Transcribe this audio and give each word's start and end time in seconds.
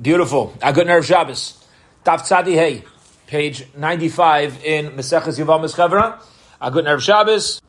Beautiful. 0.00 0.54
A 0.62 0.72
good 0.72 0.86
nerve 0.86 1.04
Shabbos. 1.04 1.64
Daf 2.04 2.20
Tzadi 2.20 2.54
Hey, 2.54 2.84
page 3.26 3.66
95 3.76 4.64
in 4.64 4.90
Meseches 4.90 5.44
Yevamis 5.44 5.74
Chevra. 5.74 6.22
A 6.60 6.70
good 6.70 6.84
nerve 6.84 7.02
Shabbos. 7.02 7.60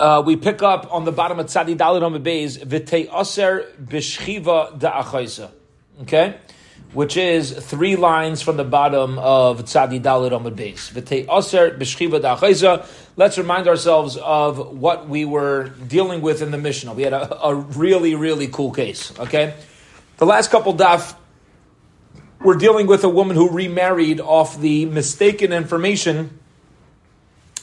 Uh, 0.00 0.22
we 0.24 0.36
pick 0.36 0.62
up 0.62 0.90
on 0.90 1.04
the 1.04 1.12
bottom 1.12 1.38
of 1.38 1.46
Tzadi 1.46 1.76
Dalit 1.76 2.02
on 2.02 2.14
the 2.14 2.18
base, 2.20 2.56
V'tei 2.56 3.12
Aser 3.12 3.70
B'shchiva 3.82 4.78
Da'achaisa. 4.78 5.50
Okay? 6.02 6.38
Which 6.94 7.18
is 7.18 7.52
three 7.52 7.96
lines 7.96 8.40
from 8.40 8.56
the 8.56 8.64
bottom 8.64 9.18
of 9.18 9.64
Tzadi 9.64 10.00
Dalit 10.00 10.32
on 10.32 10.42
the 10.42 10.50
base. 10.50 10.88
V'tei 10.88 11.28
Aser 11.28 11.72
B'shchiva 11.72 12.18
Da'achaisa. 12.18 12.86
Let's 13.16 13.36
remind 13.36 13.68
ourselves 13.68 14.16
of 14.16 14.78
what 14.78 15.06
we 15.06 15.26
were 15.26 15.68
dealing 15.86 16.22
with 16.22 16.40
in 16.40 16.50
the 16.50 16.58
Mishnah. 16.58 16.94
We 16.94 17.02
had 17.02 17.12
a, 17.12 17.42
a 17.42 17.54
really, 17.54 18.14
really 18.14 18.48
cool 18.48 18.70
case. 18.70 19.12
Okay? 19.18 19.52
The 20.16 20.24
last 20.24 20.50
couple 20.50 20.72
daf 20.72 21.14
we're 22.46 22.54
dealing 22.54 22.86
with 22.86 23.02
a 23.02 23.08
woman 23.08 23.34
who 23.34 23.50
remarried 23.50 24.20
off 24.20 24.60
the 24.60 24.84
mistaken 24.84 25.52
information 25.52 26.38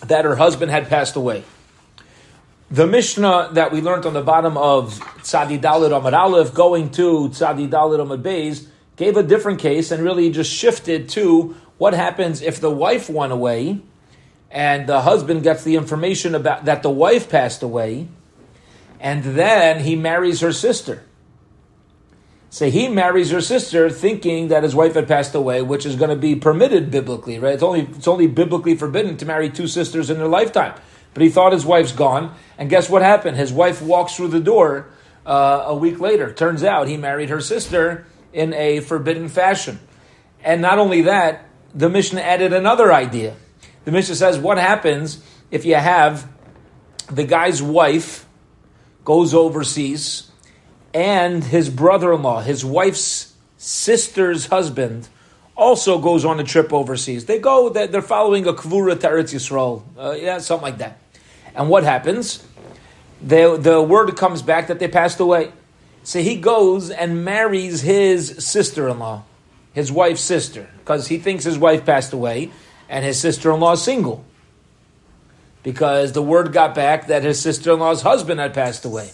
that 0.01 0.25
her 0.25 0.35
husband 0.35 0.69
had 0.69 0.89
passed 0.89 1.15
away. 1.15 1.41
The 2.69 2.85
Mishnah 2.85 3.51
that 3.53 3.71
we 3.71 3.79
learned 3.79 4.05
on 4.05 4.13
the 4.13 4.21
bottom 4.21 4.57
of 4.57 4.99
Tzadi 5.19 5.57
Dalit 5.57 5.91
Amad 5.91 6.11
Aleph, 6.11 6.53
going 6.53 6.91
to 6.91 7.29
Tzadi 7.29 7.69
Dalit 7.69 8.05
Amad 8.05 8.23
Beis, 8.23 8.67
gave 8.97 9.15
a 9.15 9.23
different 9.23 9.61
case 9.61 9.89
and 9.89 10.03
really 10.03 10.29
just 10.29 10.51
shifted 10.51 11.07
to 11.09 11.55
what 11.77 11.93
happens 11.93 12.41
if 12.41 12.59
the 12.59 12.69
wife 12.69 13.09
went 13.09 13.31
away 13.31 13.79
and 14.51 14.85
the 14.85 14.99
husband 15.03 15.43
gets 15.43 15.63
the 15.63 15.77
information 15.77 16.35
about 16.35 16.65
that 16.65 16.83
the 16.83 16.89
wife 16.89 17.29
passed 17.29 17.63
away, 17.63 18.09
and 18.99 19.23
then 19.23 19.85
he 19.85 19.95
marries 19.95 20.41
her 20.41 20.51
sister. 20.51 21.03
So 22.53 22.69
he 22.69 22.87
marries 22.87 23.31
her 23.31 23.41
sister 23.41 23.89
thinking 23.89 24.49
that 24.49 24.61
his 24.61 24.75
wife 24.75 24.93
had 24.93 25.07
passed 25.07 25.33
away, 25.33 25.63
which 25.63 25.87
is 25.87 25.95
going 25.95 26.11
to 26.11 26.15
be 26.15 26.35
permitted 26.35 26.91
biblically, 26.91 27.39
right? 27.39 27.55
It's 27.55 27.63
only, 27.63 27.81
it's 27.81 28.07
only 28.07 28.27
biblically 28.27 28.75
forbidden 28.75 29.17
to 29.17 29.25
marry 29.25 29.49
two 29.49 29.65
sisters 29.65 30.11
in 30.11 30.19
their 30.19 30.27
lifetime. 30.27 30.79
But 31.15 31.23
he 31.23 31.29
thought 31.29 31.53
his 31.53 31.65
wife's 31.65 31.93
gone, 31.93 32.35
and 32.59 32.69
guess 32.69 32.91
what 32.91 33.01
happened? 33.01 33.37
His 33.37 33.51
wife 33.51 33.81
walks 33.81 34.15
through 34.15 34.27
the 34.27 34.39
door 34.39 34.91
uh, 35.25 35.63
a 35.65 35.75
week 35.75 35.99
later. 35.99 36.31
Turns 36.31 36.63
out 36.63 36.87
he 36.87 36.95
married 36.95 37.29
her 37.29 37.41
sister 37.41 38.05
in 38.31 38.53
a 38.53 38.81
forbidden 38.81 39.29
fashion. 39.29 39.79
And 40.43 40.61
not 40.61 40.77
only 40.77 41.01
that, 41.01 41.49
the 41.73 41.89
Mishnah 41.89 42.21
added 42.21 42.53
another 42.53 42.93
idea. 42.93 43.35
The 43.85 43.91
Mishnah 43.91 44.13
says, 44.13 44.37
what 44.37 44.59
happens 44.59 45.23
if 45.49 45.65
you 45.65 45.73
have 45.73 46.31
the 47.07 47.23
guy's 47.23 47.63
wife 47.63 48.27
goes 49.03 49.33
overseas 49.33 50.29
and 50.93 51.43
his 51.43 51.69
brother-in-law, 51.69 52.41
his 52.41 52.63
wife's 52.63 53.33
sister's 53.57 54.47
husband, 54.47 55.09
also 55.55 55.99
goes 55.99 56.25
on 56.25 56.39
a 56.39 56.43
trip 56.43 56.73
overseas. 56.73 57.25
They 57.25 57.39
go, 57.39 57.69
they're 57.69 58.01
following 58.01 58.47
a 58.47 58.53
kvura 58.53 58.99
to 58.99 59.07
Eretz 59.07 59.33
Yisrael, 59.33 59.83
uh, 59.97 60.11
yeah, 60.11 60.39
something 60.39 60.63
like 60.63 60.79
that. 60.79 60.99
And 61.55 61.69
what 61.69 61.83
happens? 61.83 62.45
The, 63.21 63.57
the 63.57 63.81
word 63.81 64.15
comes 64.17 64.41
back 64.41 64.67
that 64.67 64.79
they 64.79 64.87
passed 64.87 65.19
away. 65.19 65.51
So 66.03 66.19
he 66.19 66.35
goes 66.35 66.89
and 66.89 67.23
marries 67.23 67.81
his 67.81 68.45
sister-in-law, 68.45 69.23
his 69.73 69.91
wife's 69.91 70.21
sister, 70.21 70.69
because 70.79 71.07
he 71.07 71.17
thinks 71.17 71.45
his 71.45 71.57
wife 71.57 71.85
passed 71.85 72.11
away, 72.11 72.51
and 72.89 73.05
his 73.05 73.19
sister-in-law 73.19 73.73
is 73.73 73.81
single. 73.81 74.25
Because 75.61 76.11
the 76.11 76.21
word 76.21 76.51
got 76.51 76.75
back 76.75 77.07
that 77.07 77.23
his 77.23 77.39
sister-in-law's 77.39 78.01
husband 78.01 78.41
had 78.41 78.53
passed 78.53 78.83
away. 78.83 79.11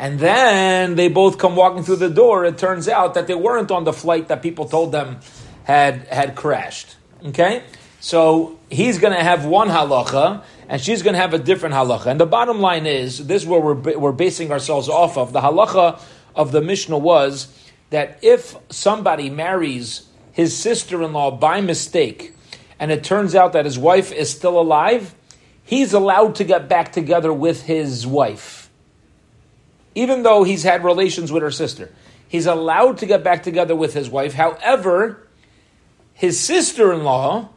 And 0.00 0.18
then 0.18 0.94
they 0.94 1.08
both 1.08 1.36
come 1.36 1.56
walking 1.56 1.82
through 1.82 1.96
the 1.96 2.08
door. 2.08 2.46
It 2.46 2.56
turns 2.56 2.88
out 2.88 3.12
that 3.14 3.26
they 3.26 3.34
weren't 3.34 3.70
on 3.70 3.84
the 3.84 3.92
flight 3.92 4.28
that 4.28 4.40
people 4.40 4.64
told 4.64 4.92
them 4.92 5.20
had 5.64 6.08
had 6.08 6.34
crashed. 6.34 6.96
Okay, 7.26 7.62
so 8.00 8.58
he's 8.70 8.98
going 8.98 9.12
to 9.12 9.22
have 9.22 9.44
one 9.44 9.68
halacha, 9.68 10.42
and 10.70 10.80
she's 10.80 11.02
going 11.02 11.12
to 11.12 11.20
have 11.20 11.34
a 11.34 11.38
different 11.38 11.74
halacha. 11.74 12.06
And 12.06 12.18
the 12.18 12.24
bottom 12.24 12.62
line 12.62 12.86
is 12.86 13.26
this: 13.26 13.42
is 13.42 13.48
where 13.48 13.60
we're 13.60 13.98
we're 13.98 14.12
basing 14.12 14.50
ourselves 14.50 14.88
off 14.88 15.18
of. 15.18 15.34
The 15.34 15.42
halacha 15.42 16.00
of 16.34 16.50
the 16.50 16.62
Mishnah 16.62 16.96
was 16.96 17.54
that 17.90 18.20
if 18.22 18.56
somebody 18.70 19.28
marries 19.28 20.08
his 20.32 20.56
sister-in-law 20.56 21.32
by 21.32 21.60
mistake, 21.60 22.34
and 22.78 22.90
it 22.90 23.04
turns 23.04 23.34
out 23.34 23.52
that 23.52 23.66
his 23.66 23.78
wife 23.78 24.12
is 24.12 24.30
still 24.30 24.58
alive, 24.58 25.14
he's 25.62 25.92
allowed 25.92 26.36
to 26.36 26.44
get 26.44 26.70
back 26.70 26.90
together 26.90 27.34
with 27.34 27.64
his 27.64 28.06
wife 28.06 28.59
even 30.00 30.22
though 30.22 30.44
he's 30.44 30.62
had 30.62 30.82
relations 30.82 31.30
with 31.30 31.42
her 31.42 31.50
sister. 31.50 31.90
He's 32.26 32.46
allowed 32.46 32.98
to 32.98 33.06
get 33.06 33.22
back 33.22 33.42
together 33.42 33.76
with 33.76 33.92
his 33.92 34.08
wife. 34.08 34.32
However, 34.32 35.26
his 36.14 36.40
sister 36.40 36.90
in 36.90 37.04
law, 37.04 37.50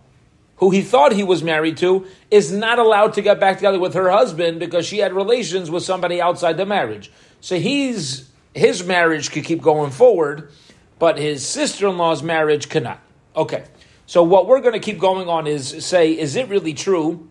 who 0.57 0.69
he 0.69 0.81
thought 0.81 1.13
he 1.13 1.23
was 1.23 1.41
married 1.41 1.77
to, 1.77 2.05
is 2.29 2.51
not 2.51 2.79
allowed 2.79 3.13
to 3.13 3.21
get 3.21 3.39
back 3.39 3.57
together 3.57 3.79
with 3.79 3.93
her 3.93 4.09
husband 4.09 4.59
because 4.59 4.85
she 4.85 4.97
had 4.97 5.13
relations 5.13 5.71
with 5.71 5.83
somebody 5.83 6.21
outside 6.21 6.57
the 6.57 6.65
marriage. 6.65 7.11
So 7.39 7.57
he's 7.57 8.29
his 8.53 8.83
marriage 8.83 9.31
could 9.31 9.45
keep 9.45 9.61
going 9.61 9.91
forward, 9.91 10.51
but 10.99 11.17
his 11.17 11.47
sister 11.47 11.87
in 11.87 11.97
law's 11.97 12.21
marriage 12.21 12.67
cannot. 12.67 12.99
Okay. 13.35 13.63
So 14.05 14.21
what 14.21 14.47
we're 14.47 14.59
going 14.59 14.73
to 14.73 14.79
keep 14.79 14.99
going 14.99 15.29
on 15.29 15.47
is 15.47 15.85
say, 15.85 16.11
is 16.11 16.35
it 16.35 16.49
really 16.49 16.73
true 16.73 17.29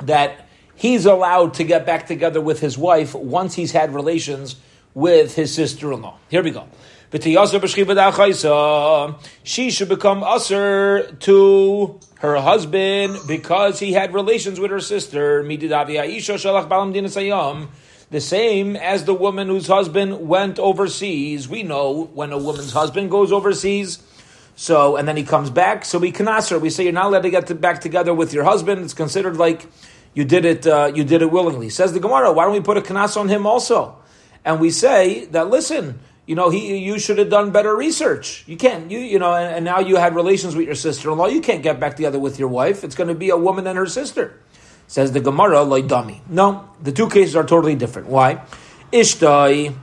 that 0.00 0.48
he's 0.74 1.06
allowed 1.06 1.54
to 1.54 1.64
get 1.64 1.86
back 1.86 2.06
together 2.06 2.40
with 2.40 2.60
his 2.60 2.76
wife 2.76 3.14
once 3.14 3.54
he's 3.54 3.72
had 3.72 3.94
relations 3.94 4.56
with 4.94 5.34
his 5.34 5.54
sister-in-law. 5.54 6.18
Here 6.28 6.42
we 6.42 6.50
go. 6.50 6.66
She 9.44 9.70
should 9.70 9.88
become 9.88 10.22
usher 10.22 11.12
to 11.20 12.00
her 12.20 12.40
husband 12.40 13.18
because 13.26 13.78
he 13.80 13.92
had 13.92 14.14
relations 14.14 14.58
with 14.58 14.70
her 14.70 14.80
sister. 14.80 15.42
The 18.12 18.20
same 18.20 18.76
as 18.76 19.04
the 19.04 19.14
woman 19.14 19.48
whose 19.48 19.66
husband 19.66 20.28
went 20.28 20.58
overseas. 20.58 21.48
We 21.48 21.62
know 21.62 22.04
when 22.12 22.32
a 22.32 22.38
woman's 22.38 22.72
husband 22.72 23.10
goes 23.10 23.32
overseas, 23.32 24.02
so 24.54 24.96
and 24.96 25.08
then 25.08 25.16
he 25.16 25.24
comes 25.24 25.48
back, 25.50 25.84
so 25.84 25.98
we 25.98 26.12
can 26.12 26.28
ask 26.28 26.50
her. 26.50 26.58
We 26.58 26.70
say 26.70 26.84
you're 26.84 26.92
not 26.92 27.06
allowed 27.06 27.22
to 27.22 27.30
get 27.30 27.60
back 27.60 27.80
together 27.80 28.12
with 28.12 28.34
your 28.34 28.44
husband. 28.44 28.82
It's 28.82 28.94
considered 28.94 29.36
like 29.36 29.66
you 30.14 30.24
did 30.24 30.44
it, 30.44 30.66
uh, 30.66 30.92
you 30.94 31.04
did 31.04 31.22
it 31.22 31.30
willingly. 31.30 31.70
Says 31.70 31.92
the 31.92 32.00
Gemara, 32.00 32.32
why 32.32 32.44
don't 32.44 32.52
we 32.52 32.60
put 32.60 32.76
a 32.76 32.82
kanas 32.82 33.16
on 33.16 33.28
him 33.28 33.46
also? 33.46 33.96
And 34.44 34.60
we 34.60 34.70
say 34.70 35.26
that, 35.26 35.48
listen, 35.48 36.00
you 36.26 36.34
know, 36.34 36.50
he, 36.50 36.78
you 36.78 36.98
should 36.98 37.18
have 37.18 37.30
done 37.30 37.50
better 37.50 37.74
research. 37.74 38.44
You 38.46 38.56
can't, 38.56 38.90
you, 38.90 38.98
you 38.98 39.18
know, 39.18 39.34
and, 39.34 39.56
and 39.56 39.64
now 39.64 39.80
you 39.80 39.96
had 39.96 40.14
relations 40.14 40.54
with 40.54 40.66
your 40.66 40.74
sister-in-law. 40.74 41.26
You 41.26 41.40
can't 41.40 41.62
get 41.62 41.80
back 41.80 41.96
together 41.96 42.18
with 42.18 42.38
your 42.38 42.48
wife. 42.48 42.84
It's 42.84 42.94
going 42.94 43.08
to 43.08 43.14
be 43.14 43.30
a 43.30 43.36
woman 43.36 43.66
and 43.66 43.76
her 43.76 43.86
sister. 43.86 44.38
Says 44.86 45.12
the 45.12 45.20
Gemara, 45.20 45.62
like 45.62 45.88
dummy. 45.88 46.20
No, 46.28 46.68
the 46.82 46.92
two 46.92 47.08
cases 47.08 47.34
are 47.34 47.44
totally 47.44 47.74
different. 47.74 48.08
Why? 48.08 48.44
Ishtai, 48.92 49.74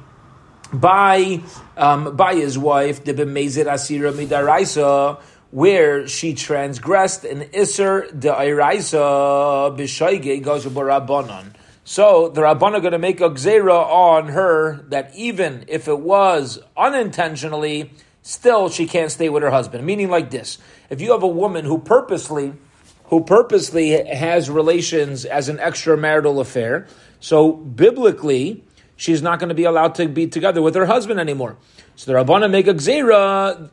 by, 0.72 1.42
um, 1.76 2.16
by 2.16 2.36
his 2.36 2.58
wife, 2.58 3.04
the 3.04 3.14
asira 3.14 4.14
midaraisa, 4.14 5.20
where 5.52 6.08
she 6.08 6.34
transgressed 6.34 7.26
an 7.26 7.42
Isser 7.50 8.08
de 8.18 8.30
Iraisa 8.30 9.76
Bishaige 9.78 10.44
goes 10.44 10.66
Rabbanon. 10.66 11.54
So 11.84 12.30
the 12.30 12.42
Rabbanon 12.42 12.76
are 12.76 12.82
going 12.82 12.92
to 12.92 13.00
make 13.00 13.20
a 13.20 13.30
gzera 13.30 13.84
on 13.84 14.28
her 14.30 14.86
that 14.90 15.16
even 15.16 15.66
if 15.68 15.88
it 15.88 16.00
was 16.00 16.60
unintentionally, 16.78 17.92
still 18.22 18.70
she 18.70 18.86
can't 18.86 19.12
stay 19.12 19.30
with 19.30 19.42
her 19.42 19.50
husband. 19.50 19.86
Meaning 19.86 20.10
like 20.10 20.30
this: 20.30 20.60
if 20.92 21.02
you 21.02 21.12
have 21.14 21.24
a 21.24 21.28
woman 21.28 21.66
who 21.66 21.80
purposely, 21.80 22.54
who 23.06 23.24
purposely 23.24 24.04
has 24.06 24.52
relations 24.52 25.26
as 25.26 25.50
an 25.50 25.58
extramarital 25.58 26.40
affair, 26.40 26.86
so 27.20 27.54
biblically 27.54 28.64
she's 28.96 29.24
not 29.24 29.40
going 29.40 29.50
to 29.50 29.56
be 29.56 29.64
allowed 29.64 29.96
to 29.96 30.08
be 30.08 30.28
together 30.28 30.62
with 30.62 30.76
her 30.76 30.86
husband 30.86 31.20
anymore. 31.20 31.58
So 31.96 32.12
the 32.12 32.20
Rabbanon 32.20 32.52
make 32.52 32.68
a 32.68 32.76
gzera 32.76 33.72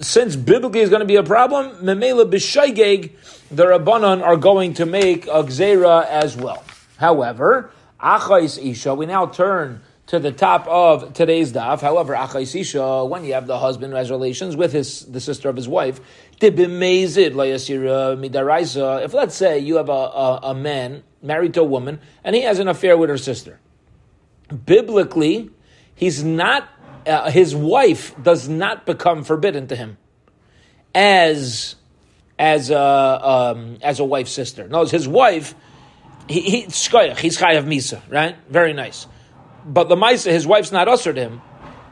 since 0.00 0.36
biblically 0.36 0.80
is 0.80 0.90
going 0.90 1.00
to 1.00 1.06
be 1.06 1.16
a 1.16 1.22
problem, 1.22 1.70
Memela 1.82 2.30
B'Shaygeg, 2.30 3.12
the 3.50 3.64
Rabbanon 3.64 4.22
are 4.22 4.36
going 4.36 4.74
to 4.74 4.86
make 4.86 5.26
a 5.26 5.42
Gzera 5.42 6.06
as 6.06 6.36
well. 6.36 6.62
However, 6.96 7.70
Achais 8.00 8.58
Isha, 8.62 8.94
we 8.94 9.06
now 9.06 9.26
turn 9.26 9.80
to 10.06 10.18
the 10.18 10.32
top 10.32 10.66
of 10.66 11.12
today's 11.12 11.52
daf. 11.52 11.80
However, 11.80 12.14
Achais 12.14 12.58
Isha, 12.58 13.04
when 13.04 13.24
you 13.24 13.34
have 13.34 13.46
the 13.46 13.58
husband 13.58 13.92
who 13.92 13.96
has 13.98 14.10
relations 14.10 14.56
with 14.56 14.72
his 14.72 15.04
the 15.06 15.20
sister 15.20 15.48
of 15.48 15.56
his 15.56 15.68
wife, 15.68 16.00
if 16.40 16.54
let's 19.14 19.34
say 19.34 19.58
you 19.58 19.76
have 19.76 19.88
a, 19.88 19.92
a, 19.92 20.40
a 20.44 20.54
man 20.54 21.02
married 21.22 21.54
to 21.54 21.60
a 21.60 21.64
woman 21.64 22.00
and 22.24 22.34
he 22.34 22.42
has 22.42 22.58
an 22.58 22.68
affair 22.68 22.96
with 22.96 23.10
her 23.10 23.18
sister, 23.18 23.60
biblically, 24.64 25.50
he's 25.94 26.24
not 26.24 26.68
uh, 27.08 27.30
his 27.30 27.54
wife 27.54 28.14
does 28.22 28.48
not 28.48 28.86
become 28.86 29.24
forbidden 29.24 29.66
to 29.68 29.76
him 29.76 29.96
as 30.94 31.76
as 32.38 32.70
a 32.70 32.78
um, 32.78 33.78
as 33.82 34.00
a 34.00 34.04
wife's 34.04 34.32
sister. 34.32 34.68
No, 34.68 34.84
his 34.84 35.08
wife. 35.08 35.54
He, 36.28 36.42
he 36.42 36.60
he's 36.62 36.88
chayav 36.88 37.64
misa, 37.64 38.02
right? 38.10 38.36
Very 38.50 38.74
nice. 38.74 39.06
But 39.64 39.88
the 39.88 39.96
misa, 39.96 40.30
his 40.30 40.46
wife's 40.46 40.72
not 40.72 40.86
ushered 40.86 41.16
him. 41.16 41.40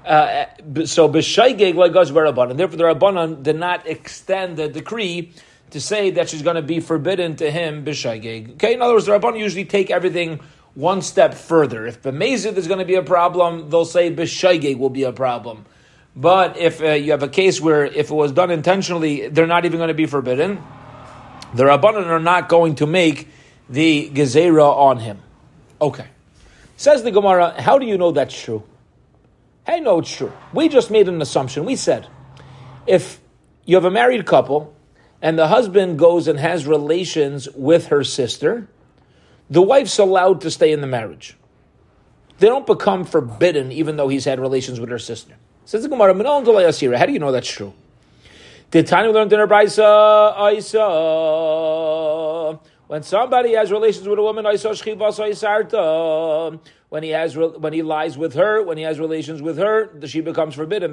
Uh, 0.04 0.46
so 0.84 1.08
b'shaygeg 1.08 1.74
like 1.74 1.92
goes 1.92 2.10
and 2.10 2.58
therefore 2.58 2.76
the 2.76 2.84
rabbanon 2.84 3.42
did 3.42 3.56
not 3.56 3.88
extend 3.88 4.56
the 4.56 4.68
decree 4.68 5.32
to 5.70 5.80
say 5.80 6.10
that 6.10 6.28
she's 6.28 6.42
going 6.42 6.54
to 6.54 6.62
be 6.62 6.78
forbidden 6.78 7.34
to 7.36 7.50
him 7.50 7.84
b'shaygeg. 7.84 8.52
Okay, 8.52 8.74
in 8.74 8.82
other 8.82 8.94
words, 8.94 9.06
the 9.06 9.18
rabbanon 9.18 9.40
usually 9.40 9.64
take 9.64 9.90
everything 9.90 10.40
one 10.76 11.02
step 11.02 11.34
further. 11.34 11.86
If 11.86 12.02
b'mezid 12.02 12.56
is 12.56 12.68
going 12.68 12.78
to 12.78 12.84
be 12.84 12.94
a 12.94 13.02
problem, 13.02 13.70
they'll 13.70 13.84
say 13.84 14.14
b'shaygeg 14.14 14.78
will 14.78 14.90
be 14.90 15.02
a 15.02 15.12
problem. 15.12 15.64
But 16.14 16.56
if 16.58 16.80
uh, 16.80 16.92
you 16.92 17.10
have 17.10 17.22
a 17.22 17.28
case 17.28 17.60
where 17.60 17.84
if 17.84 18.10
it 18.10 18.14
was 18.14 18.30
done 18.32 18.50
intentionally, 18.50 19.28
they're 19.28 19.46
not 19.46 19.64
even 19.64 19.78
going 19.78 19.88
to 19.88 19.94
be 19.94 20.06
forbidden, 20.06 20.62
the 21.54 21.64
rabbanon 21.64 22.06
are 22.06 22.20
not 22.20 22.48
going 22.48 22.76
to 22.76 22.86
make 22.86 23.28
the 23.68 24.10
gezerah 24.10 24.76
on 24.76 24.98
him. 24.98 25.20
Okay. 25.80 26.06
Says 26.76 27.02
the 27.02 27.10
Gemara, 27.10 27.60
how 27.60 27.78
do 27.78 27.86
you 27.86 27.96
know 27.96 28.12
that's 28.12 28.38
true? 28.38 28.62
Hey, 29.66 29.80
no, 29.80 29.98
it's 29.98 30.14
true. 30.14 30.32
We 30.52 30.68
just 30.68 30.90
made 30.90 31.08
an 31.08 31.20
assumption. 31.20 31.64
We 31.64 31.76
said, 31.76 32.06
if 32.86 33.18
you 33.64 33.76
have 33.76 33.84
a 33.84 33.90
married 33.90 34.26
couple 34.26 34.74
and 35.22 35.38
the 35.38 35.48
husband 35.48 35.98
goes 35.98 36.28
and 36.28 36.38
has 36.38 36.66
relations 36.66 37.48
with 37.54 37.86
her 37.88 38.04
sister, 38.04 38.68
the 39.50 39.62
wife's 39.62 39.98
allowed 39.98 40.40
to 40.42 40.50
stay 40.50 40.72
in 40.72 40.80
the 40.80 40.86
marriage. 40.86 41.36
They 42.38 42.48
don't 42.48 42.66
become 42.66 43.04
forbidden 43.04 43.72
even 43.72 43.96
though 43.96 44.08
he's 44.08 44.24
had 44.24 44.40
relations 44.40 44.80
with 44.80 44.90
her 44.90 44.98
sister. 44.98 45.34
Says 45.64 45.82
the 45.82 45.88
Gemara, 45.88 46.14
how 46.14 47.06
do 47.06 47.12
you 47.12 47.18
know 47.18 47.32
that's 47.32 47.48
true? 47.48 47.72
Did 48.70 48.86
Tanya 48.86 49.10
learn 49.10 49.32
in 49.32 49.38
her 49.38 49.46
brisa? 49.46 50.34
When 52.88 53.02
somebody 53.02 53.54
has 53.54 53.72
relations 53.72 54.06
with 54.06 54.18
a 54.18 54.22
woman, 54.22 54.44
when 56.88 57.02
he 57.02 57.10
has 57.10 57.36
when 57.36 57.72
he 57.72 57.82
lies 57.82 58.16
with 58.16 58.34
her, 58.34 58.62
when 58.62 58.78
he 58.78 58.84
has 58.84 59.00
relations 59.00 59.42
with 59.42 59.58
her, 59.58 59.90
she 60.06 60.20
becomes 60.20 60.54
forbidden. 60.54 60.92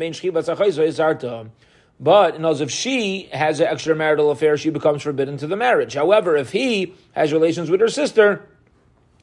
But 2.04 2.36
in 2.36 2.42
knows 2.42 2.60
if 2.60 2.70
she 2.70 3.30
has 3.32 3.62
an 3.62 3.68
extramarital 3.68 4.30
affair, 4.30 4.58
she 4.58 4.70
becomes 4.70 5.04
forbidden 5.04 5.38
to 5.38 5.48
the 5.48 5.56
marriage. 5.56 5.94
However, 5.94 6.36
if 6.36 6.52
he 6.52 6.96
has 7.14 7.32
relations 7.32 7.72
with 7.72 7.80
her 7.80 7.88
sister, 7.88 8.46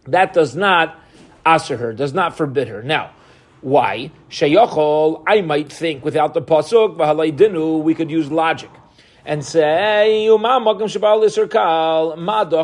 that 0.06 0.32
does 0.32 0.56
not 0.56 0.98
answer 1.44 1.76
her, 1.76 1.92
does 1.92 2.14
not 2.14 2.38
forbid 2.38 2.68
her. 2.68 2.82
Now, 2.82 3.10
why? 3.60 4.12
Sheyachol, 4.30 5.24
I 5.26 5.42
might 5.42 5.70
think 5.70 6.06
without 6.06 6.32
the 6.32 6.40
pasuk, 6.40 6.96
dinu, 7.32 7.82
we 7.82 7.94
could 7.94 8.10
use 8.10 8.32
logic 8.32 8.70
and 9.26 9.44
say, 9.44 10.26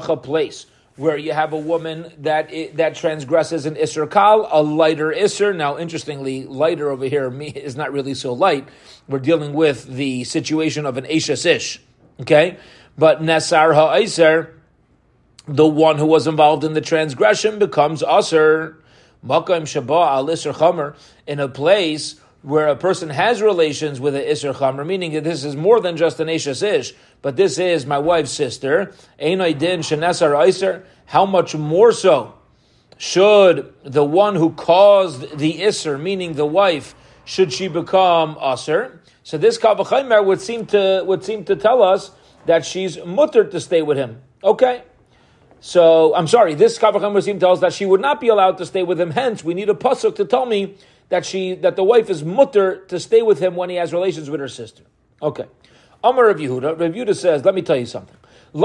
a 0.08 0.16
place 0.16 0.64
where 0.96 1.16
you 1.16 1.32
have 1.32 1.52
a 1.52 1.58
woman 1.58 2.10
that 2.18 2.50
that 2.74 2.94
transgresses 2.94 3.66
an 3.66 3.74
isser 3.74 4.10
kal, 4.10 4.48
a 4.50 4.62
lighter 4.62 5.12
isser. 5.12 5.54
Now, 5.54 5.78
interestingly, 5.78 6.44
lighter 6.44 6.90
over 6.90 7.04
here 7.04 7.30
is 7.40 7.76
not 7.76 7.92
really 7.92 8.14
so 8.14 8.32
light. 8.32 8.68
We're 9.08 9.18
dealing 9.18 9.52
with 9.52 9.86
the 9.86 10.24
situation 10.24 10.86
of 10.86 10.96
an 10.96 11.04
eshes 11.04 11.44
ish, 11.44 11.80
okay? 12.20 12.58
But 12.98 13.20
nesar 13.20 13.74
ha'isr, 13.74 14.52
the 15.46 15.66
one 15.66 15.98
who 15.98 16.06
was 16.06 16.26
involved 16.26 16.64
in 16.64 16.72
the 16.72 16.80
transgression, 16.80 17.58
becomes 17.58 18.02
usher. 18.02 18.82
Makam 19.24 19.62
shabah 19.62 20.08
al 20.08 20.26
isser 20.26 20.54
chamer 20.54 20.96
in 21.26 21.40
a 21.40 21.48
place 21.48 22.20
where 22.46 22.68
a 22.68 22.76
person 22.76 23.10
has 23.10 23.42
relations 23.42 23.98
with 23.98 24.14
an 24.14 24.22
Isser 24.22 24.54
Chamr, 24.54 24.86
meaning 24.86 25.12
that 25.14 25.24
this 25.24 25.42
is 25.42 25.56
more 25.56 25.80
than 25.80 25.96
just 25.96 26.20
an 26.20 26.28
Ishes 26.28 26.62
Ish, 26.62 26.94
but 27.20 27.34
this 27.34 27.58
is 27.58 27.86
my 27.86 27.98
wife's 27.98 28.30
sister, 28.30 28.94
Einai 29.20 29.58
Din 29.58 29.80
Shenesar 29.80 30.36
Iser, 30.36 30.86
how 31.06 31.26
much 31.26 31.56
more 31.56 31.90
so 31.90 32.34
should 32.98 33.74
the 33.82 34.04
one 34.04 34.36
who 34.36 34.52
caused 34.52 35.38
the 35.38 35.54
Isser, 35.54 36.00
meaning 36.00 36.34
the 36.34 36.46
wife, 36.46 36.94
should 37.24 37.52
she 37.52 37.66
become 37.66 38.38
Aser? 38.40 39.02
So 39.24 39.38
this 39.38 39.58
Kavachaimer 39.58 40.24
would 40.24 40.40
seem 40.40 40.66
to 40.66 41.02
would 41.04 41.24
seem 41.24 41.44
to 41.46 41.56
tell 41.56 41.82
us 41.82 42.12
that 42.44 42.64
she's 42.64 42.96
mutter 43.04 43.42
to 43.42 43.58
stay 43.58 43.82
with 43.82 43.98
him. 43.98 44.22
Okay. 44.44 44.84
So 45.58 46.14
I'm 46.14 46.28
sorry, 46.28 46.54
this 46.54 46.78
Kavachaimer 46.78 47.24
seem 47.24 47.40
tells 47.40 47.58
us 47.58 47.62
that 47.62 47.72
she 47.72 47.86
would 47.86 48.00
not 48.00 48.20
be 48.20 48.28
allowed 48.28 48.58
to 48.58 48.66
stay 48.66 48.84
with 48.84 49.00
him. 49.00 49.10
Hence, 49.10 49.42
we 49.42 49.52
need 49.52 49.68
a 49.68 49.74
pasuk 49.74 50.14
to 50.14 50.24
tell 50.24 50.46
me 50.46 50.76
that 51.08 51.24
she 51.24 51.54
that 51.56 51.76
the 51.76 51.84
wife 51.84 52.10
is 52.10 52.24
mutter 52.24 52.84
to 52.86 52.98
stay 52.98 53.22
with 53.22 53.38
him 53.38 53.56
when 53.56 53.70
he 53.70 53.76
has 53.76 53.92
relations 53.92 54.28
with 54.28 54.40
her 54.40 54.48
sister. 54.48 54.82
Okay. 55.22 55.46
Amar 56.02 56.26
Rav 56.26 56.36
Yehuda, 56.36 56.78
Rav 56.78 56.92
Yehuda 56.92 57.16
says, 57.16 57.44
let 57.44 57.54
me 57.54 57.62
tell 57.62 57.76
you 57.76 57.86
something. 57.86 58.16
There's 58.52 58.64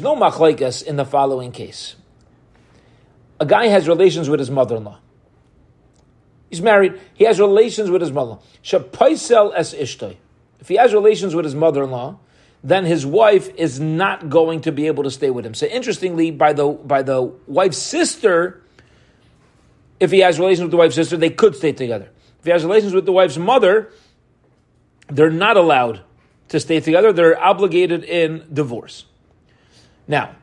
no 0.00 0.16
machlaikas 0.16 0.82
in 0.84 0.96
the 0.96 1.04
following 1.04 1.52
case. 1.52 1.96
A 3.40 3.46
guy 3.46 3.66
has 3.66 3.88
relations 3.88 4.28
with 4.28 4.40
his 4.40 4.50
mother-in-law. 4.50 4.98
He's 6.48 6.62
married. 6.62 7.00
He 7.14 7.24
has 7.24 7.40
relations 7.40 7.90
with 7.90 8.02
his 8.02 8.12
mother. 8.12 8.38
es 8.62 9.74
If 9.74 10.68
he 10.68 10.76
has 10.76 10.94
relations 10.94 11.34
with 11.34 11.44
his 11.44 11.54
mother-in-law, 11.54 12.18
then 12.62 12.84
his 12.84 13.04
wife 13.04 13.52
is 13.56 13.80
not 13.80 14.28
going 14.28 14.60
to 14.60 14.70
be 14.70 14.86
able 14.86 15.02
to 15.02 15.10
stay 15.10 15.30
with 15.30 15.44
him. 15.44 15.54
So 15.54 15.66
interestingly, 15.66 16.30
by 16.30 16.52
the 16.52 16.68
by 16.68 17.02
the 17.02 17.22
wife's 17.46 17.78
sister, 17.78 18.61
if 20.02 20.10
he 20.10 20.18
has 20.18 20.40
relations 20.40 20.62
with 20.62 20.72
the 20.72 20.76
wife's 20.76 20.96
sister, 20.96 21.16
they 21.16 21.30
could 21.30 21.54
stay 21.54 21.70
together. 21.70 22.10
If 22.40 22.44
he 22.44 22.50
has 22.50 22.64
relations 22.64 22.92
with 22.92 23.06
the 23.06 23.12
wife's 23.12 23.38
mother, 23.38 23.92
they're 25.06 25.30
not 25.30 25.56
allowed 25.56 26.00
to 26.48 26.58
stay 26.58 26.80
together. 26.80 27.12
They're 27.12 27.40
obligated 27.40 28.02
in 28.02 28.44
divorce. 28.52 29.04
Now, 30.08 30.34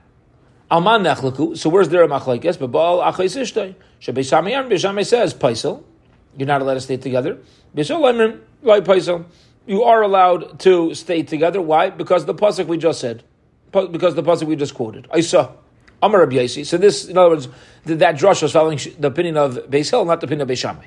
Alman 0.72 1.04
nechlaku. 1.04 1.58
So 1.58 1.70
where's 1.70 1.90
there 1.90 2.04
a 2.04 2.08
machlekes? 2.08 2.58
But 2.58 2.68
Baal 2.68 3.00
achayis 3.00 3.36
ishtay. 3.42 3.76
Shebeishamayam 4.00 4.70
Beis 4.70 4.80
Shammai 4.80 5.02
says 5.02 5.34
paisel. 5.34 5.84
You're 6.38 6.48
not 6.48 6.62
allowed 6.62 6.76
to 6.76 6.82
stay 6.82 6.96
together. 6.96 7.40
Beishalayim 7.76 8.40
like 8.62 8.86
paisel. 8.86 9.26
You 9.68 9.84
are 9.84 10.02
allowed 10.02 10.62
to 10.62 10.96
stay 10.96 11.24
together. 11.24 11.62
Why? 11.62 11.90
Because 11.90 12.26
the 12.26 12.34
pasuk 12.34 12.68
we 12.68 12.78
just 12.78 13.02
said. 13.02 13.26
Because 13.74 14.16
the 14.16 14.24
pasuk 14.24 14.44
we 14.44 14.56
just 14.56 14.74
quoted. 14.74 15.10
I 15.12 15.20
saw. 15.20 15.52
Amar 16.02 16.22
Rabbi 16.22 16.36
Yaisi. 16.38 16.66
So 16.66 16.78
this, 16.78 17.06
in 17.06 17.18
other 17.18 17.30
words, 17.30 17.48
that 17.86 18.16
drush 18.16 18.42
was 18.42 18.52
following 18.52 18.80
the 19.00 19.08
opinion 19.08 19.38
of 19.38 19.56
Beis 19.70 19.90
Hillel, 19.90 20.06
not 20.06 20.22
the 20.22 20.28
opinion 20.28 20.50
of 20.50 20.50
Beis 20.50 20.60
Shammai. 20.60 20.86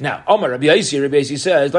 Now, 0.00 0.22
Amar 0.26 0.50
Rabbi 0.50 0.66
Yaisi, 0.66 1.00
Rabbi 1.00 1.16
Yaisi 1.16 1.38
says, 1.38 1.72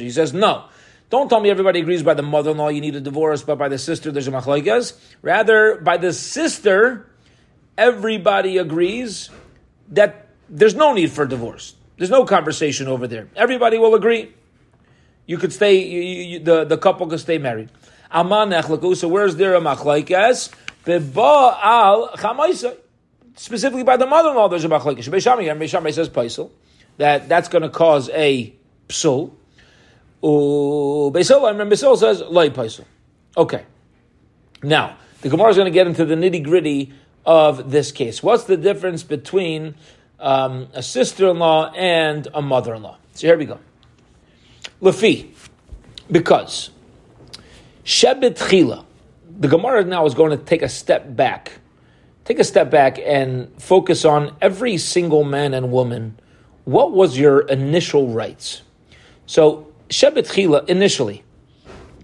He 0.00 0.10
says, 0.10 0.34
no. 0.34 0.64
Don't 1.10 1.28
tell 1.28 1.40
me 1.40 1.50
everybody 1.50 1.80
agrees 1.80 2.02
by 2.02 2.14
the 2.14 2.22
mother-in-law 2.22 2.68
you 2.68 2.80
need 2.80 2.96
a 2.96 3.00
divorce, 3.00 3.42
but 3.42 3.58
by 3.58 3.68
the 3.68 3.78
sister 3.78 4.10
there's 4.10 4.28
a 4.28 4.30
machlaikas. 4.30 4.98
Rather, 5.20 5.78
by 5.82 5.98
the 5.98 6.10
sister, 6.12 7.06
everybody 7.76 8.56
agrees 8.56 9.28
that 9.90 10.28
there's 10.48 10.74
no 10.74 10.94
need 10.94 11.10
for 11.10 11.26
divorce. 11.26 11.74
There's 11.98 12.10
no 12.10 12.24
conversation 12.24 12.88
over 12.88 13.06
there. 13.06 13.28
Everybody 13.36 13.76
will 13.76 13.94
agree. 13.94 14.32
You 15.26 15.36
could 15.38 15.52
stay, 15.52 15.84
you, 15.84 16.00
you, 16.00 16.38
the, 16.38 16.64
the 16.64 16.78
couple 16.78 17.06
could 17.06 17.20
stay 17.20 17.38
married. 17.38 17.70
Aman 18.12 18.50
echlaku. 18.50 18.96
So 18.96 19.08
where's 19.08 19.36
there 19.36 19.54
a 19.54 19.60
machlaikas? 19.60 20.52
Beba 20.84 21.58
al 21.62 22.08
chamaisa. 22.16 22.76
Specifically 23.36 23.82
by 23.82 23.96
the 23.96 24.06
mother-in-law, 24.06 24.48
there's 24.48 24.64
a 24.64 24.68
machlaikas. 24.68 25.08
Beis 25.08 25.22
Shammai 25.22 25.44
and 25.44 25.60
Beis 25.60 25.70
Shammai 25.70 25.90
says 25.90 26.08
paisel 26.08 26.50
that 26.98 27.28
that's 27.28 27.48
going 27.48 27.62
to 27.62 27.70
cause 27.70 28.10
a 28.10 28.54
psul. 28.88 29.32
Beisil, 30.22 31.44
I 31.44 31.50
remember 31.50 31.74
Beisil 31.74 31.96
says 31.96 32.20
loy 32.20 32.50
paisel. 32.50 32.84
Okay. 33.36 33.64
Now 34.62 34.96
the 35.22 35.28
Gemara 35.28 35.50
is 35.50 35.56
going 35.56 35.66
to 35.66 35.72
get 35.72 35.86
into 35.86 36.04
the 36.04 36.14
nitty 36.14 36.44
gritty 36.44 36.92
of 37.24 37.70
this 37.70 37.92
case. 37.92 38.22
What's 38.22 38.44
the 38.44 38.56
difference 38.56 39.02
between 39.02 39.74
um, 40.20 40.68
a 40.74 40.82
sister-in-law 40.82 41.72
and 41.72 42.28
a 42.34 42.42
mother-in-law? 42.42 42.98
So 43.14 43.26
here 43.26 43.38
we 43.38 43.46
go. 43.46 43.58
Lafi, 44.80 45.30
because 46.10 46.70
Shebet 47.84 48.38
Chila. 48.38 48.84
The 49.38 49.48
Gemara 49.48 49.84
now 49.84 50.06
is 50.06 50.14
going 50.14 50.36
to 50.36 50.42
take 50.42 50.62
a 50.62 50.68
step 50.68 51.16
back. 51.16 51.52
Take 52.24 52.38
a 52.38 52.44
step 52.44 52.70
back 52.70 52.98
and 53.04 53.50
focus 53.60 54.04
on 54.04 54.36
every 54.40 54.78
single 54.78 55.24
man 55.24 55.54
and 55.54 55.72
woman. 55.72 56.18
What 56.64 56.92
was 56.92 57.18
your 57.18 57.40
initial 57.40 58.08
rights? 58.08 58.62
So, 59.26 59.72
Shebet 59.88 60.28
Chila, 60.32 60.68
initially, 60.68 61.24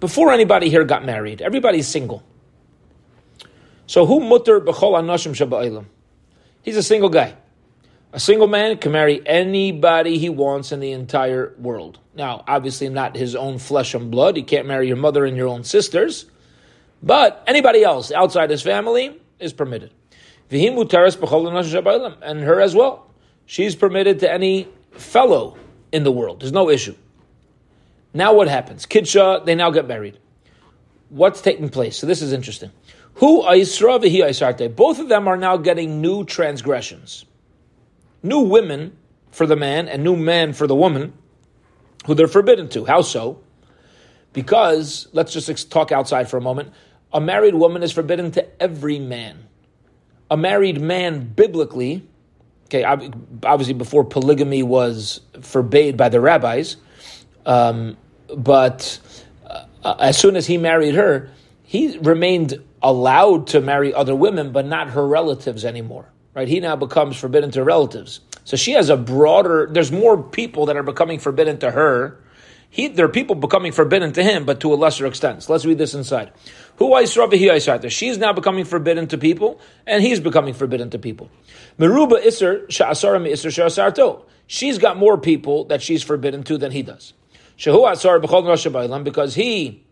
before 0.00 0.32
anybody 0.32 0.68
here 0.68 0.84
got 0.84 1.04
married, 1.04 1.40
everybody's 1.40 1.86
single. 1.86 2.22
So, 3.86 4.04
who 4.04 4.20
mutter 4.20 4.60
b'chol 4.60 5.00
anashim 5.00 5.32
shabba'ilam? 5.32 5.86
He's 6.62 6.76
a 6.76 6.82
single 6.82 7.08
guy. 7.08 7.34
A 8.10 8.20
single 8.20 8.46
man 8.46 8.78
can 8.78 8.92
marry 8.92 9.20
anybody 9.26 10.16
he 10.18 10.30
wants 10.30 10.72
in 10.72 10.80
the 10.80 10.92
entire 10.92 11.54
world. 11.58 11.98
Now, 12.14 12.42
obviously, 12.48 12.88
not 12.88 13.16
his 13.16 13.36
own 13.36 13.58
flesh 13.58 13.92
and 13.92 14.10
blood. 14.10 14.36
He 14.36 14.42
can't 14.42 14.66
marry 14.66 14.88
your 14.88 14.96
mother 14.96 15.26
and 15.26 15.36
your 15.36 15.48
own 15.48 15.62
sisters. 15.62 16.24
But 17.02 17.44
anybody 17.46 17.84
else 17.84 18.10
outside 18.10 18.48
his 18.48 18.62
family 18.62 19.20
is 19.38 19.52
permitted. 19.52 19.92
And 20.50 22.40
her 22.40 22.60
as 22.60 22.74
well. 22.74 23.10
She's 23.44 23.76
permitted 23.76 24.20
to 24.20 24.32
any 24.32 24.68
fellow 24.92 25.58
in 25.92 26.02
the 26.02 26.12
world. 26.12 26.40
There's 26.40 26.52
no 26.52 26.70
issue. 26.70 26.94
Now 28.14 28.32
what 28.32 28.48
happens? 28.48 28.86
Kidsha, 28.86 29.44
they 29.44 29.54
now 29.54 29.70
get 29.70 29.86
married. 29.86 30.18
What's 31.10 31.42
taking 31.42 31.68
place? 31.68 31.98
So 31.98 32.06
this 32.06 32.22
is 32.22 32.32
interesting. 32.32 32.70
Who 33.16 33.42
Both 33.42 34.98
of 34.98 35.08
them 35.08 35.28
are 35.28 35.36
now 35.36 35.56
getting 35.58 36.00
new 36.00 36.24
transgressions. 36.24 37.26
New 38.22 38.40
women 38.40 38.96
for 39.30 39.46
the 39.46 39.56
man 39.56 39.88
and 39.88 40.02
new 40.02 40.16
men 40.16 40.52
for 40.52 40.66
the 40.66 40.74
woman 40.74 41.12
who 42.06 42.14
they're 42.14 42.26
forbidden 42.26 42.68
to. 42.70 42.84
How 42.84 43.02
so? 43.02 43.40
Because, 44.32 45.08
let's 45.12 45.32
just 45.32 45.70
talk 45.70 45.92
outside 45.92 46.28
for 46.28 46.36
a 46.36 46.40
moment. 46.40 46.72
A 47.12 47.20
married 47.20 47.54
woman 47.54 47.82
is 47.82 47.92
forbidden 47.92 48.30
to 48.32 48.62
every 48.62 48.98
man. 48.98 49.48
A 50.30 50.36
married 50.36 50.80
man, 50.80 51.32
biblically, 51.34 52.06
okay, 52.66 52.84
obviously 52.84 53.74
before 53.74 54.04
polygamy 54.04 54.62
was 54.62 55.20
forbade 55.40 55.96
by 55.96 56.08
the 56.08 56.20
rabbis, 56.20 56.76
um, 57.46 57.96
but 58.36 59.00
uh, 59.82 59.94
as 59.98 60.18
soon 60.18 60.36
as 60.36 60.46
he 60.46 60.58
married 60.58 60.94
her, 60.94 61.30
he 61.62 61.96
remained 61.98 62.62
allowed 62.82 63.46
to 63.48 63.60
marry 63.60 63.92
other 63.92 64.14
women, 64.14 64.52
but 64.52 64.66
not 64.66 64.90
her 64.90 65.06
relatives 65.06 65.64
anymore. 65.64 66.10
Right? 66.38 66.46
He 66.46 66.60
now 66.60 66.76
becomes 66.76 67.16
forbidden 67.16 67.50
to 67.50 67.64
relatives. 67.64 68.20
So 68.44 68.56
she 68.56 68.74
has 68.74 68.90
a 68.90 68.96
broader. 68.96 69.68
There's 69.68 69.90
more 69.90 70.22
people 70.22 70.66
that 70.66 70.76
are 70.76 70.84
becoming 70.84 71.18
forbidden 71.18 71.58
to 71.58 71.72
her. 71.72 72.20
He, 72.70 72.86
there 72.86 73.06
are 73.06 73.08
people 73.08 73.34
becoming 73.34 73.72
forbidden 73.72 74.12
to 74.12 74.22
him, 74.22 74.44
but 74.44 74.60
to 74.60 74.72
a 74.72 74.76
lesser 74.76 75.04
extent. 75.06 75.42
So 75.42 75.52
let's 75.52 75.64
read 75.64 75.78
this 75.78 75.94
inside. 75.94 76.30
Who 76.76 76.94
She's 77.88 78.18
now 78.18 78.32
becoming 78.32 78.64
forbidden 78.64 79.08
to 79.08 79.18
people, 79.18 79.60
and 79.84 80.00
he's 80.00 80.20
becoming 80.20 80.54
forbidden 80.54 80.90
to 80.90 80.98
people. 81.00 81.28
Meruba 81.76 82.24
Isser 82.24 82.68
Sha'asara 82.68 83.18
Isser 83.28 83.50
Sha'asarto. 83.50 84.22
She's 84.46 84.78
got 84.78 84.96
more 84.96 85.18
people 85.18 85.64
that 85.64 85.82
she's 85.82 86.04
forbidden 86.04 86.44
to 86.44 86.56
than 86.56 86.70
he 86.70 86.82
does. 86.82 87.14
Shehu 87.58 87.90
Asar 87.90 88.20
B'chol 88.20 89.02
because 89.02 89.34
he 89.34 89.82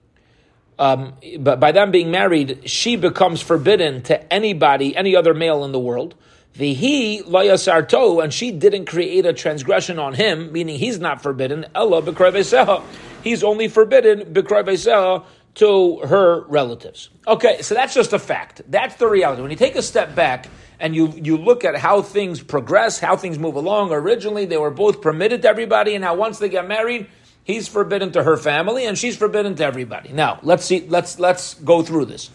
um, 0.79 1.15
but 1.41 1.59
by 1.59 1.73
them 1.73 1.91
being 1.91 2.11
married, 2.11 2.69
she 2.69 2.97
becomes 2.97 3.41
forbidden 3.41 4.03
to 4.03 4.33
anybody, 4.33 4.95
any 4.95 5.17
other 5.17 5.33
male 5.35 5.65
in 5.65 5.73
the 5.73 5.81
world. 5.81 6.15
He 6.57 7.23
layasarto, 7.23 8.23
and 8.23 8.33
she 8.33 8.51
didn't 8.51 8.87
create 8.87 9.27
a 9.27 9.33
transgression 9.33 9.99
on 9.99 10.15
him, 10.15 10.53
meaning 10.53 10.79
he's 10.79 10.99
not 10.99 11.23
forbidden. 11.23 11.67
Ella 11.75 12.03
b'krayveseha, 12.03 12.83
he's 13.23 13.45
only 13.45 13.69
forbidden 13.69 14.33
b'krayveseha 14.33 15.25
to 15.57 15.99
her 16.01 16.45
relatives. 16.49 17.11
Okay, 17.27 17.63
so 17.63 17.75
that's 17.75 17.95
just 17.95 18.13
a 18.13 18.19
fact. 18.19 18.63
That's 18.69 18.97
the 18.97 19.07
reality. 19.07 19.43
When 19.43 19.51
you 19.51 19.57
take 19.57 19.77
a 19.77 19.83
step 19.83 20.15
back 20.15 20.49
and 20.81 20.95
you 20.95 21.13
you 21.17 21.37
look 21.37 21.65
at 21.65 21.77
how 21.77 22.03
things 22.03 22.43
progress, 22.43 22.99
how 22.99 23.17
things 23.17 23.39
move 23.39 23.57
along. 23.57 23.93
Originally, 23.93 24.47
they 24.47 24.59
were 24.59 24.71
both 24.71 25.01
permitted 25.01 25.43
to 25.43 25.49
everybody, 25.49 25.95
and 25.95 26.03
now 26.03 26.15
once 26.15 26.39
they 26.39 26.49
get 26.49 26.67
married, 26.67 27.07
He's 27.47 27.69
forbidden 27.69 28.11
to 28.13 28.25
her 28.25 28.37
family, 28.37 28.87
and 28.87 28.99
she's 28.99 29.17
forbidden 29.17 29.55
to 29.55 29.65
everybody. 29.65 30.11
Now, 30.13 30.41
let's 30.43 30.65
see. 30.65 30.81
Let's 30.89 31.21
let's 31.21 31.55
go 31.55 31.81
through 31.81 32.07
this. 32.07 32.29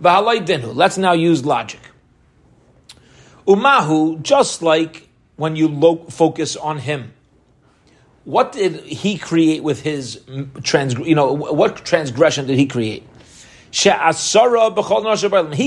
Let's 0.00 0.98
now 0.98 1.12
use 1.12 1.44
logic. 1.44 1.78
Umahu, 3.46 4.22
just 4.22 4.62
like 4.62 5.08
when 5.36 5.56
you 5.56 5.68
lo- 5.68 6.06
focus 6.10 6.56
on 6.56 6.78
him, 6.78 7.12
what 8.24 8.52
did 8.52 8.80
he 8.80 9.18
create 9.18 9.62
with 9.62 9.82
his 9.82 10.20
trans? 10.62 10.94
You 10.94 11.14
know, 11.14 11.32
what 11.32 11.84
transgression 11.84 12.46
did 12.46 12.58
he 12.58 12.66
create? 12.66 13.06
He 13.70 13.90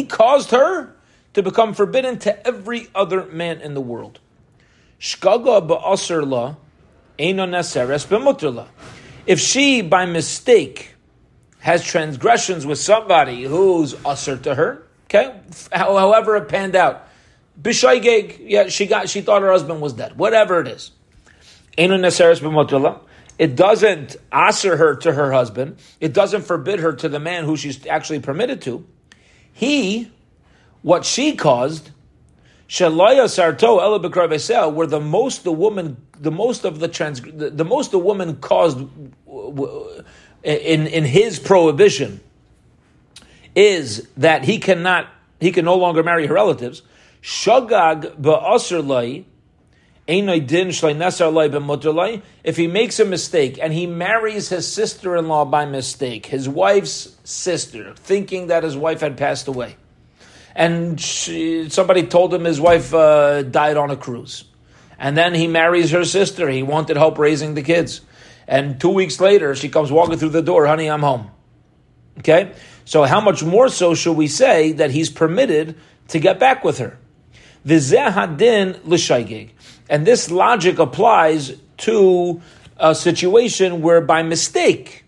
caused 0.06 0.52
her 0.52 0.96
to 1.34 1.44
become 1.44 1.74
forbidden 1.74 2.20
to 2.20 2.48
every 2.48 2.88
other 2.94 3.26
man 3.28 3.62
in 3.62 3.76
the 3.76 3.82
world. 3.82 4.20
If 9.26 9.40
she, 9.40 9.82
by 9.82 10.06
mistake, 10.06 10.96
has 11.60 11.84
transgressions 11.84 12.66
with 12.66 12.80
somebody 12.80 13.44
who's 13.44 13.96
usher 14.06 14.38
to 14.38 14.56
her, 14.56 14.88
okay, 15.06 15.40
however 15.72 16.36
it 16.38 16.50
panned 16.50 16.76
out, 16.76 17.08
b'shaygeg, 17.62 18.38
yeah, 18.42 18.68
she 18.68 18.86
got, 18.86 19.10
she 19.10 19.22
thought 19.22 19.42
her 19.42 19.52
husband 19.52 19.82
was 19.82 19.94
dead, 19.94 20.18
whatever 20.18 20.60
it 20.62 20.68
is. 20.68 20.92
It 23.40 23.56
doesn't 23.56 24.16
answer 24.32 24.78
her 24.78 24.96
to 24.96 25.14
her 25.14 25.32
husband. 25.32 25.78
It 26.02 26.14
doesn't 26.14 26.42
forbid 26.42 26.80
her 26.80 26.94
to 26.94 27.08
the 27.08 27.20
man 27.20 27.46
who 27.46 27.56
she's 27.56 27.86
actually 27.88 28.20
permitted 28.20 28.62
to. 28.64 28.86
He, 29.54 30.12
what 30.82 31.06
she 31.06 31.36
caused, 31.36 31.92
Shalaya 32.68 33.28
Sarto 33.28 34.72
where 34.72 34.88
the 34.88 35.00
most 35.00 35.44
the 35.44 35.52
woman, 35.52 35.98
the 36.20 36.32
most 36.32 36.66
of 36.66 36.80
the 36.80 36.88
trans, 36.88 37.22
the, 37.22 37.50
the 37.50 37.66
most 37.66 37.92
the 37.92 38.00
woman 38.00 38.36
caused 38.38 38.80
in 40.44 40.88
in 40.88 41.06
his 41.06 41.40
prohibition 41.40 42.20
is 43.56 44.08
that 44.18 44.44
he 44.44 44.60
cannot, 44.60 45.08
he 45.40 45.52
can 45.52 45.66
no 45.66 45.76
longer 45.76 46.04
marry 46.04 46.28
her 46.28 46.36
relatives. 46.36 46.82
Shagag 47.22 48.16
ba'asr 48.22 48.86
lai, 48.86 49.26
if 52.44 52.58
he 52.58 52.66
makes 52.68 53.00
a 53.00 53.06
mistake 53.06 53.60
and 53.62 53.72
he 53.74 53.86
marries 53.86 54.50
his 54.50 54.72
sister-in-law 54.72 55.46
by 55.46 55.66
mistake, 55.66 56.26
his 56.26 56.50
wife's 56.50 57.16
sister, 57.24 57.94
thinking 57.96 58.48
that 58.48 58.64
his 58.64 58.76
wife 58.76 59.02
had 59.02 59.18
passed 59.18 59.48
away, 59.48 59.76
and 60.56 61.00
she, 61.00 61.70
somebody 61.70 62.08
told 62.08 62.34
him 62.34 62.44
his 62.44 62.60
wife 62.60 62.92
uh, 62.94 63.44
died 63.44 63.78
on 63.78 63.92
a 63.92 63.96
cruise. 63.96 64.46
And 64.98 65.16
then 65.16 65.34
he 65.34 65.48
marries 65.48 65.92
her 65.92 66.04
sister. 66.04 66.50
He 66.50 66.62
wanted 66.62 66.98
help 66.98 67.18
raising 67.18 67.54
the 67.54 67.62
kids. 67.62 68.02
And 68.48 68.82
two 68.82 68.90
weeks 68.90 69.22
later, 69.22 69.56
she 69.56 69.70
comes 69.70 69.92
walking 69.92 70.18
through 70.18 70.30
the 70.30 70.42
door, 70.42 70.68
honey, 70.68 70.90
I'm 70.90 71.02
home. 71.02 71.32
Okay? 72.18 72.52
So, 72.84 73.04
how 73.04 73.22
much 73.22 73.44
more 73.44 73.70
so 73.70 73.94
should 73.94 74.18
we 74.18 74.28
say 74.28 74.74
that 74.74 74.92
he's 74.92 75.10
permitted 75.10 75.76
to 76.10 76.20
get 76.20 76.40
back 76.40 76.64
with 76.64 76.80
her? 76.80 76.98
Vizehadin 77.66 78.80
l'shaygig. 78.86 79.52
And 79.90 80.06
this 80.06 80.30
logic 80.32 80.80
applies 80.80 81.56
to 81.78 82.42
a 82.78 82.96
situation 82.96 83.82
where 83.82 84.02
by 84.02 84.24
mistake, 84.24 85.04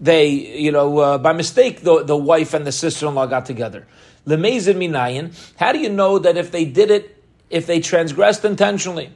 they, 0.00 0.28
you 0.28 0.70
know, 0.70 0.98
uh, 0.98 1.18
by 1.18 1.32
mistake, 1.32 1.82
the, 1.82 2.04
the 2.04 2.16
wife 2.16 2.54
and 2.54 2.66
the 2.66 2.72
sister 2.72 3.06
in 3.06 3.14
law 3.14 3.26
got 3.26 3.46
together. 3.46 3.86
Lemezin 4.26 4.76
minayin. 4.76 5.34
How 5.56 5.72
do 5.72 5.78
you 5.78 5.88
know 5.88 6.18
that 6.18 6.36
if 6.36 6.50
they 6.50 6.64
did 6.64 6.90
it, 6.90 7.24
if 7.50 7.66
they 7.66 7.80
transgressed 7.80 8.44
intentionally? 8.44 9.12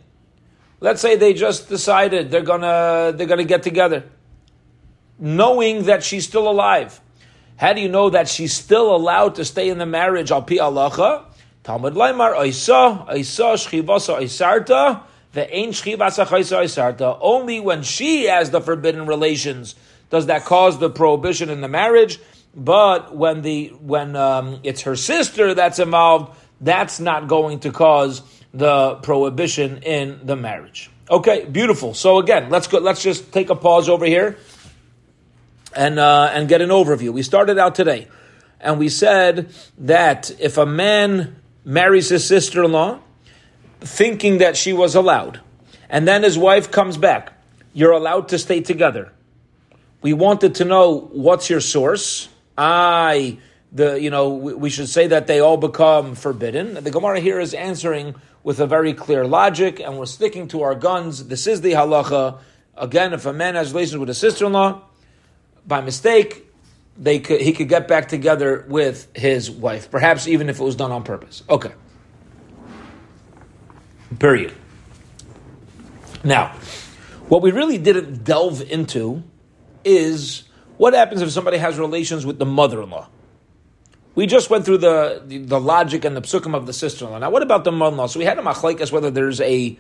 Let's 0.81 1.01
say 1.01 1.17
they 1.17 1.35
just 1.35 1.69
decided 1.69 2.31
they're 2.31 2.41
gonna 2.43 3.13
they're 3.15 3.29
gonna 3.29 3.45
get 3.45 3.63
together, 3.63 4.05
knowing 5.19 5.85
that 5.85 6.03
she's 6.03 6.27
still 6.27 6.49
alive. 6.49 7.01
How 7.57 7.73
do 7.73 7.81
you 7.81 7.89
know 7.89 8.11
that 8.11 8.29
she's 8.29 8.53
still 8.53 8.95
allowed 8.95 9.37
to 9.37 9.45
stay 9.45 9.69
in 9.69 9.79
the 9.79 9.87
marriage? 9.87 10.33
Al 10.33 10.43
pi 10.43 10.57
alacha. 10.57 11.25
Talmud 11.63 11.95
Laimar 11.95 12.35
Oisa 12.35 13.09
Oisa 13.09 13.55
Shchivasa 13.55 14.19
Oisarta 14.21 15.03
the 15.33 15.55
ain't 15.55 15.75
Shchivasa 15.75 16.27
Oisarta. 16.27 17.19
Only 17.21 17.61
when 17.61 17.83
she 17.83 18.25
has 18.25 18.51
the 18.51 18.61
forbidden 18.61 19.07
relations 19.07 19.75
does 20.11 20.27
that 20.27 20.45
cause 20.45 20.79
the 20.79 20.91
prohibition 20.91 21.49
in 21.49 21.61
the 21.61 21.69
marriage. 21.69 22.21
But 22.55 23.17
when 23.17 23.41
the 23.41 23.69
when 23.81 24.15
um, 24.15 24.61
it's 24.63 24.83
her 24.83 24.95
sister 24.95 25.55
that's 25.55 25.79
involved, 25.79 26.37
that's 26.61 27.01
not 27.01 27.29
going 27.29 27.61
to 27.61 27.73
cause 27.73 28.23
the 28.53 28.97
prohibition 28.97 29.83
in 29.83 30.21
the 30.27 30.37
marriage. 30.37 30.91
Okay, 31.11 31.47
beautiful. 31.47 31.95
So 31.95 32.19
again, 32.19 32.51
let's 32.51 32.67
go. 32.67 32.79
Let's 32.79 33.03
just 33.03 33.33
take 33.33 33.49
a 33.49 33.55
pause 33.55 33.89
over 33.89 34.05
here 34.05 34.37
and 35.75 35.99
uh, 35.99 36.31
and 36.35 36.47
get 36.47 36.61
an 36.61 36.69
overview. 36.69 37.11
We 37.11 37.23
started 37.23 37.59
out 37.59 37.75
today, 37.75 38.09
and 38.61 38.79
we 38.79 38.91
said 38.91 39.51
that 39.79 40.31
if 40.39 40.59
a 40.59 40.67
man 40.67 41.37
marries 41.65 42.09
his 42.09 42.27
sister-in-law, 42.27 42.99
thinking 43.81 44.39
that 44.39 44.57
she 44.57 44.73
was 44.73 44.95
allowed, 44.95 45.41
and 45.89 46.07
then 46.07 46.23
his 46.23 46.39
wife 46.39 46.71
comes 46.71 46.97
back, 46.97 47.33
you're 47.73 47.93
allowed 47.93 48.29
to 48.29 48.39
stay 48.39 48.61
together. 48.61 49.13
We 50.03 50.13
wanted 50.13 50.57
to 50.57 50.65
know 50.65 51.09
what's 51.13 51.49
your 51.49 51.61
source 51.61 52.29
I, 52.57 53.39
the 53.73 54.01
you 54.01 54.11
know, 54.11 54.35
we, 54.35 54.71
should 54.71 54.89
say 54.89 55.07
that 55.07 55.27
they 55.27 55.41
all 55.41 55.57
become 55.57 56.15
forbidden. 56.15 56.75
The 56.75 56.91
Gemara 56.91 57.21
here 57.21 57.41
is 57.41 57.55
answering 57.55 58.15
with 58.43 58.61
a 58.61 58.67
very 58.67 58.93
clear 58.93 59.27
logic, 59.27 59.81
and 59.81 59.99
we're 59.99 60.07
sticking 60.07 60.49
to 60.49 60.63
our 60.63 60.75
guns. 60.75 61.27
This 61.27 61.47
is 61.47 61.61
the 61.61 61.73
halacha. 61.73 62.39
Again, 62.77 63.13
if 63.13 63.27
a 63.27 63.33
man 63.33 63.55
has 63.55 63.73
relations 63.73 63.99
with 63.99 64.11
a 64.11 64.15
sister-in-law, 64.15 64.83
by 65.67 65.81
mistake, 65.81 66.47
they 66.97 67.19
could, 67.19 67.41
he 67.41 67.53
could 67.53 67.69
get 67.69 67.89
back 67.89 68.09
together 68.09 68.65
with 68.69 69.09
his 69.17 69.51
wife, 69.51 69.91
perhaps 69.91 70.27
even 70.27 70.49
if 70.49 70.61
it 70.61 70.63
was 70.63 70.77
done 70.77 70.93
on 70.93 71.03
purpose. 71.03 71.43
Okay. 71.49 71.73
Period. 74.19 74.53
Now, 76.23 76.49
what 77.29 77.43
we 77.43 77.51
really 77.51 77.79
didn't 77.79 78.25
delve 78.25 78.61
into 78.63 79.23
is 79.85 80.45
what 80.77 80.95
happens 80.95 81.23
if 81.23 81.31
somebody 81.31 81.57
has 81.59 81.79
relations 81.79 82.27
with 82.27 82.39
the 82.39 82.47
mother-in-law? 82.47 83.09
We 84.15 84.27
just 84.27 84.51
went 84.51 84.67
through 84.67 84.79
the, 84.79 85.23
the, 85.25 85.39
the 85.39 85.61
logic 85.61 86.05
and 86.05 86.15
the 86.15 86.21
psukim 86.21 86.55
of 86.55 86.67
the 86.67 86.73
sister-in-law. 86.75 87.19
Now, 87.19 87.31
what 87.31 87.43
about 87.43 87.65
the 87.65 87.73
mother-in-law? 87.73 88.09
So 88.09 88.19
we 88.19 88.27
had 88.27 88.39
a 88.39 88.43
machlekes 88.43 88.93
whether 88.93 89.11
there's 89.11 89.41
a 89.41 89.79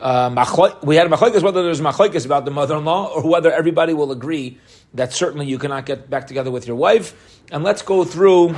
uh, 0.00 0.76
we 0.82 0.96
had 0.96 1.06
a 1.06 1.10
machlekes 1.10 1.42
whether 1.42 1.62
there's 1.62 1.80
machlekes 1.80 2.24
about 2.24 2.44
the 2.44 2.50
mother-in-law 2.50 3.12
or 3.14 3.28
whether 3.28 3.52
everybody 3.52 3.92
will 3.92 4.12
agree 4.12 4.58
that 4.94 5.12
certainly 5.12 5.46
you 5.46 5.58
cannot 5.58 5.86
get 5.86 6.08
back 6.08 6.26
together 6.26 6.50
with 6.50 6.66
your 6.66 6.76
wife. 6.76 7.40
And 7.50 7.64
let's 7.64 7.82
go 7.82 8.04
through 8.04 8.54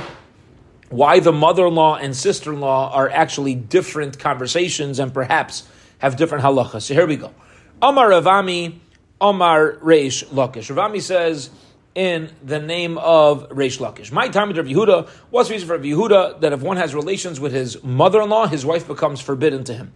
why 0.89 1.19
the 1.19 1.31
mother-in-law 1.31 1.95
and 1.97 2.15
sister-in-law 2.15 2.93
are 2.93 3.09
actually 3.09 3.55
different 3.55 4.19
conversations 4.19 4.99
and 4.99 5.13
perhaps 5.13 5.67
have 5.99 6.15
different 6.15 6.43
halachas. 6.43 6.83
So 6.83 6.93
here 6.93 7.07
we 7.07 7.15
go. 7.15 7.33
Omar 7.81 8.09
Ravami, 8.09 8.79
Omar 9.19 9.73
Reish 9.77 10.25
Lakish. 10.25 10.73
Ravami 10.73 11.01
says 11.01 11.49
in 11.95 12.31
the 12.43 12.59
name 12.59 12.97
of 12.97 13.49
Reish 13.49 13.79
Lakish. 13.79 14.11
My 14.11 14.27
time 14.27 14.51
Rav 14.51 14.65
Yehuda, 14.65 15.09
what's 15.29 15.49
the 15.49 15.55
reason 15.55 15.67
for 15.67 15.79
Yehuda 15.79 16.41
that 16.41 16.53
if 16.53 16.61
one 16.61 16.77
has 16.77 16.93
relations 16.93 17.39
with 17.39 17.53
his 17.53 17.81
mother-in-law, 17.83 18.47
his 18.47 18.65
wife 18.65 18.87
becomes 18.87 19.19
forbidden 19.19 19.63
to 19.65 19.73
him? 19.73 19.93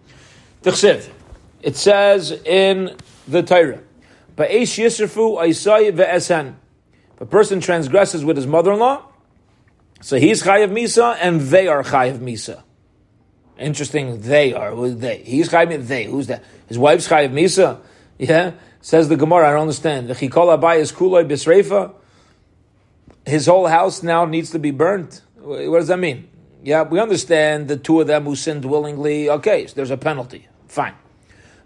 Tichsiv. 0.63 1.09
It 1.65 1.75
says 1.75 2.31
in 2.31 2.95
the 3.27 3.41
Torah, 3.41 3.81
Ba'esh 4.37 4.77
Yisrafu 4.77 5.41
Aisai 5.41 5.91
Ve'esen. 5.91 6.53
If 7.15 7.21
a 7.21 7.25
person 7.25 7.59
transgresses 7.59 8.23
with 8.23 8.37
his 8.37 8.45
mother-in-law, 8.45 9.01
so 9.99 10.19
he's 10.19 10.43
Chayav 10.43 10.69
Misa 10.69 11.17
and 11.19 11.41
they 11.41 11.67
are 11.67 11.81
Chayav 11.81 12.19
Misa. 12.19 12.61
Interesting, 13.57 14.21
they 14.21 14.53
are. 14.53 14.75
They? 14.91 15.23
He's 15.23 15.49
Chayav 15.49 15.87
They. 15.87 16.03
Who's 16.03 16.27
that? 16.27 16.43
His 16.67 16.77
wife's 16.77 17.07
Chayav 17.07 17.31
Misa? 17.31 17.81
Yeah? 18.19 18.51
Says 18.81 19.09
the 19.09 19.17
Gemara, 19.17 19.47
I 19.47 19.51
don't 19.53 19.61
understand. 19.61 20.07
The 20.07 20.13
Chikol 20.13 20.55
Abai 20.55 20.77
is 20.77 20.91
Kuloi 20.91 21.27
Bisreifa. 21.27 21.95
His 23.25 23.47
whole 23.47 23.65
house 23.65 24.03
now 24.03 24.25
needs 24.25 24.51
to 24.51 24.59
be 24.59 24.69
burnt. 24.69 25.23
What 25.37 25.79
does 25.79 25.87
that 25.87 25.97
mean? 25.97 26.29
Yeah, 26.63 26.83
we 26.83 26.99
understand 26.99 27.69
the 27.69 27.77
two 27.77 28.01
of 28.01 28.05
them 28.05 28.25
who 28.25 28.35
sinned 28.35 28.65
willingly. 28.65 29.31
Okay, 29.31 29.65
so 29.65 29.73
there's 29.73 29.89
a 29.89 29.97
penalty. 29.97 30.47
Fine. 30.67 30.93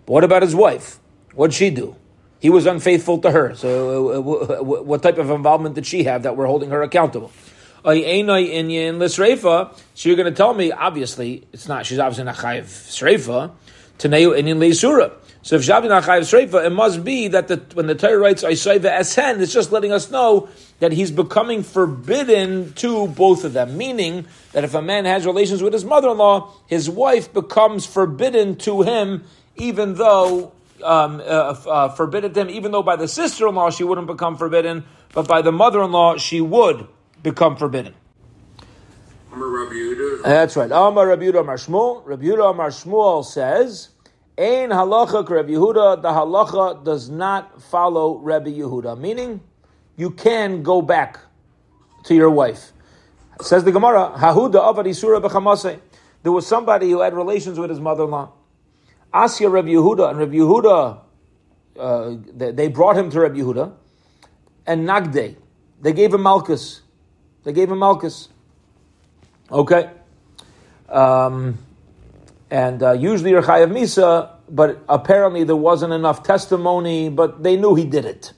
What 0.10 0.24
about 0.24 0.42
his 0.42 0.56
wife? 0.56 0.98
What'd 1.36 1.54
she 1.54 1.70
do? 1.70 1.96
He 2.40 2.50
was 2.50 2.66
unfaithful 2.66 3.20
to 3.20 3.30
her. 3.30 3.54
So, 3.54 4.10
uh, 4.10 4.64
what 4.64 5.04
type 5.04 5.20
of 5.20 5.30
involvement 5.30 5.76
did 5.76 5.86
she 5.86 6.06
have 6.06 6.24
that 6.24 6.36
we're 6.36 6.48
holding 6.48 6.72
her 6.72 6.82
accountable? 6.82 7.32
So 7.84 7.92
you're 7.92 8.24
going 8.24 10.26
to 10.26 10.34
tell 10.36 10.56
me, 10.56 10.72
obviously, 10.72 11.48
it's 11.54 11.68
not, 11.68 11.86
she's 11.86 12.00
obviously 12.00 12.24
not 12.24 12.38
chayiv 12.38 12.64
sreifa, 12.64 13.52
Taneu 14.00 14.36
inyan 14.36 14.58
leisura. 14.58 15.12
So 15.42 15.56
if 15.56 15.62
Shavi 15.62 15.86
Nachayev 15.86 16.50
Sreifa, 16.50 16.66
it 16.66 16.70
must 16.70 17.04
be 17.04 17.30
that 17.30 17.48
the, 17.48 17.64
when 17.74 17.88
the 17.88 17.96
Torah 17.96 18.18
writes 18.18 18.44
Aisaiva 18.44 19.00
Esen, 19.00 19.40
it's 19.40 19.54
just 19.54 19.72
letting 19.72 19.94
us 19.94 20.12
know 20.12 20.50
that 20.80 20.92
he's 20.92 21.12
becoming 21.12 21.64
forbidden 21.64 22.74
to 22.74 23.08
both 23.08 23.46
of 23.46 23.54
them. 23.54 23.78
Meaning 23.78 24.26
that 24.52 24.66
if 24.66 24.74
a 24.74 24.82
man 24.82 25.06
has 25.06 25.26
relations 25.26 25.64
with 25.64 25.72
his 25.72 25.86
mother-in-law, 25.86 26.52
his 26.68 26.90
wife 26.90 27.34
becomes 27.34 27.86
forbidden 27.86 28.58
to 28.58 28.82
him, 28.82 29.24
even 29.60 29.96
though 29.96 30.52
um, 30.84 31.20
uh, 31.20 31.24
uh, 31.24 31.90
forbidden 31.90 32.34
them, 32.34 32.50
even 32.50 32.72
though 32.72 32.84
by 32.84 32.96
the 32.96 33.08
sister-in-law 33.08 33.70
she 33.70 33.84
wouldn't 33.84 34.08
become 34.08 34.38
forbidden, 34.38 34.86
but 35.14 35.28
by 35.28 35.42
the 35.42 35.52
mother-in-law 35.52 36.18
she 36.18 36.42
would 36.42 36.88
become 37.22 37.56
forbidden. 37.56 37.94
That's 40.24 40.56
right. 40.56 40.72
Amar 40.72 41.08
Rabbi 41.08 41.24
Yehuda 41.24 41.42
Amar 41.42 41.58
Shmuel. 41.58 42.06
Rabbi 42.06 42.24
Yehuda 42.24 42.52
Amar 42.52 42.70
Shmuel 42.70 43.24
says, 43.24 43.90
Ein 44.38 44.70
halacha 44.70 45.28
Rabbi 45.28 45.52
Yehuda, 45.52 46.02
the 46.02 46.10
halacha 46.10 46.84
does 46.84 47.10
not 47.10 47.62
follow 47.62 48.18
Rabbi 48.18 48.50
Yehuda. 48.50 49.00
Meaning, 49.00 49.42
you 49.98 50.10
can 50.10 50.64
go 50.64 50.82
back 50.82 51.20
to 52.06 52.16
your 52.16 52.30
wife. 52.30 52.72
Says 53.42 53.64
the 53.64 53.72
Gemara, 53.72 54.14
Hahuda 54.18 54.56
avad 54.56 54.86
isura 54.86 55.22
b'chamase. 55.22 55.80
There 56.24 56.32
was 56.32 56.46
somebody 56.46 56.90
who 56.90 57.02
had 57.02 57.14
relations 57.14 57.60
with 57.60 57.70
his 57.70 57.80
mother-in-law. 57.80 58.32
Asya 59.14 59.52
Rabbi 59.52 59.70
Yehuda, 59.70 60.10
and 60.10 60.20
Rabbi 60.20 60.36
Yehuda, 60.36 61.00
uh, 61.80 62.16
they, 62.36 62.68
brought 62.68 62.98
him 62.98 63.10
to 63.10 63.20
Rabbi 63.22 63.38
Yehuda, 63.38 63.72
and 64.68 64.88
Nagde, 64.88 65.36
they 65.82 65.94
gave 65.94 66.14
him 66.14 66.22
Malchus. 66.22 66.82
They 67.44 67.54
gave 67.54 67.72
him 67.72 67.80
Malchus. 67.80 68.30
Okay. 69.52 69.90
Um, 70.90 71.58
and 72.52 72.84
uh, 72.84 72.92
usually 72.92 73.32
you're 73.32 73.42
Chayav 73.42 73.72
Misa, 73.72 74.32
but 74.50 74.84
apparently 74.90 75.44
there 75.44 75.56
wasn't 75.56 75.94
enough 75.94 76.24
testimony, 76.24 77.10
but 77.10 77.44
they 77.44 77.56
knew 77.56 77.76
he 77.76 77.86
did 77.86 78.06
it. 78.06 78.34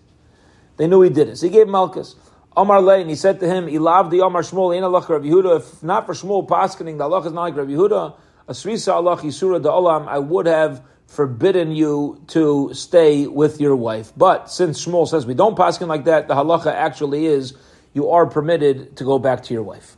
They 0.78 0.88
knew 0.88 1.02
he 1.02 1.10
did 1.10 1.30
it. 1.30 1.38
So 1.38 1.48
he 1.48 1.52
gave 1.52 1.68
Malchus. 1.68 2.16
Omar 2.56 2.82
Lane, 2.82 3.08
he 3.08 3.16
said 3.16 3.40
to 3.40 3.48
him, 3.48 3.68
Ilav 3.68 4.10
the 4.10 4.22
Omar 4.22 4.42
Shmuel, 4.42 4.76
Ein 4.76 4.84
Allah 4.84 5.06
Rabbi 5.08 5.28
Yehuda, 5.28 5.58
if 5.58 5.84
not 5.84 6.06
for 6.06 6.14
Shmuel 6.14 6.48
Paskening, 6.48 6.98
the 6.98 7.06
Allah 7.06 7.26
is 7.26 7.32
not 7.32 7.42
like 7.44 7.56
Rabbi 7.56 7.72
Yehuda, 7.72 8.16
Asrisa 8.52 8.94
Allah 8.94 9.18
Yisura 9.18 9.62
da 9.62 9.72
Olam, 9.72 10.08
I 10.08 10.20
would 10.20 10.46
have 10.46 10.84
forbidden 11.08 11.72
you 11.72 12.22
to 12.28 12.72
stay 12.74 13.28
with 13.28 13.60
your 13.60 13.76
wife. 13.76 14.14
But 14.16 14.52
since 14.52 14.86
Shmuel 14.86 15.08
says 15.08 15.26
we 15.26 15.34
don't 15.34 15.58
paskin 15.58 15.88
like 15.88 16.06
that, 16.06 16.28
the 16.28 16.36
halacha 16.36 16.74
actually 16.74 17.26
is 17.26 17.54
you 17.94 18.10
are 18.12 18.26
permitted 18.26 18.96
to 18.98 19.04
go 19.04 19.20
back 19.20 19.44
to 19.44 19.54
your 19.54 19.64
wife. 19.64 19.98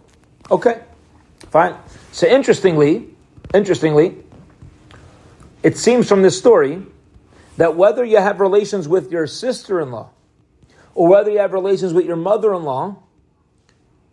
Okay, 0.50 0.82
fine. 1.52 1.76
So 2.12 2.28
interestingly, 2.28 3.14
Interestingly, 3.54 4.18
it 5.62 5.78
seems 5.78 6.10
from 6.10 6.24
this 6.24 6.38
story 6.38 6.82
that 7.58 7.76
whether 7.76 8.04
you 8.04 8.18
have 8.18 8.40
relations 8.40 8.88
with 8.88 9.12
your 9.12 9.28
sister 9.28 9.80
in 9.80 9.92
law 9.92 10.10
or 10.96 11.08
whether 11.08 11.30
you 11.30 11.38
have 11.38 11.54
relations 11.54 11.94
with 11.94 12.06
your 12.06 12.16
mother 12.16 12.54
in 12.54 12.64
law, 12.64 12.98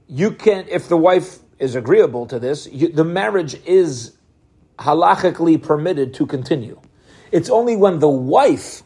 you 0.08 0.32
can, 0.32 0.66
if 0.68 0.88
the 0.88 0.96
wife 0.96 1.38
is 1.58 1.74
agreeable 1.74 2.26
to 2.26 2.38
this, 2.38 2.66
you, 2.70 2.88
the 2.88 3.04
marriage 3.04 3.54
is 3.64 4.12
halachically 4.80 5.62
permitted 5.62 6.14
to 6.14 6.26
continue. 6.26 6.80
It's 7.30 7.50
only 7.50 7.76
when 7.76 7.98
the 7.98 8.08
wife 8.08 8.82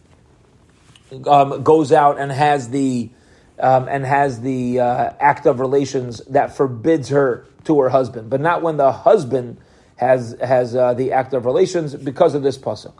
um, 1.26 1.62
goes 1.62 1.92
out 1.92 2.18
and 2.18 2.30
has 2.30 2.70
the 2.70 3.10
um, 3.58 3.88
and 3.88 4.04
has 4.04 4.40
the 4.40 4.80
uh, 4.80 5.12
act 5.20 5.46
of 5.46 5.60
relations 5.60 6.20
that 6.28 6.56
forbids 6.56 7.10
her 7.10 7.46
to 7.64 7.80
her 7.80 7.88
husband, 7.88 8.28
but 8.28 8.40
not 8.40 8.62
when 8.62 8.76
the 8.76 8.90
husband 8.90 9.58
has 9.96 10.36
has 10.40 10.74
uh, 10.74 10.94
the 10.94 11.12
act 11.12 11.32
of 11.32 11.46
relations 11.46 11.94
because 11.94 12.34
of 12.34 12.42
this 12.42 12.58
pasuk. 12.58 12.94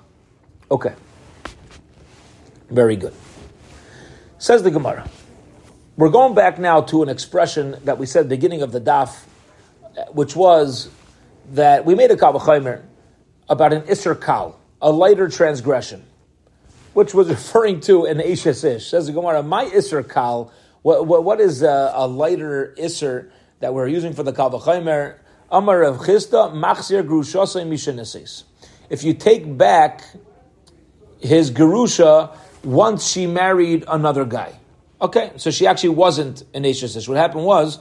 Okay, 0.70 0.94
very 2.70 2.96
good. 2.96 3.12
Says 4.38 4.62
the 4.62 4.70
Gemara. 4.70 5.08
We're 5.96 6.10
going 6.10 6.34
back 6.34 6.58
now 6.58 6.80
to 6.82 7.02
an 7.02 7.08
expression 7.08 7.76
that 7.84 7.98
we 7.98 8.06
said 8.06 8.28
beginning 8.28 8.62
of 8.62 8.72
the 8.72 8.80
daf, 8.80 9.24
which 10.12 10.34
was 10.34 10.90
that 11.52 11.84
we 11.84 11.94
made 11.94 12.10
a 12.10 12.16
kavachaymer 12.16 12.82
about 13.48 13.72
an 13.72 13.82
isser 13.82 14.20
kal, 14.20 14.58
a 14.80 14.90
lighter 14.90 15.28
transgression, 15.28 16.04
which 16.92 17.14
was 17.14 17.28
referring 17.36 17.80
to 17.80 18.04
an 18.06 18.18
ishes 18.18 18.64
ish. 18.64 18.88
Says 18.88 19.06
the 19.06 19.12
Gemara, 19.12 19.42
my 19.42 19.64
isser 19.66 20.08
kal. 20.08 20.52
What, 20.82 21.06
what, 21.06 21.24
what 21.24 21.40
is 21.40 21.62
a, 21.62 21.92
a 21.94 22.06
lighter 22.06 22.74
isser 22.78 23.30
that 23.60 23.72
we're 23.72 23.88
using 23.88 24.12
for 24.12 24.22
the 24.22 24.32
kavachaymer? 24.32 25.18
Amar 25.50 25.80
Rav 25.80 25.98
Chisda, 25.98 26.52
Machzir 26.52 27.04
Mishanisis. 27.04 28.44
If 28.90 29.04
you 29.04 29.14
take 29.14 29.56
back 29.56 30.02
his 31.20 31.50
Gerusha 31.50 32.36
once 32.64 33.10
she 33.10 33.26
married 33.26 33.84
another 33.88 34.24
guy. 34.24 34.58
Okay, 35.00 35.32
so 35.36 35.50
she 35.50 35.66
actually 35.66 35.90
wasn't 35.90 36.44
an 36.54 36.64
Ishisis. 36.64 37.08
What 37.08 37.16
happened 37.16 37.44
was, 37.44 37.78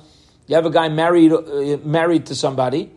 you 0.47 0.55
have 0.55 0.65
a 0.65 0.69
guy 0.69 0.89
married 0.89 1.31
uh, 1.31 1.77
married 1.85 2.25
to 2.27 2.35
somebody, 2.35 2.91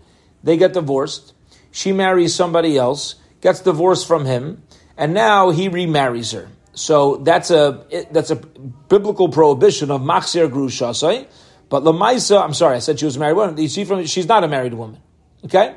they 0.47 0.57
get 0.57 0.73
divorced, 0.73 1.35
she 1.73 1.93
marries 1.93 2.35
somebody 2.35 2.79
else, 2.79 3.17
gets 3.43 3.61
divorced 3.61 4.07
from 4.07 4.25
him, 4.25 4.63
and 4.97 5.13
now 5.13 5.51
he 5.51 5.69
remarries 5.69 6.31
her. 6.33 6.49
So 6.73 7.17
that's 7.17 7.51
a 7.51 7.85
that's 8.13 8.31
a 8.31 8.37
biblical 8.37 9.29
prohibition 9.29 9.91
of 9.91 10.01
machzir 10.01 10.49
grushasai. 10.49 11.27
But 11.69 11.83
Lamaisa, 11.83 12.41
I'm 12.41 12.55
sorry, 12.55 12.77
I 12.77 12.79
said 12.79 13.01
she 13.01 13.07
was 13.07 13.17
a 13.17 13.19
married 13.19 13.35
woman. 13.35 13.59
You 13.59 13.69
see 13.69 13.85
from 13.85 14.07
she's 14.07 14.29
not 14.29 14.45
a 14.45 14.49
married 14.49 14.75
woman. 14.75 15.01
Okay? 15.45 15.77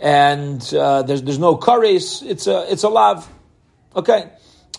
And 0.00 0.62
uh, 0.74 1.02
there's, 1.02 1.22
there's 1.22 1.38
no 1.38 1.56
kares, 1.56 2.24
it's 2.26 2.46
a, 2.46 2.70
it's 2.72 2.84
a 2.84 2.88
lav. 2.88 3.28
Okay? 3.94 4.30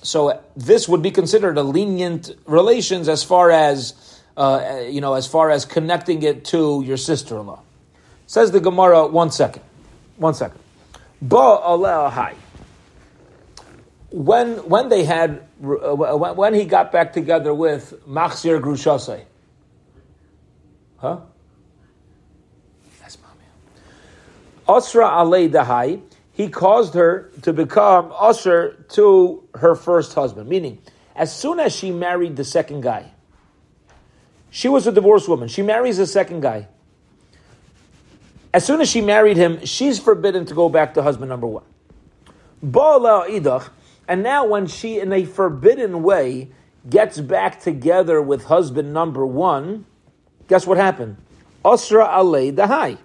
So 0.02 0.42
this 0.56 0.88
would 0.88 1.02
be 1.02 1.12
considered 1.12 1.58
a 1.58 1.64
lenient 1.64 2.32
relations 2.46 3.10
as 3.10 3.24
far 3.24 3.52
as, 3.52 3.94
uh, 4.38 4.86
you 4.88 5.02
know, 5.02 5.14
as 5.14 5.28
far 5.28 5.52
as 5.52 5.66
connecting 5.66 6.24
it 6.24 6.46
to 6.46 6.82
your 6.86 6.98
sister-in-law. 6.98 7.62
Says 8.30 8.52
the 8.52 8.60
Gemara, 8.60 9.08
one 9.08 9.32
second. 9.32 9.64
One 10.18 10.36
second. 10.36 10.60
Ba. 11.20 12.36
When, 14.12 14.70
when 14.70 14.90
they 14.90 15.04
had, 15.04 15.48
uh, 15.64 15.96
when 15.96 16.54
he 16.54 16.66
got 16.66 16.92
back 16.92 17.12
together 17.14 17.56
with 17.56 18.06
Machzir 18.08 18.62
Grushasei, 18.62 19.24
Huh? 20.98 21.22
That's 23.02 23.18
mommy. 23.20 24.78
Asra 24.78 25.08
alei 25.08 25.50
dahai. 25.50 26.00
He 26.32 26.50
caused 26.50 26.94
her 26.94 27.32
to 27.42 27.52
become 27.52 28.14
usher 28.16 28.86
to 28.90 29.44
her 29.56 29.74
first 29.74 30.14
husband. 30.14 30.48
Meaning, 30.48 30.78
as 31.16 31.36
soon 31.36 31.60
as 31.60 31.76
she 31.76 31.90
married 31.90 32.36
the 32.36 32.46
second 32.46 32.82
guy, 32.82 33.10
she 34.52 34.70
was 34.70 34.86
a 34.86 34.92
divorced 34.92 35.28
woman. 35.28 35.48
She 35.48 35.64
marries 35.64 35.98
the 35.98 36.06
second 36.06 36.42
guy. 36.42 36.68
As 38.54 38.66
soon 38.66 38.82
as 38.82 38.90
she 38.90 39.02
married 39.02 39.38
him, 39.38 39.64
she's 39.66 40.00
forbidden 40.00 40.46
to 40.46 40.54
go 40.54 40.70
back 40.70 40.96
to 40.96 41.04
husband 41.04 41.30
number 41.30 41.48
one. 41.48 41.64
And 44.08 44.24
now, 44.24 44.46
when 44.46 44.66
she, 44.66 45.00
in 45.00 45.14
a 45.14 45.24
forbidden 45.24 46.02
way, 46.02 46.50
gets 46.90 47.20
back 47.20 47.60
together 47.62 48.22
with 48.22 48.46
husband 48.46 48.92
number 48.92 49.26
one, 49.26 49.86
guess 50.48 50.66
what 50.66 50.78
happened? 50.78 51.18
Osra 51.64 52.08
alei 52.08 52.52
dahai. 52.52 52.98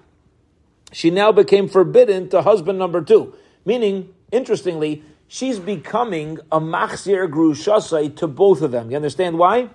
She 0.93 1.11
now 1.11 1.33
became 1.33 1.69
forbidden 1.69 2.29
to 2.31 2.41
husband 2.41 2.79
number 2.79 3.03
two. 3.03 3.35
Meaning, 3.67 4.15
interestingly, 4.33 5.03
she's 5.29 5.59
becoming 5.59 6.39
a 6.51 6.61
machzir 6.61 7.29
grushasai 7.29 8.17
to 8.17 8.27
both 8.27 8.63
of 8.63 8.71
them. 8.71 8.91
You 8.91 8.97
understand 8.97 9.39
why? 9.39 9.69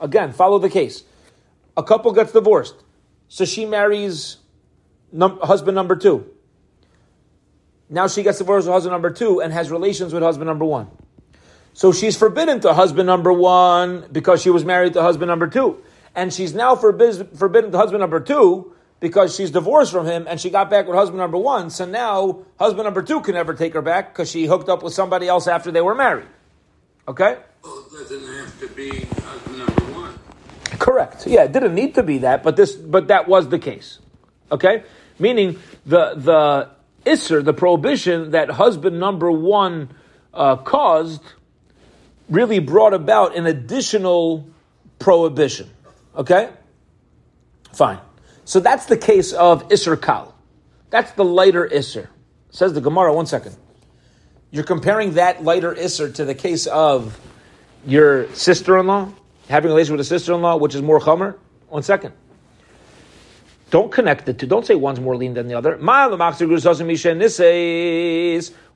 Again, 0.00 0.32
follow 0.32 0.58
the 0.58 0.70
case. 0.70 1.04
A 1.76 1.82
couple 1.82 2.12
gets 2.12 2.32
divorced. 2.32 2.76
So 3.28 3.44
she 3.44 3.64
marries 3.64 4.38
num- 5.14 5.38
husband 5.40 5.74
number 5.74 5.96
two. 5.96 6.26
Now 7.88 8.08
she 8.08 8.22
gets 8.22 8.38
divorced 8.38 8.66
with 8.66 8.74
husband 8.74 8.92
number 8.92 9.10
two 9.10 9.40
and 9.40 9.52
has 9.52 9.70
relations 9.70 10.12
with 10.12 10.22
husband 10.22 10.48
number 10.48 10.64
one. 10.64 10.88
So 11.72 11.92
she's 11.92 12.16
forbidden 12.16 12.60
to 12.60 12.74
husband 12.74 13.06
number 13.06 13.32
one 13.32 14.06
because 14.12 14.42
she 14.42 14.50
was 14.50 14.64
married 14.64 14.92
to 14.94 15.02
husband 15.02 15.28
number 15.28 15.46
two. 15.46 15.82
And 16.14 16.32
she's 16.32 16.54
now 16.54 16.76
forbid- 16.76 17.36
forbidden 17.36 17.72
to 17.72 17.78
husband 17.78 18.00
number 18.00 18.20
two 18.20 18.72
because 19.00 19.34
she's 19.34 19.50
divorced 19.50 19.92
from 19.92 20.06
him 20.06 20.26
and 20.28 20.40
she 20.40 20.50
got 20.50 20.70
back 20.70 20.86
with 20.86 20.96
husband 20.96 21.18
number 21.18 21.38
one. 21.38 21.70
So 21.70 21.84
now 21.84 22.44
husband 22.58 22.84
number 22.84 23.02
two 23.02 23.20
can 23.20 23.34
never 23.34 23.54
take 23.54 23.74
her 23.74 23.82
back 23.82 24.12
because 24.12 24.30
she 24.30 24.46
hooked 24.46 24.68
up 24.68 24.82
with 24.82 24.92
somebody 24.94 25.28
else 25.28 25.46
after 25.46 25.70
they 25.70 25.80
were 25.80 25.94
married. 25.94 26.28
Okay? 27.06 27.38
Well, 27.62 27.84
it 27.86 27.92
doesn't 27.92 28.34
have 28.34 28.60
to 28.60 28.68
be 28.68 28.90
husband 29.00 29.58
number 29.58 29.82
one. 30.00 30.18
Correct. 30.78 31.26
Yeah, 31.26 31.44
it 31.44 31.52
didn't 31.52 31.74
need 31.74 31.94
to 31.96 32.02
be 32.02 32.18
that, 32.18 32.42
but 32.42 32.56
this, 32.56 32.74
but 32.74 33.08
that 33.08 33.28
was 33.28 33.48
the 33.48 33.58
case. 33.58 33.98
Okay, 34.52 34.84
meaning 35.18 35.58
the 35.86 36.14
the 36.14 36.70
isser, 37.04 37.44
the 37.44 37.52
prohibition 37.52 38.30
that 38.32 38.50
husband 38.50 38.98
number 38.98 39.30
one 39.30 39.90
uh, 40.32 40.56
caused, 40.56 41.22
really 42.28 42.58
brought 42.58 42.94
about 42.94 43.36
an 43.36 43.46
additional 43.46 44.48
prohibition. 44.98 45.70
Okay, 46.16 46.50
fine. 47.72 47.98
So 48.44 48.60
that's 48.60 48.86
the 48.86 48.96
case 48.96 49.32
of 49.32 49.68
isser 49.68 50.00
kal. 50.00 50.34
That's 50.90 51.12
the 51.12 51.24
lighter 51.24 51.68
isser. 51.68 52.08
Says 52.50 52.72
the 52.72 52.80
Gemara. 52.80 53.12
One 53.12 53.26
second. 53.26 53.56
You're 54.50 54.64
comparing 54.64 55.14
that 55.14 55.42
lighter 55.42 55.74
isser 55.74 56.14
to 56.14 56.24
the 56.24 56.34
case 56.34 56.66
of 56.66 57.18
your 57.84 58.32
sister-in-law 58.34 59.12
having 59.48 59.70
a 59.70 59.74
relation 59.74 59.92
with 59.92 60.00
a 60.00 60.04
sister-in-law, 60.04 60.56
which 60.56 60.74
is 60.74 60.82
more 60.82 61.00
chomer. 61.00 61.36
One 61.68 61.82
second. 61.82 62.14
Don't 63.70 63.90
connect 63.90 64.26
the 64.26 64.34
two. 64.34 64.46
Don't 64.46 64.66
say 64.66 64.74
one's 64.74 65.00
more 65.00 65.16
lean 65.16 65.34
than 65.34 65.48
the 65.48 65.54
other. 65.54 65.76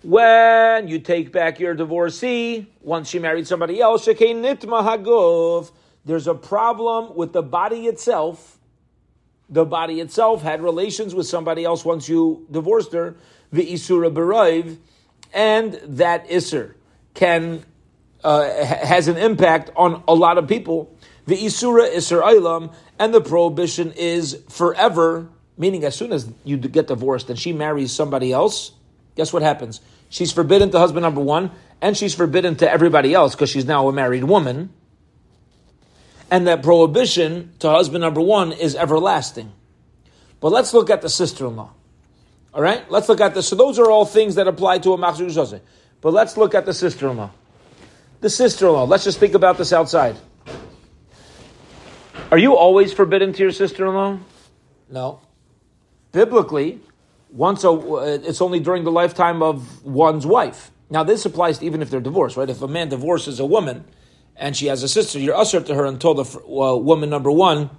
When 0.03 0.89
you 0.89 0.99
take 0.99 1.33
back 1.33 1.61
your 1.61 1.75
divorcee, 1.75 2.67
once 2.81 3.09
she 3.09 3.19
married 3.19 3.47
somebody 3.47 3.81
else, 3.81 4.07
there's 4.07 6.27
a 6.27 6.35
problem 6.35 7.17
with 7.17 7.33
the 7.33 7.43
body 7.43 7.87
itself. 7.87 8.59
The 9.51 9.65
body 9.65 10.01
itself 10.01 10.43
had 10.43 10.63
relations 10.63 11.15
with 11.15 11.27
somebody 11.27 11.65
else 11.65 11.85
once 11.85 12.09
you 12.09 12.47
divorced 12.51 12.93
her, 12.93 13.17
the 13.53 13.73
isura 13.73 14.77
and 15.33 15.75
that 15.85 16.29
isur 16.29 16.75
can 17.15 17.65
uh, 18.25 18.65
has 18.65 19.09
an 19.09 19.17
impact 19.17 19.71
on 19.77 20.03
a 20.09 20.15
lot 20.15 20.39
of 20.39 20.49
people. 20.49 20.97
The 21.29 21.37
isura 21.37 21.95
isur 21.95 22.23
ilam, 22.23 22.73
and 22.99 23.13
the 23.13 23.21
prohibition 23.21 23.93
is 23.93 24.43
forever. 24.49 25.29
Meaning, 25.59 25.85
as 25.85 25.95
soon 25.95 26.11
as 26.11 26.27
you 26.43 26.57
get 26.57 26.87
divorced 26.87 27.29
and 27.29 27.39
she 27.39 27.53
marries 27.53 27.93
somebody 27.93 28.33
else, 28.33 28.73
guess 29.15 29.31
what 29.31 29.43
happens? 29.43 29.83
She's 30.09 30.33
forbidden 30.33 30.71
to 30.71 30.79
husband 30.79 31.03
number 31.03 31.21
one, 31.21 31.51
and 31.83 31.95
she's 31.95 32.15
forbidden 32.15 32.57
to 32.57 32.71
everybody 32.71 33.13
else 33.13 33.35
because 33.35 33.51
she's 33.51 33.67
now 33.67 33.89
a 33.89 33.93
married 33.93 34.25
woman. 34.25 34.71
And 36.31 36.47
that 36.47 36.63
prohibition 36.63 37.53
to 37.59 37.69
husband 37.69 38.01
number 38.01 38.23
one 38.23 38.53
is 38.53 38.75
everlasting. 38.75 39.53
But 40.41 40.53
let's 40.53 40.73
look 40.73 40.89
at 40.89 41.03
the 41.03 41.11
sister-in-law. 41.11 41.71
All 42.55 42.63
right, 42.63 42.91
let's 42.91 43.11
look 43.11 43.21
at 43.21 43.35
this. 43.35 43.49
So 43.49 43.55
those 43.55 43.79
are 43.79 43.91
all 43.91 44.07
things 44.07 44.37
that 44.37 44.49
apply 44.49 44.79
to 44.79 44.95
a 44.95 44.97
machzor 44.97 45.61
But 46.01 46.15
let's 46.15 46.39
look 46.39 46.55
at 46.55 46.65
the 46.65 46.73
sister-in-law. 46.73 47.31
The 48.23 48.31
sister-in-law. 48.31 48.85
Let's 48.85 49.05
just 49.05 49.21
think 49.21 49.35
about 49.35 49.59
this 49.59 49.75
outside. 49.75 50.17
Are 52.31 52.39
you 52.39 52.57
always 52.57 52.93
forbidden 52.93 53.33
to 53.33 53.43
your 53.43 53.53
sister-in-law? 53.53 54.19
No. 54.91 55.21
Biblically, 56.13 56.81
once 57.31 57.65
a, 57.65 58.21
it's 58.27 58.41
only 58.41 58.61
during 58.61 58.85
the 58.85 58.93
lifetime 58.93 59.43
of 59.43 59.85
one's 59.85 60.27
wife. 60.27 60.71
Now, 60.91 61.05
this 61.05 61.25
applies 61.25 61.63
even 61.63 61.83
if 61.83 61.91
they're 61.91 62.01
divorced, 62.01 62.37
right? 62.37 62.49
If 62.49 62.63
a 62.63 62.69
man 62.69 62.89
divorces 62.89 63.41
a 63.41 63.47
woman 63.47 63.85
and 64.37 64.57
she 64.57 64.67
has 64.67 64.83
a 64.83 64.89
sister, 64.89 65.19
you're 65.19 65.37
ushered 65.37 65.67
to 65.67 65.75
her 65.75 65.85
until 65.85 66.15
the 66.15 66.25
uh, 66.25 66.77
woman 66.77 67.11
number 67.11 67.31
one 67.31 67.71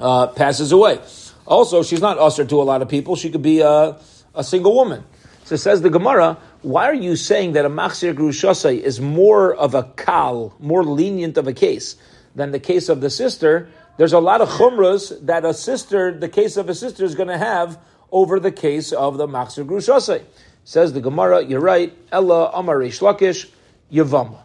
uh, 0.00 0.28
passes 0.28 0.72
away. 0.72 1.00
Also, 1.46 1.82
she's 1.82 2.00
not 2.00 2.18
ushered 2.18 2.48
to 2.50 2.60
a 2.60 2.64
lot 2.64 2.82
of 2.82 2.88
people. 2.88 3.16
She 3.16 3.30
could 3.30 3.42
be 3.42 3.60
a, 3.60 3.98
a 4.34 4.44
single 4.44 4.74
woman. 4.74 5.04
So 5.44 5.56
says 5.56 5.82
the 5.82 5.90
Gemara, 5.90 6.38
why 6.62 6.84
are 6.84 6.94
you 6.94 7.16
saying 7.16 7.52
that 7.52 7.64
a 7.64 7.70
machzir 7.70 8.14
grushasai 8.14 8.80
is 8.80 9.00
more 9.00 9.54
of 9.54 9.74
a 9.74 9.82
kal, 9.96 10.54
more 10.60 10.84
lenient 10.84 11.36
of 11.38 11.48
a 11.48 11.52
case 11.52 11.96
than 12.34 12.52
the 12.52 12.60
case 12.60 12.88
of 12.88 13.00
the 13.00 13.10
sister? 13.10 13.68
There's 13.96 14.12
a 14.12 14.18
lot 14.18 14.40
of 14.40 14.48
chumras 14.48 15.26
that 15.26 15.44
a 15.44 15.52
sister, 15.52 16.12
the 16.12 16.28
case 16.28 16.56
of 16.56 16.68
a 16.68 16.74
sister, 16.74 17.04
is 17.04 17.14
going 17.14 17.28
to 17.28 17.38
have 17.38 17.78
over 18.10 18.40
the 18.40 18.52
case 18.52 18.92
of 18.92 19.18
the 19.18 19.26
machzir 19.26 19.64
grushasai. 19.64 20.22
Says 20.64 20.92
the 20.92 21.00
Gemara, 21.00 21.44
you're 21.44 21.60
right. 21.60 21.96
Ella 22.10 22.50
amar 22.54 22.78
Lakish 22.78 23.48
yavama. 23.92 24.38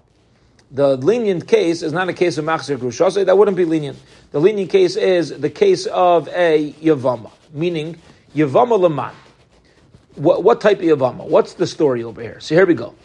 The 0.71 0.98
lenient 0.98 1.48
case 1.48 1.82
is 1.82 1.93
not 1.93 2.10
a 2.10 2.13
case 2.13 2.38
of 2.38 2.45
machzir 2.45 2.78
grushasai. 2.78 3.26
That 3.26 3.38
wouldn't 3.38 3.58
be 3.58 3.65
lenient. 3.65 3.98
The 4.32 4.39
lenient 4.39 4.69
case 4.69 4.95
is 4.95 5.30
the 5.30 5.50
case 5.50 5.86
of 5.86 6.28
a 6.30 6.74
yavama, 6.82 7.32
meaning 7.54 7.98
yavama 8.36 8.80
leman. 8.80 9.13
What, 10.15 10.43
what 10.43 10.62
type 10.62 10.80
of 10.80 10.86
Yavama? 10.86 11.28
What's 11.28 11.54
the 11.54 11.67
story 11.67 12.04
over 12.04 12.21
here? 12.21 12.39
So 12.39 12.56
here 12.56 12.65
we 12.65 12.74
go. 12.74 12.95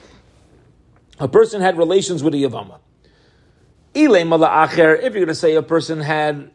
A 1.18 1.28
person 1.28 1.60
had 1.60 1.76
relations 1.76 2.22
with 2.22 2.34
a 2.34 2.36
Yavama. 2.36 2.78
If 3.92 4.02
you're 4.02 5.12
going 5.12 5.26
to 5.26 5.34
say 5.34 5.54
a 5.56 5.62
person 5.62 6.00
had 6.00 6.50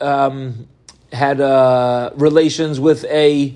um, 0.00 0.68
had 1.12 1.40
uh, 1.40 2.10
relations 2.16 2.78
with 2.78 3.04
a 3.04 3.54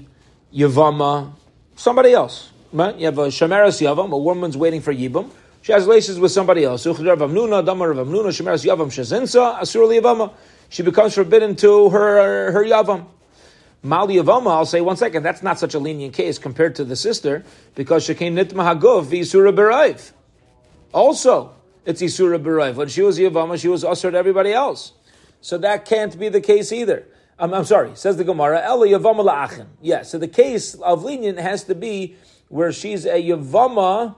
Yavama, 0.54 1.32
somebody 1.76 2.12
else. 2.12 2.50
Right? 2.72 2.96
You 2.96 3.06
have 3.06 3.18
a 3.18 3.26
Shemeres 3.26 3.80
Yavam, 3.80 4.12
a 4.12 4.16
woman's 4.16 4.56
waiting 4.56 4.80
for 4.80 4.94
Yibam. 4.94 5.30
She 5.62 5.72
has 5.72 5.84
relations 5.84 6.18
with 6.18 6.32
somebody 6.32 6.64
else. 6.64 6.82
She 6.82 6.92
becomes 10.82 11.14
forbidden 11.14 11.56
to 11.56 11.88
her, 11.90 12.52
her 12.52 12.64
Yavam. 12.64 13.06
Mali 13.82 14.16
Yavama, 14.16 14.50
I'll 14.50 14.66
say 14.66 14.80
one 14.80 14.96
second, 14.96 15.22
that's 15.22 15.42
not 15.42 15.58
such 15.58 15.74
a 15.74 15.78
lenient 15.78 16.14
case 16.14 16.38
compared 16.38 16.76
to 16.76 16.84
the 16.84 16.96
sister, 16.96 17.44
because 17.74 18.04
she 18.04 18.14
came 18.14 18.36
nitma 18.36 18.78
hagov 18.78 19.06
v'isura. 19.06 20.12
Also, 20.92 21.54
it's 21.90 22.02
isura 22.02 22.42
berayv. 22.42 22.76
When 22.76 22.88
she 22.88 23.02
was 23.02 23.18
Yavama, 23.18 23.60
she 23.60 23.68
was 23.68 23.84
usher 23.84 24.10
to 24.10 24.16
everybody 24.16 24.52
else. 24.52 24.92
So 25.40 25.58
that 25.58 25.84
can't 25.84 26.18
be 26.18 26.28
the 26.28 26.40
case 26.40 26.72
either. 26.72 27.06
I'm, 27.38 27.52
I'm 27.52 27.64
sorry, 27.64 27.94
says 27.94 28.16
the 28.16 28.24
Gemara, 28.24 28.60
Ela 28.62 28.86
Yavama 28.86 29.26
la'achin. 29.26 29.66
Yeah, 29.80 30.02
so 30.02 30.18
the 30.18 30.28
case 30.28 30.74
of 30.74 31.04
lenient 31.04 31.38
has 31.38 31.64
to 31.64 31.74
be 31.74 32.16
where 32.48 32.72
she's 32.72 33.04
a 33.04 33.22
Yavama, 33.22 34.16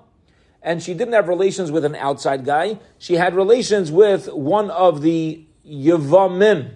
and 0.62 0.82
she 0.82 0.94
didn't 0.94 1.14
have 1.14 1.28
relations 1.28 1.70
with 1.70 1.84
an 1.84 1.94
outside 1.96 2.44
guy. 2.44 2.78
She 2.98 3.14
had 3.14 3.34
relations 3.34 3.90
with 3.90 4.28
one 4.28 4.70
of 4.70 5.02
the 5.02 5.44
Yavamim 5.66 6.74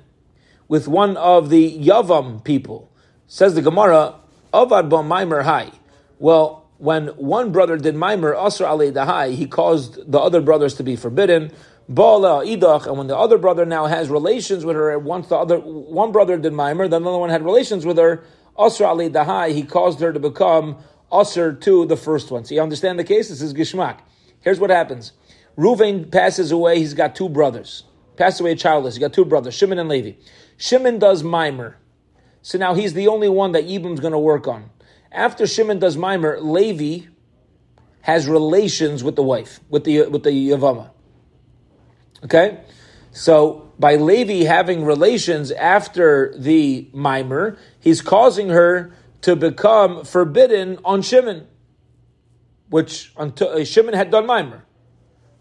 with 0.68 0.88
one 0.88 1.16
of 1.16 1.50
the 1.50 1.78
Yavam 1.78 2.42
people. 2.42 2.92
Says 3.26 3.54
the 3.54 3.62
Gemara, 3.62 4.14
Avad 4.52 4.88
Maimer 4.88 5.44
Hai. 5.44 5.70
Well, 6.18 6.65
when 6.78 7.08
one 7.08 7.52
brother 7.52 7.76
did 7.76 7.94
Maimer 7.94 8.34
Asr 8.34 8.66
Ali 8.66 8.92
Dahai, 8.92 9.34
he 9.34 9.46
caused 9.46 10.10
the 10.10 10.18
other 10.18 10.40
brothers 10.40 10.74
to 10.74 10.82
be 10.82 10.96
forbidden. 10.96 11.52
Bala 11.88 12.44
Idach, 12.44 12.86
and 12.86 12.98
when 12.98 13.06
the 13.06 13.16
other 13.16 13.38
brother 13.38 13.64
now 13.64 13.86
has 13.86 14.08
relations 14.08 14.64
with 14.64 14.76
her, 14.76 14.98
once 14.98 15.28
the 15.28 15.36
other 15.36 15.58
one 15.58 16.12
brother 16.12 16.36
did 16.36 16.52
Maimer, 16.52 16.90
then 16.90 17.02
another 17.02 17.18
one 17.18 17.30
had 17.30 17.44
relations 17.44 17.86
with 17.86 17.96
her, 17.96 18.24
Asr 18.58 18.86
Ali 18.86 19.08
Dahai, 19.08 19.52
he 19.52 19.62
caused 19.62 20.00
her 20.00 20.12
to 20.12 20.18
become 20.18 20.76
Asr 21.12 21.58
to 21.62 21.86
the 21.86 21.96
first 21.96 22.30
one. 22.30 22.44
So 22.44 22.54
you 22.54 22.60
understand 22.60 22.98
the 22.98 23.04
case? 23.04 23.28
This 23.28 23.40
is 23.40 23.54
Gishmak. 23.54 23.98
Here's 24.40 24.58
what 24.58 24.70
happens. 24.70 25.12
Ruvain 25.56 26.10
passes 26.10 26.50
away, 26.50 26.78
he's 26.78 26.94
got 26.94 27.14
two 27.14 27.28
brothers. 27.28 27.84
Passed 28.16 28.40
away 28.40 28.54
childless, 28.54 28.94
he's 28.94 29.00
got 29.00 29.12
two 29.12 29.24
brothers, 29.24 29.54
Shimon 29.54 29.78
and 29.78 29.88
Levi. 29.88 30.12
Shimon 30.56 30.98
does 30.98 31.22
mimer. 31.22 31.78
So 32.42 32.58
now 32.58 32.74
he's 32.74 32.94
the 32.94 33.08
only 33.08 33.28
one 33.28 33.52
that 33.52 33.64
Yibam's 33.64 34.00
going 34.00 34.12
to 34.12 34.18
work 34.18 34.46
on. 34.46 34.70
After 35.16 35.46
Shimon 35.46 35.78
does 35.78 35.96
mimer, 35.96 36.38
Levi 36.40 37.06
has 38.02 38.28
relations 38.28 39.02
with 39.02 39.16
the 39.16 39.22
wife, 39.22 39.60
with 39.70 39.84
the 39.84 40.06
with 40.08 40.22
the 40.22 40.30
Yavama. 40.30 40.90
Okay? 42.22 42.60
So 43.12 43.72
by 43.78 43.96
Levi 43.96 44.44
having 44.44 44.84
relations 44.84 45.50
after 45.50 46.34
the 46.36 46.90
mimer, 46.92 47.56
he's 47.80 48.02
causing 48.02 48.50
her 48.50 48.92
to 49.22 49.34
become 49.34 50.04
forbidden 50.04 50.78
on 50.84 51.00
Shimon, 51.00 51.46
which 52.68 53.12
until, 53.16 53.48
uh, 53.48 53.64
Shimon 53.64 53.94
had 53.94 54.10
done 54.10 54.26
mimer. 54.26 54.64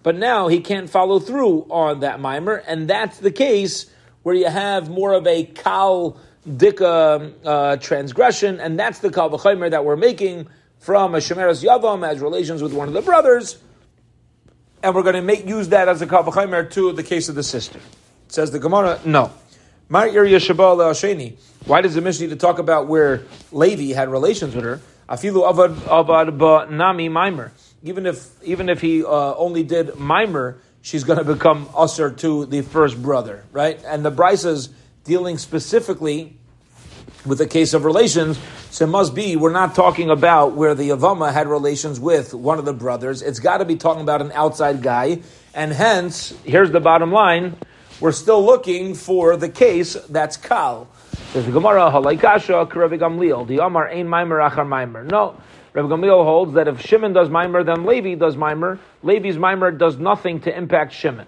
But 0.04 0.16
now 0.16 0.48
he 0.48 0.62
can't 0.62 0.90
follow 0.90 1.20
through 1.20 1.64
on 1.70 2.00
that 2.00 2.22
mimer, 2.22 2.56
and 2.56 2.88
that's 2.88 3.18
the 3.18 3.32
case 3.32 3.92
where 4.24 4.36
you 4.36 4.48
have 4.48 4.90
more 4.90 5.14
of 5.14 5.28
a 5.28 5.44
kal 5.44 6.18
dika 6.47 7.34
uh, 7.43 7.77
transgression, 7.77 8.60
and 8.60 8.79
that's 8.79 8.99
the 8.99 9.10
kal 9.12 9.29
v'chaymer 9.29 9.71
that 9.71 9.86
we're 9.86 9.95
making 9.95 10.47
from 10.79 11.15
a 11.15 11.19
shemeres 11.19 11.63
yavam 11.63 12.08
as 12.08 12.19
relations 12.19 12.62
with 12.62 12.73
one 12.73 12.88
of 12.88 12.93
the 12.93 13.01
brothers, 13.01 13.58
and 14.84 14.93
we're 14.93 15.03
going 15.03 15.15
to 15.15 15.21
make 15.21 15.47
use 15.47 15.69
that 15.69 15.88
as 15.88 16.01
a 16.01 16.08
kal 16.08 16.23
v'chaymer 16.23 16.69
to 16.71 16.91
the 16.93 17.03
case 17.03 17.29
of 17.29 17.36
the 17.36 17.43
sister. 17.43 17.79
It 17.79 18.31
Says 18.31 18.51
the 18.51 18.60
Gemara, 18.60 18.99
no. 19.05 19.31
Why 19.88 20.10
does 21.81 21.93
the 21.93 22.01
Mishnah 22.01 22.27
need 22.27 22.29
to 22.31 22.36
talk 22.36 22.58
about 22.58 22.88
where 22.88 23.23
Levi 23.51 23.93
had 23.93 24.10
relations 24.10 24.55
with 24.55 24.63
her? 24.63 24.81
Even 27.84 28.05
if 28.08 28.43
even 28.43 28.69
if 28.69 28.81
he 28.81 29.03
uh, 29.03 29.36
only 29.36 29.62
did 29.62 29.95
mimer, 29.99 30.58
she's 30.81 31.03
going 31.03 31.19
to 31.19 31.25
become 31.25 31.69
usher 31.75 32.10
to 32.10 32.47
the 32.47 32.62
first 32.62 32.99
brother, 32.99 33.43
right? 33.51 33.79
And 33.86 34.03
the 34.03 34.12
Brisa 34.12 34.69
dealing 35.06 35.38
specifically 35.38 36.36
with 37.26 37.38
the 37.38 37.48
case 37.48 37.74
of 37.74 37.86
relations. 37.86 38.38
So 38.72 38.86
it 38.86 38.89
must 38.89 39.15
be 39.15 39.36
we're 39.38 39.52
not 39.52 39.74
talking 39.74 40.10
about 40.10 40.54
where 40.54 40.76
the 40.76 40.89
Avama 40.89 41.32
had 41.32 41.48
relations 41.48 42.00
with 42.00 42.34
one 42.34 42.60
of 42.60 42.65
the 42.65 42.74
brothers. 42.74 43.22
It's 43.22 43.39
got 43.39 43.60
to 43.60 43.65
be 43.65 43.78
talking 43.78 44.02
about 44.02 44.22
an 44.22 44.32
outside 44.34 44.82
guy, 44.82 45.22
and 45.54 45.72
hence 45.72 46.34
here's 46.44 46.72
the 46.72 46.82
bottom 46.82 47.12
line 47.12 47.56
we're 48.02 48.12
still 48.12 48.46
looking 48.46 48.94
for 48.94 49.38
the 49.38 49.48
case 49.48 49.94
that's 50.10 50.36
kal. 50.36 50.89
There's 51.32 51.46
the 51.46 51.52
Gemara, 51.54 51.89
halaykasha, 51.91 52.74
Rabbi 52.74 52.98
Gamliel, 52.98 53.48
the 53.48 53.60
Amar 53.60 53.88
ein 53.88 54.08
maimer 54.08 54.50
achar 54.50 54.68
maimer. 54.68 55.10
No, 55.10 55.39
Rabbi 55.72 55.88
Gamliel 55.88 56.26
holds 56.26 56.54
that 56.56 56.68
if 56.68 56.82
Shimon 56.82 57.13
does 57.13 57.30
maimer, 57.30 57.65
then 57.65 57.86
Levi 57.86 58.15
does 58.15 58.36
maimer. 58.36 58.80
Levi's 59.02 59.38
maimer 59.38 59.78
does 59.78 59.98
nothing 59.98 60.41
to 60.41 60.56
impact 60.56 60.91
Shimon. 60.91 61.26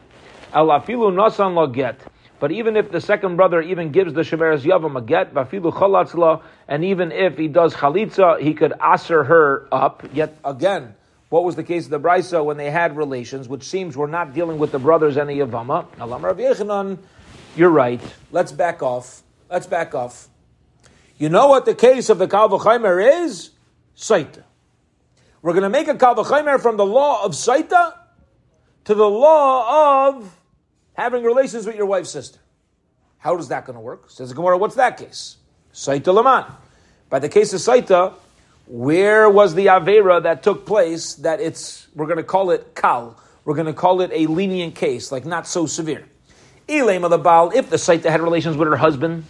Alafilu 0.54 1.14
nasan 1.14 1.56
lo 1.56 1.68
get. 1.68 2.02
But 2.40 2.52
even 2.52 2.78
if 2.78 2.92
the 2.92 3.02
second 3.02 3.36
brother 3.36 3.62
even 3.62 3.92
gives 3.92 4.14
the 4.14 4.22
Shemeres 4.22 4.62
Yavam 4.62 4.98
a 4.98 5.02
get, 5.02 5.34
vafilu 5.34 6.42
and 6.68 6.84
even 6.84 7.12
if 7.12 7.38
he 7.38 7.48
does 7.48 7.74
chalitza, 7.74 8.40
he 8.40 8.54
could 8.54 8.74
aser 8.82 9.24
her 9.24 9.68
up. 9.72 10.04
Yet 10.14 10.38
again, 10.46 10.96
what 11.30 11.44
was 11.44 11.56
the 11.56 11.64
case 11.64 11.86
of 11.86 11.92
the 11.92 12.00
Brisa 12.00 12.46
when 12.46 12.58
they 12.58 12.70
had 12.70 12.96
relations, 12.96 13.50
which 13.50 13.64
seems 13.64 13.98
we're 13.98 14.08
not 14.08 14.34
dealing 14.34 14.60
with 14.60 14.72
the 14.72 14.80
brothers 14.80 15.18
and 15.18 15.30
the 15.30 15.40
Yavama. 15.40 16.98
You're 17.56 17.70
right. 17.70 18.02
Let's 18.32 18.52
back 18.52 18.84
off. 18.84 19.24
Let's 19.50 19.66
back 19.66 19.96
off. 19.96 20.28
You 21.18 21.30
know 21.30 21.48
what 21.48 21.66
the 21.66 21.74
case 21.74 22.10
of 22.10 22.20
the 22.20 22.28
Kalvachaimer 22.28 23.24
is? 23.24 23.50
Saita. 23.98 24.44
We're 25.42 25.54
going 25.54 25.64
to 25.64 25.70
make 25.70 25.88
a 25.88 25.96
Kalvachaimer 25.96 26.62
from 26.62 26.78
the 26.78 26.86
law 26.86 27.26
of 27.26 27.32
Saita 27.32 27.96
to 28.86 28.94
the 28.96 29.10
law 29.10 30.10
of 30.10 30.38
having 30.98 31.24
relations 31.24 31.66
with 31.66 31.76
your 31.76 31.86
wife's 31.86 32.10
sister. 32.10 32.40
How 33.20 33.38
is 33.38 33.48
that 33.50 33.66
going 33.66 33.76
to 33.76 33.82
work? 33.82 34.10
Says 34.10 34.34
Gemara, 34.34 34.58
what's 34.58 34.76
that 34.76 34.98
case? 34.98 35.38
Saita 35.74 36.14
Laman. 36.14 36.46
By 37.10 37.20
the 37.20 37.30
case 37.30 37.54
of 37.54 37.62
Saita, 37.62 38.14
where 38.66 39.30
was 39.30 39.56
the 39.56 39.68
Avera 39.68 40.24
that 40.24 40.44
took 40.44 40.66
place 40.66 41.16
that 41.16 41.40
it's, 41.40 41.88
we're 41.96 42.08
going 42.08 42.18
to 42.18 42.24
call 42.24 42.52
it 42.52 42.76
Kal. 42.76 43.18
We're 43.46 43.54
going 43.54 43.68
to 43.68 43.74
call 43.74 44.02
it 44.02 44.12
a 44.12 44.26
lenient 44.28 44.76
case, 44.76 45.12
like 45.12 45.26
not 45.26 45.48
so 45.48 45.68
severe. 45.68 46.06
Ilema 46.68 47.10
the 47.10 47.18
Baal, 47.18 47.52
if 47.56 47.70
the 47.70 47.78
Saita 47.78 48.10
had 48.10 48.22
relations 48.22 48.58
with 48.58 48.68
her 48.68 48.76
husband, 48.76 49.24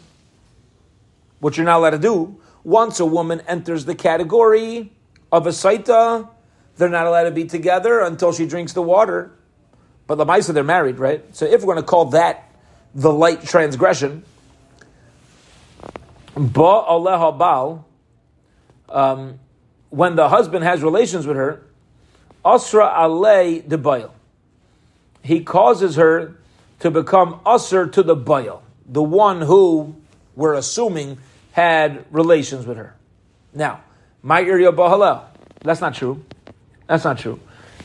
what 1.40 1.56
you're 1.56 1.66
not 1.66 1.78
allowed 1.78 1.92
to 1.92 2.00
do, 2.00 2.40
once 2.64 3.00
a 3.00 3.06
woman 3.06 3.42
enters 3.48 3.86
the 3.86 3.94
category 3.94 4.92
of 5.32 5.46
a 5.46 5.52
Saita, 5.52 6.28
they're 6.78 6.90
not 6.90 7.06
allowed 7.06 7.26
to 7.26 7.32
be 7.32 7.46
together 7.46 8.00
until 8.00 8.32
she 8.32 8.48
drinks 8.48 8.74
the 8.74 8.82
water. 8.82 9.37
But 10.08 10.16
the 10.16 10.26
Maisa, 10.26 10.54
they're 10.54 10.64
married, 10.64 11.00
right? 11.00 11.24
So 11.36 11.46
if 11.46 11.62
we're 11.62 11.74
going 11.74 11.84
to 11.84 11.90
call 11.90 12.06
that 12.06 12.50
the 12.96 13.12
light 13.12 13.44
transgression, 13.44 14.24
Ba 16.34 16.62
Aleha 16.90 17.38
Baal, 17.38 17.86
um, 18.90 19.40
when 19.90 20.16
the 20.16 20.30
husband 20.30 20.64
has 20.64 20.82
relations 20.82 21.28
with 21.28 21.36
her, 21.36 21.64
Asra 22.46 22.88
alei 22.88 23.68
de 23.68 23.78
Baal. 23.78 24.14
He 25.22 25.42
causes 25.44 25.98
her 25.98 26.38
to 26.80 26.92
become 26.92 27.42
usher 27.46 27.88
to 27.88 28.04
the 28.04 28.16
Baal, 28.16 28.64
the 28.88 29.04
one 29.04 29.42
who 29.42 29.96
we're 30.36 30.54
assuming 30.54 31.18
had 31.52 32.06
relations 32.12 32.66
with 32.66 32.78
her. 32.78 32.96
Now, 33.54 33.82
Ma'ir 34.24 34.72
Yabahalel. 34.72 35.24
That's 35.62 35.82
not 35.82 35.96
true. 35.96 36.24
That's 36.86 37.04
not 37.04 37.18
true. 37.18 37.40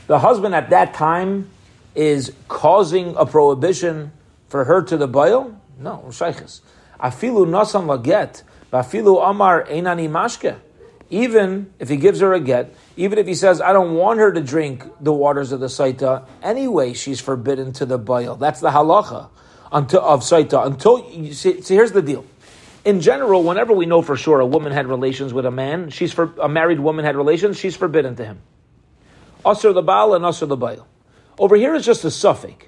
The 0.06 0.18
husband 0.18 0.54
at 0.54 0.70
that 0.70 0.94
time 0.94 1.50
is 1.94 2.33
causing 2.48 3.14
a 3.16 3.26
prohibition 3.26 4.12
for 4.48 4.64
her 4.64 4.83
to 4.83 4.96
the 4.96 5.09
Baal? 5.09 5.61
No, 5.78 6.05
Shaykhis. 6.09 6.61
Afilu 7.00 7.46
nasan 7.46 7.87
laget, 7.87 8.42
afilu 8.72 9.28
amar 9.28 9.64
einani 9.64 10.09
mashke 10.09 10.59
even 11.12 11.70
if 11.78 11.90
he 11.90 11.98
gives 11.98 12.20
her 12.20 12.33
a 12.33 12.40
get, 12.40 12.74
even 12.96 13.18
if 13.18 13.26
he 13.26 13.35
says, 13.35 13.61
I 13.61 13.74
don't 13.74 13.94
want 13.94 14.18
her 14.18 14.33
to 14.33 14.40
drink 14.40 14.83
the 14.98 15.12
waters 15.12 15.52
of 15.52 15.61
the 15.61 15.66
Saita, 15.66 16.26
anyway, 16.42 16.94
she's 16.94 17.20
forbidden 17.20 17.74
to 17.74 17.85
the 17.85 17.98
Baal. 17.98 18.37
That's 18.37 18.61
the 18.61 18.70
halacha 18.70 19.28
of 19.70 19.90
Saita. 19.90 20.66
Until, 20.66 21.07
you 21.11 21.35
see, 21.35 21.61
see, 21.61 21.74
here's 21.74 21.92
the 21.92 22.00
deal. 22.00 22.24
In 22.87 23.02
general, 23.02 23.44
whenever 23.44 23.74
we 23.74 23.85
know 23.85 24.00
for 24.00 24.16
sure 24.16 24.40
a 24.40 24.46
woman 24.46 24.72
had 24.72 24.87
relations 24.87 25.35
with 25.35 25.44
a 25.44 25.50
man, 25.50 25.90
she's 25.90 26.14
for, 26.14 26.33
a 26.40 26.48
married 26.48 26.81
woman 26.81 27.05
had 27.05 27.14
relations, 27.14 27.59
she's 27.59 27.76
forbidden 27.76 28.16
to 28.16 28.24
him. 28.24 28.40
Usr 29.44 29.74
the 29.74 29.83
Baal 29.83 30.14
and 30.14 30.24
Usr 30.24 30.48
the 30.48 30.57
Baal. 30.57 30.88
Over 31.38 31.57
here 31.57 31.75
is 31.75 31.85
just 31.85 32.05
a 32.05 32.09
safek. 32.09 32.64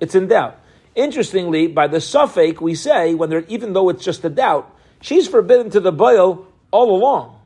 It's 0.00 0.14
in 0.14 0.28
doubt. 0.28 0.58
Interestingly, 0.94 1.68
by 1.68 1.86
the 1.86 1.98
safek, 1.98 2.60
we 2.60 2.74
say, 2.74 3.14
when 3.14 3.30
there, 3.30 3.44
even 3.48 3.72
though 3.72 3.88
it's 3.88 4.04
just 4.04 4.24
a 4.24 4.30
doubt, 4.30 4.74
she's 5.00 5.28
forbidden 5.28 5.70
to 5.70 5.80
the 5.80 5.92
Baal 5.92 6.46
all 6.70 6.96
along. 6.96 7.38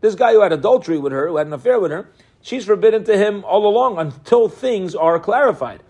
This 0.00 0.14
guy 0.14 0.32
who 0.32 0.42
had 0.42 0.52
adultery 0.52 0.98
with 0.98 1.12
her, 1.12 1.28
who 1.28 1.36
had 1.36 1.46
an 1.46 1.52
affair 1.52 1.80
with 1.80 1.90
her, 1.90 2.10
she's 2.42 2.64
forbidden 2.64 3.04
to 3.04 3.16
him 3.16 3.44
all 3.44 3.66
along 3.66 3.98
until 3.98 4.48
things 4.48 4.94
are 4.94 5.18
clarified. 5.18 5.82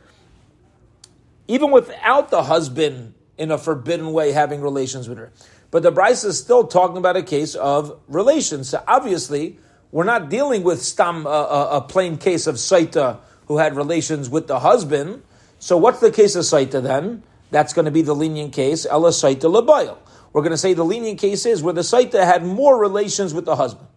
Even 1.48 1.70
without 1.72 2.30
the 2.30 2.44
husband 2.44 3.14
in 3.36 3.50
a 3.50 3.58
forbidden 3.58 4.12
way 4.12 4.32
having 4.32 4.60
relations 4.60 5.08
with 5.08 5.18
her. 5.18 5.32
But 5.70 5.82
the 5.82 5.90
Brisa 5.90 6.26
is 6.26 6.38
still 6.38 6.68
talking 6.68 6.96
about 6.96 7.16
a 7.16 7.22
case 7.22 7.56
of 7.56 7.98
relations. 8.06 8.68
So 8.68 8.82
obviously, 8.86 9.58
we're 9.90 10.04
not 10.04 10.30
dealing 10.30 10.62
with 10.62 10.80
stam, 10.80 11.26
uh, 11.26 11.30
uh, 11.30 11.68
a 11.72 11.80
plain 11.80 12.16
case 12.16 12.46
of 12.46 12.54
Saita 12.56 13.18
who 13.46 13.58
had 13.58 13.76
relations 13.76 14.28
with 14.28 14.46
the 14.46 14.60
husband. 14.60 15.22
So 15.58 15.76
what's 15.76 16.00
the 16.00 16.10
case 16.10 16.34
of 16.34 16.44
Saita 16.44 16.82
then? 16.82 17.22
That's 17.50 17.72
going 17.72 17.84
to 17.84 17.90
be 17.90 18.02
the 18.02 18.14
lenient 18.14 18.52
case, 18.52 18.86
Ella 18.86 19.10
Saita 19.10 19.42
Labayel. 19.42 19.98
We're 20.32 20.42
going 20.42 20.50
to 20.50 20.58
say 20.58 20.74
the 20.74 20.84
lenient 20.84 21.20
case 21.20 21.46
is 21.46 21.62
where 21.62 21.72
the 21.74 21.82
Saita 21.82 22.24
had 22.24 22.44
more 22.44 22.78
relations 22.78 23.32
with 23.32 23.44
the 23.44 23.56
husband. 23.56 23.88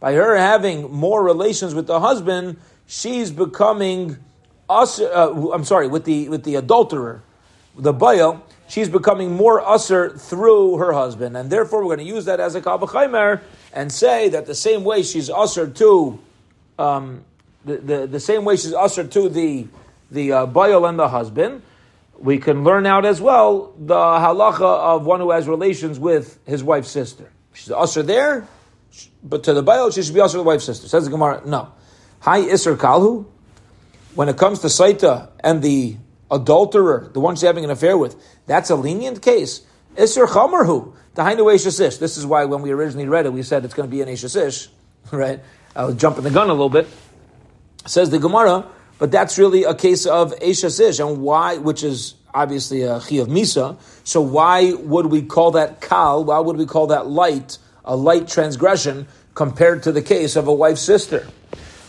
By 0.00 0.14
her 0.14 0.36
having 0.36 0.92
more 0.92 1.22
relations 1.22 1.74
with 1.74 1.86
the 1.86 2.00
husband, 2.00 2.58
she's 2.86 3.30
becoming 3.30 4.16
us. 4.68 5.00
Uh, 5.00 5.50
I'm 5.52 5.64
sorry, 5.64 5.88
with 5.88 6.04
the 6.04 6.28
with 6.28 6.44
the 6.44 6.56
adulterer, 6.56 7.22
the 7.76 7.92
Baal, 7.92 8.44
she's 8.68 8.88
becoming 8.88 9.32
more 9.32 9.60
usher 9.60 10.10
through 10.10 10.76
her 10.78 10.92
husband, 10.92 11.36
and 11.36 11.50
therefore 11.50 11.80
we're 11.80 11.96
going 11.96 12.06
to 12.06 12.12
use 12.14 12.26
that 12.26 12.40
as 12.40 12.54
a 12.54 12.60
kabachaymer 12.60 13.40
and 13.72 13.92
say 13.92 14.28
that 14.28 14.46
the 14.46 14.54
same 14.54 14.84
way 14.84 15.02
she's 15.02 15.30
usher 15.30 15.68
to, 15.68 16.18
um, 16.78 17.24
the, 17.68 17.76
the, 17.76 18.06
the 18.06 18.20
same 18.20 18.44
way 18.44 18.56
she's 18.56 18.74
usher 18.74 19.04
to 19.04 19.28
the 19.28 19.66
the 20.10 20.32
uh, 20.32 20.46
and 20.46 20.98
the 20.98 21.08
husband, 21.08 21.62
we 22.18 22.38
can 22.38 22.64
learn 22.64 22.86
out 22.86 23.04
as 23.04 23.20
well 23.20 23.74
the 23.78 23.94
halacha 23.94 24.60
of 24.60 25.04
one 25.04 25.20
who 25.20 25.30
has 25.30 25.46
relations 25.46 25.98
with 25.98 26.38
his 26.46 26.64
wife's 26.64 26.90
sister. 26.90 27.30
She's 27.52 27.70
usher 27.70 28.02
there, 28.02 28.48
but 29.22 29.44
to 29.44 29.52
the 29.52 29.62
Baal, 29.62 29.90
she 29.90 30.02
should 30.02 30.14
be 30.14 30.20
usher 30.20 30.38
the 30.38 30.42
wife's 30.42 30.64
sister. 30.64 30.88
Says 30.88 31.04
the 31.04 31.10
Gemara, 31.10 31.42
no. 31.44 31.72
Hi 32.20 32.40
Isser 32.40 32.76
Kalhu. 32.76 33.26
When 34.14 34.28
it 34.28 34.36
comes 34.36 34.60
to 34.60 34.66
Saita 34.68 35.28
and 35.40 35.62
the 35.62 35.96
adulterer, 36.30 37.12
the 37.12 37.20
one 37.20 37.36
she's 37.36 37.42
having 37.42 37.64
an 37.64 37.70
affair 37.70 37.96
with, 37.96 38.16
that's 38.46 38.70
a 38.70 38.76
lenient 38.76 39.22
case. 39.22 39.60
Isser 39.94 40.26
Chamarhu. 40.26 40.94
Tahainu 41.14 41.52
Eshasish. 41.52 41.98
This 41.98 42.16
is 42.16 42.24
why 42.24 42.44
when 42.44 42.62
we 42.62 42.70
originally 42.70 43.08
read 43.08 43.26
it, 43.26 43.32
we 43.32 43.42
said 43.42 43.64
it's 43.64 43.74
going 43.74 43.88
to 43.88 43.90
be 43.90 44.02
an 44.02 44.08
Eshasish, 44.08 44.68
right? 45.12 45.40
I 45.74 45.84
was 45.84 45.96
jumping 45.96 46.24
the 46.24 46.30
gun 46.30 46.48
a 46.48 46.52
little 46.52 46.70
bit. 46.70 46.88
Says 47.88 48.10
the 48.10 48.18
Gemara, 48.18 48.66
but 48.98 49.10
that's 49.10 49.38
really 49.38 49.64
a 49.64 49.74
case 49.74 50.04
of 50.04 50.32
Eshasish, 50.40 51.00
and 51.04 51.22
why, 51.22 51.56
which 51.56 51.82
is 51.82 52.14
obviously 52.34 52.82
a 52.82 53.00
Chi 53.00 53.16
of 53.16 53.28
Misa. 53.28 53.78
So 54.04 54.20
why 54.20 54.72
would 54.72 55.06
we 55.06 55.22
call 55.22 55.52
that 55.52 55.80
Kal? 55.80 56.24
Why 56.24 56.38
would 56.38 56.56
we 56.56 56.66
call 56.66 56.88
that 56.88 57.06
light, 57.06 57.58
a 57.84 57.96
light 57.96 58.28
transgression, 58.28 59.06
compared 59.34 59.84
to 59.84 59.92
the 59.92 60.02
case 60.02 60.36
of 60.36 60.48
a 60.48 60.52
wife's 60.52 60.82
sister? 60.82 61.26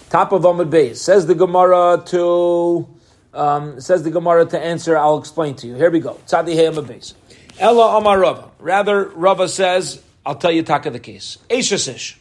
Top 0.10 0.32
of 0.32 0.44
Amud 0.44 0.70
Beis. 0.70 0.98
Says 0.98 1.28
the 1.28 1.36
Gemara 1.36 2.02
to, 2.08 2.88
um, 3.34 3.82
says 3.82 4.04
the 4.04 4.12
Gemara 4.12 4.46
to 4.46 4.60
answer, 4.60 4.98
I'll 4.98 5.18
explain 5.18 5.56
to 5.56 5.68
you. 5.68 5.76
Here 5.76 5.92
we 5.92 6.00
go. 6.00 6.14
Tzadi 6.28 6.54
Hey 6.54 6.66
Amud 6.66 6.86
Beis. 6.86 7.14
Ella 7.60 7.98
Amar 7.98 8.20
Rava. 8.20 8.50
Rather, 8.60 9.10
Rava 9.10 9.50
says, 9.50 10.02
I'll 10.26 10.36
tell 10.36 10.52
you 10.52 10.64
taka 10.64 10.92
the 10.92 11.00
case. 11.00 11.38
Eshasish. 11.50 12.16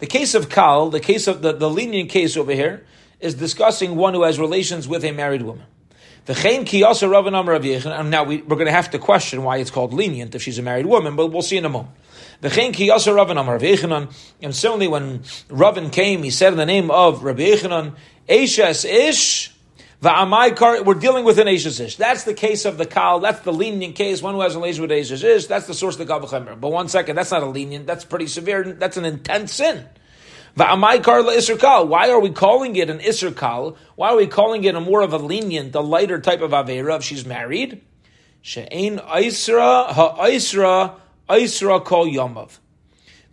The 0.00 0.06
case 0.06 0.34
of 0.34 0.48
Kal, 0.48 0.90
the 0.90 1.00
case 1.00 1.26
of 1.26 1.42
the, 1.42 1.52
the 1.52 1.68
lenient 1.68 2.10
case 2.10 2.36
over 2.36 2.52
here, 2.52 2.86
is 3.20 3.34
discussing 3.34 3.96
one 3.96 4.14
who 4.14 4.22
has 4.22 4.38
relations 4.38 4.86
with 4.86 5.04
a 5.04 5.12
married 5.12 5.42
woman. 5.42 5.64
The 6.26 6.34
V'chein 6.34 6.66
ki 6.66 6.82
yasa 6.82 7.10
Rav 7.10 7.24
Rav. 7.24 7.64
And 7.64 8.10
now 8.10 8.22
we, 8.22 8.42
we're 8.42 8.56
going 8.56 8.66
to 8.66 8.72
have 8.72 8.90
to 8.90 8.98
question 8.98 9.42
why 9.42 9.56
it's 9.56 9.70
called 9.70 9.94
lenient 9.94 10.34
if 10.34 10.42
she's 10.42 10.58
a 10.58 10.62
married 10.62 10.86
woman, 10.86 11.16
but 11.16 11.28
we'll 11.28 11.42
see 11.42 11.56
in 11.56 11.64
a 11.64 11.70
moment. 11.70 11.94
The 12.42 12.48
V'chein 12.50 12.74
ki 12.74 12.90
yasa 12.90 13.14
Rav 13.14 13.30
Amar 13.30 13.58
Rav. 13.58 14.08
And 14.42 14.54
certainly 14.54 14.88
when 14.88 15.22
Ravin 15.48 15.90
came, 15.90 16.22
he 16.22 16.30
said 16.30 16.52
in 16.52 16.58
the 16.58 16.66
name 16.66 16.90
of 16.90 17.24
Rabbi 17.24 17.42
Yochanan, 17.42 17.96
Eishes 18.28 18.84
ish, 18.84 19.54
We're 20.00 20.94
dealing 20.94 21.24
with 21.24 21.38
an 21.38 21.48
Eishes 21.48 21.80
ish. 21.80 21.96
That's 21.96 22.22
the 22.22 22.34
case 22.34 22.64
of 22.64 22.78
the 22.78 22.86
Kal, 22.86 23.18
that's 23.20 23.40
the 23.40 23.52
lenient 23.52 23.96
case, 23.96 24.22
one 24.22 24.34
who 24.34 24.40
has 24.42 24.54
a 24.54 24.58
relation 24.58 24.82
with 24.82 24.92
Eishes 24.92 25.24
ish, 25.24 25.46
that's 25.46 25.66
the 25.66 25.74
source 25.74 25.98
of 25.98 26.06
the 26.06 26.12
Kavachemer. 26.12 26.60
But 26.60 26.70
one 26.70 26.88
second, 26.88 27.16
that's 27.16 27.32
not 27.32 27.42
a 27.42 27.46
lenient, 27.46 27.86
that's 27.86 28.04
pretty 28.04 28.28
severe, 28.28 28.72
that's 28.74 28.96
an 28.96 29.04
intense 29.04 29.54
sin. 29.54 29.86
Why 30.54 32.10
are 32.10 32.20
we 32.20 32.30
calling 32.30 32.76
it 32.76 32.90
an 32.90 32.98
isser 32.98 33.36
kal? 33.36 33.76
Why 33.94 34.10
are 34.10 34.16
we 34.16 34.26
calling 34.26 34.64
it 34.64 34.74
a 34.74 34.80
more 34.80 35.02
of 35.02 35.12
a 35.12 35.18
lenient, 35.18 35.74
a 35.74 35.80
lighter 35.80 36.20
type 36.20 36.40
of 36.40 36.50
avera 36.50 36.96
if 36.96 37.04
she's 37.04 37.24
married? 37.24 37.80
She'ein 38.42 38.98
isra 38.98 39.92
ha'isra 39.92 40.94
isra 41.28 41.84
kol 41.84 42.06
yamav. 42.06 42.58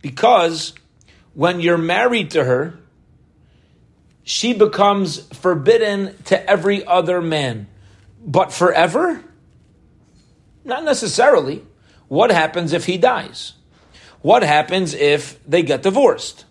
Because 0.02 0.74
when 1.34 1.62
you're 1.62 1.78
married 1.80 2.32
to 2.32 2.44
her, 2.44 2.78
she 4.26 4.54
becomes 4.54 5.20
forbidden 5.36 6.16
to 6.26 6.50
every 6.50 6.84
other 6.84 7.22
man. 7.22 7.68
But 8.26 8.52
forever? 8.52 9.24
Not 10.64 10.84
necessarily. 10.84 11.64
What 12.08 12.32
happens 12.32 12.74
if 12.74 12.86
he 12.86 12.98
dies? 12.98 13.54
What 14.22 14.42
happens 14.42 14.96
if 14.96 15.42
they 15.48 15.62
get 15.62 15.84
divorced? 15.84 16.46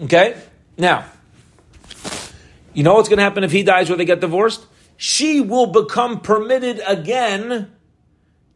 Okay? 0.00 0.36
Now, 0.76 1.04
you 2.74 2.82
know 2.82 2.94
what's 2.94 3.08
going 3.08 3.18
to 3.18 3.22
happen 3.22 3.44
if 3.44 3.52
he 3.52 3.62
dies 3.62 3.88
or 3.88 3.94
they 3.94 4.04
get 4.04 4.20
divorced? 4.20 4.66
She 4.96 5.40
will 5.40 5.66
become 5.66 6.20
permitted 6.20 6.80
again 6.84 7.70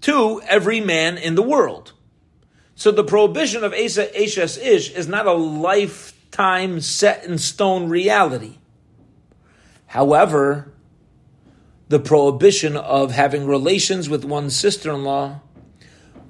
to 0.00 0.42
every 0.42 0.80
man 0.80 1.18
in 1.18 1.36
the 1.36 1.42
world. 1.42 1.92
So 2.74 2.90
the 2.90 3.04
prohibition 3.04 3.62
of 3.62 3.72
Asa 3.72 4.20
Ish 4.20 4.90
is 4.90 5.06
not 5.06 5.28
a 5.28 5.32
lifetime 6.34 6.80
set 6.80 7.24
in 7.24 7.38
stone 7.38 7.88
reality. 7.88 8.58
However, 9.86 10.72
the 11.88 12.00
prohibition 12.00 12.76
of 12.76 13.12
having 13.12 13.46
relations 13.46 14.08
with 14.08 14.24
one's 14.24 14.56
sister 14.56 14.90
in 14.92 15.04
law 15.04 15.40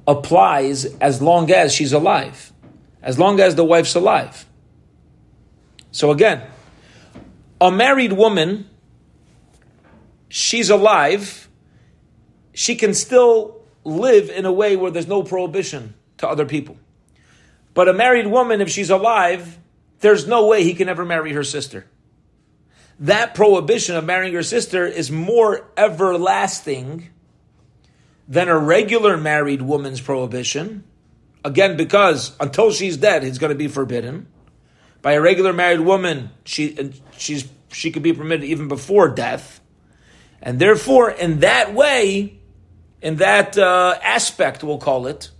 applies 0.06 0.84
as 1.00 1.22
long 1.22 1.50
as 1.50 1.72
she's 1.72 1.92
alive, 1.92 2.52
as 3.02 3.18
long 3.18 3.40
as 3.40 3.54
the 3.54 3.64
wife's 3.64 3.94
alive. 3.94 4.44
So 5.90 6.10
again, 6.10 6.42
a 7.60 7.70
married 7.70 8.12
woman, 8.12 8.68
she's 10.28 10.68
alive, 10.68 11.48
she 12.52 12.74
can 12.74 12.92
still 12.92 13.62
live 13.84 14.28
in 14.28 14.44
a 14.44 14.52
way 14.52 14.76
where 14.76 14.90
there's 14.90 15.08
no 15.08 15.22
prohibition 15.22 15.94
to 16.18 16.28
other 16.28 16.44
people. 16.44 16.76
But 17.72 17.88
a 17.88 17.94
married 17.94 18.26
woman, 18.26 18.60
if 18.60 18.68
she's 18.68 18.90
alive, 18.90 19.58
there's 20.04 20.26
no 20.26 20.46
way 20.46 20.62
he 20.64 20.74
can 20.74 20.90
ever 20.90 21.04
marry 21.04 21.32
her 21.32 21.42
sister. 21.42 21.86
That 23.00 23.34
prohibition 23.34 23.96
of 23.96 24.04
marrying 24.04 24.34
her 24.34 24.42
sister 24.42 24.86
is 24.86 25.10
more 25.10 25.66
everlasting 25.78 27.08
than 28.28 28.48
a 28.48 28.58
regular 28.58 29.16
married 29.16 29.62
woman's 29.62 30.02
prohibition. 30.02 30.84
Again, 31.42 31.78
because 31.78 32.36
until 32.38 32.70
she's 32.70 32.98
dead, 32.98 33.24
it's 33.24 33.38
going 33.38 33.48
to 33.48 33.56
be 33.56 33.68
forbidden 33.68 34.26
by 35.00 35.12
a 35.12 35.20
regular 35.20 35.52
married 35.52 35.80
woman, 35.80 36.30
she 36.44 36.92
she's 37.16 37.46
she 37.70 37.90
could 37.90 38.02
be 38.02 38.12
permitted 38.12 38.44
even 38.44 38.68
before 38.68 39.08
death, 39.08 39.60
and 40.40 40.58
therefore, 40.58 41.10
in 41.10 41.40
that 41.40 41.74
way, 41.74 42.38
in 43.02 43.16
that 43.16 43.58
uh, 43.58 43.98
aspect, 44.02 44.62
we'll 44.64 44.78
call 44.78 45.06
it, 45.06 45.30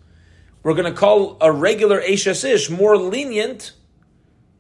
we're 0.63 0.75
going 0.75 0.93
to 0.93 0.99
call 0.99 1.39
a 1.41 1.51
regular 1.53 2.01
Eshes 2.01 2.45
Ish 2.45 2.69
more 2.69 2.97
lenient 2.99 3.73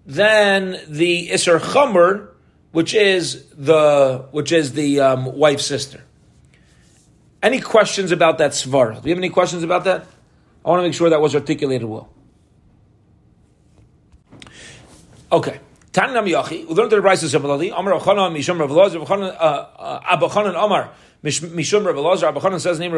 than 0.06 0.78
the 0.88 1.28
Isser 1.28 1.58
Chomer, 1.58 2.28
which 2.72 2.94
is 2.94 3.46
the 3.50 4.26
which 4.30 4.52
is 4.52 4.72
the 4.72 5.00
um, 5.00 5.36
wife's 5.36 5.66
sister. 5.66 6.02
Any 7.42 7.60
questions 7.60 8.10
about 8.10 8.38
that 8.38 8.52
svara? 8.52 9.02
Do 9.02 9.08
you 9.08 9.14
have 9.14 9.18
any 9.18 9.28
questions 9.28 9.62
about 9.62 9.84
that? 9.84 10.06
I 10.64 10.70
want 10.70 10.80
to 10.80 10.84
make 10.88 10.94
sure 10.94 11.10
that 11.10 11.20
was 11.20 11.34
articulated 11.34 11.86
well. 11.86 12.08
Okay. 15.30 15.60
Tanam 15.92 16.28
Yachi, 16.28 16.66
we 16.66 16.74
learned 16.74 16.90
the 16.90 17.28
similarly. 17.28 17.70
Amar 17.70 18.00
Yochanan, 18.00 18.34
Mishum 18.36 18.58
Amar, 20.56 20.90
Mishum 21.22 22.78
name 22.80 22.92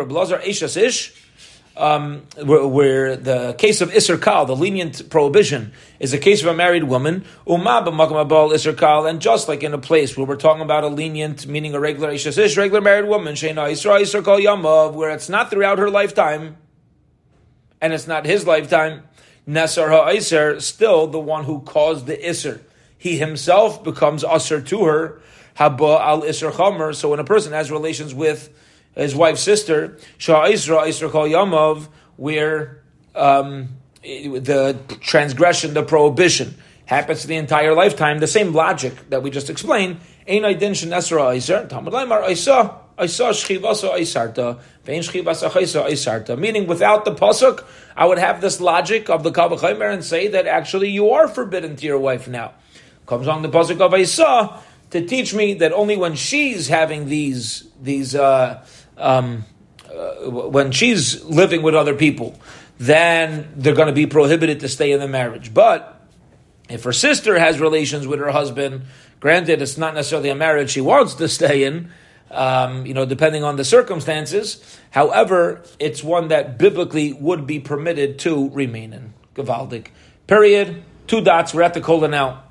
Ish, 0.77 1.13
um, 1.77 2.23
where, 2.43 2.67
where, 2.67 3.17
the 3.17 3.55
case 3.55 3.81
of 3.81 3.91
Isser 3.91 4.21
Kal, 4.21 4.47
the 4.47 4.57
lenient 4.57 5.11
prohibition, 5.11 5.73
is 6.01 6.15
a 6.15 6.19
case 6.19 6.43
of 6.43 6.49
a 6.49 6.55
married 6.55 6.85
woman, 6.85 7.25
Uma 7.47 7.83
b'makam 7.87 8.27
abal 8.27 8.53
Isser 8.53 8.77
Kal, 8.77 9.07
and 9.07 9.21
just 9.21 9.49
like 9.49 9.63
in 9.63 9.75
a 9.75 9.79
place 9.79 10.17
where 10.17 10.27
we're 10.27 10.37
talking 10.37 10.63
about 10.63 10.85
a 10.85 10.89
lenient, 10.89 11.47
meaning 11.47 11.75
a 11.75 11.81
regular 11.81 12.11
Ish, 12.11 12.57
regular 12.57 12.81
married 12.81 13.09
woman, 13.09 13.35
Shena 13.35 13.71
Isra 13.71 14.01
Isser 14.01 14.25
Kal 14.25 14.39
Yamav, 14.39 14.95
where 14.95 15.11
it's 15.11 15.29
not 15.29 15.51
throughout 15.51 15.79
her 15.79 15.91
lifetime, 15.91 16.57
and 17.81 17.93
it's 17.93 18.07
not 18.07 18.25
his 18.25 18.47
lifetime, 18.47 19.03
Nesar 19.47 19.89
ha'Iser, 19.89 20.61
still 20.61 21.07
the 21.07 21.21
one 21.21 21.45
who 21.45 21.61
caused 21.61 22.07
the 22.07 22.17
Isser. 22.17 22.61
He 22.99 23.19
himself 23.19 23.85
becomes 23.85 24.25
Asr 24.25 24.67
to 24.67 24.85
her, 24.85 25.21
Haba 25.57 26.01
al 26.01 26.23
Isser 26.23 26.51
Chomer. 26.51 26.95
So 26.95 27.11
when 27.11 27.21
a 27.21 27.25
person 27.25 27.53
has 27.53 27.71
relations 27.71 28.15
with 28.15 28.51
his 28.97 29.15
wife's 29.15 29.43
sister, 29.43 29.99
Shah 30.19 30.47
Isra, 30.47 30.87
Isra 30.87 31.11
Kol 31.11 31.29
Yamav, 31.29 31.89
where 32.17 32.83
um, 33.15 33.69
the 34.03 34.79
transgression, 35.01 35.75
the 35.75 35.83
prohibition, 35.83 36.57
happens 36.87 37.25
the 37.25 37.37
entire 37.37 37.75
lifetime, 37.75 38.19
the 38.19 38.27
same 38.27 38.53
logic 38.53 39.11
that 39.11 39.23
we 39.23 39.31
just 39.31 39.51
explained, 39.51 39.99
Ein 40.29 40.43
Aydin 40.43 40.75
Shen 40.75 40.91
Esra 40.91 41.35
Iser, 41.35 41.67
Talmud 41.67 41.93
Laimar 41.93 42.29
Isa, 42.31 42.77
Isa 42.99 43.25
Shchivasa 43.25 43.99
Isarta, 43.99 44.59
Vein 44.85 45.03
Shchivasa 45.03 45.51
Chaysa 45.51 45.89
Isarta. 45.89 46.39
Meaning, 46.39 46.67
without 46.67 47.05
the 47.05 47.15
Pasuk, 47.15 47.65
I 47.97 48.07
would 48.07 48.19
have 48.19 48.41
this 48.41 48.61
logic 48.61 49.11
of 49.11 49.23
the 49.23 49.31
Kabbalah 49.31 49.91
and 49.91 50.05
say 50.05 50.29
that 50.29 50.47
actually 50.47 50.91
you 50.91 51.11
are 51.11 51.29
forbidden 51.29 51.77
to 51.77 51.87
your 51.87 51.99
wife 51.99 52.29
now. 52.29 52.55
Comes 53.07 53.29
on 53.29 53.43
the 53.43 53.49
Pasuk 53.49 53.81
of 53.81 53.95
Isa 53.95 54.61
to 54.91 55.05
teach 55.05 55.35
me 55.35 55.55
that 55.55 55.73
only 55.73 55.97
when 55.97 56.15
she's 56.15 56.69
having 56.69 57.07
these, 57.07 57.69
these, 57.83 58.15
uh, 58.15 58.65
um, 58.97 59.45
uh, 59.89 60.31
when 60.31 60.73
she's 60.73 61.25
living 61.25 61.63
with 61.63 61.75
other 61.75 61.95
people, 61.95 62.39
then 62.79 63.53
they're 63.57 63.75
going 63.75 63.89
to 63.89 63.95
be 63.95 64.07
prohibited 64.07 64.61
to 64.61 64.69
stay 64.69 64.93
in 64.93 65.01
the 65.01 65.09
marriage. 65.09 65.53
But 65.55 66.01
if 66.69 66.85
her 66.85 66.93
sister 66.93 67.39
has 67.39 67.61
relations 67.61 68.07
with 68.07 68.21
her 68.21 68.31
husband, 68.31 68.83
granted 69.21 69.63
it's 69.63 69.79
not 69.79 69.95
necessarily 69.95 70.29
a 70.29 70.35
marriage 70.35 70.71
she 70.71 70.81
wants 70.81 71.15
to 71.15 71.29
stay 71.29 71.65
in, 71.65 71.91
um, 72.31 72.85
you 72.87 72.95
know, 72.95 73.07
depending 73.07 73.45
on 73.45 73.57
the 73.57 73.65
circumstances. 73.65 74.79
However, 74.91 75.63
it's 75.79 76.03
one 76.03 76.29
that 76.29 76.59
biblically 76.59 77.13
would 77.13 77.47
be 77.47 77.61
permitted 77.61 78.19
to 78.21 78.51
remain 78.51 78.93
in. 78.93 79.15
Gavaldik. 79.35 79.89
Period. 80.27 80.83
Two 81.07 81.21
dots. 81.21 81.55
We're 81.55 81.63
at 81.63 81.75
the 81.75 81.81
Kola 81.81 82.09
now. 82.09 82.43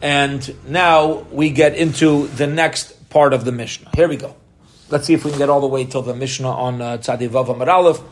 And 0.00 0.56
now 0.66 1.26
we 1.30 1.50
get 1.50 1.76
into 1.76 2.26
the 2.28 2.46
next 2.46 3.10
part 3.10 3.34
of 3.34 3.44
the 3.44 3.52
Mishnah. 3.52 3.90
Here 3.94 4.08
we 4.08 4.16
go. 4.16 4.34
Let's 4.92 5.06
see 5.06 5.14
if 5.14 5.24
we 5.24 5.30
can 5.30 5.38
get 5.38 5.48
all 5.48 5.62
the 5.62 5.66
way 5.66 5.86
till 5.86 6.02
the 6.02 6.14
Mishnah 6.14 6.50
on 6.50 6.82
uh, 6.82 6.98
Tzadi 6.98 7.26
Vav 7.26 7.48
Amar 7.48 7.70
Aleph. 7.70 8.02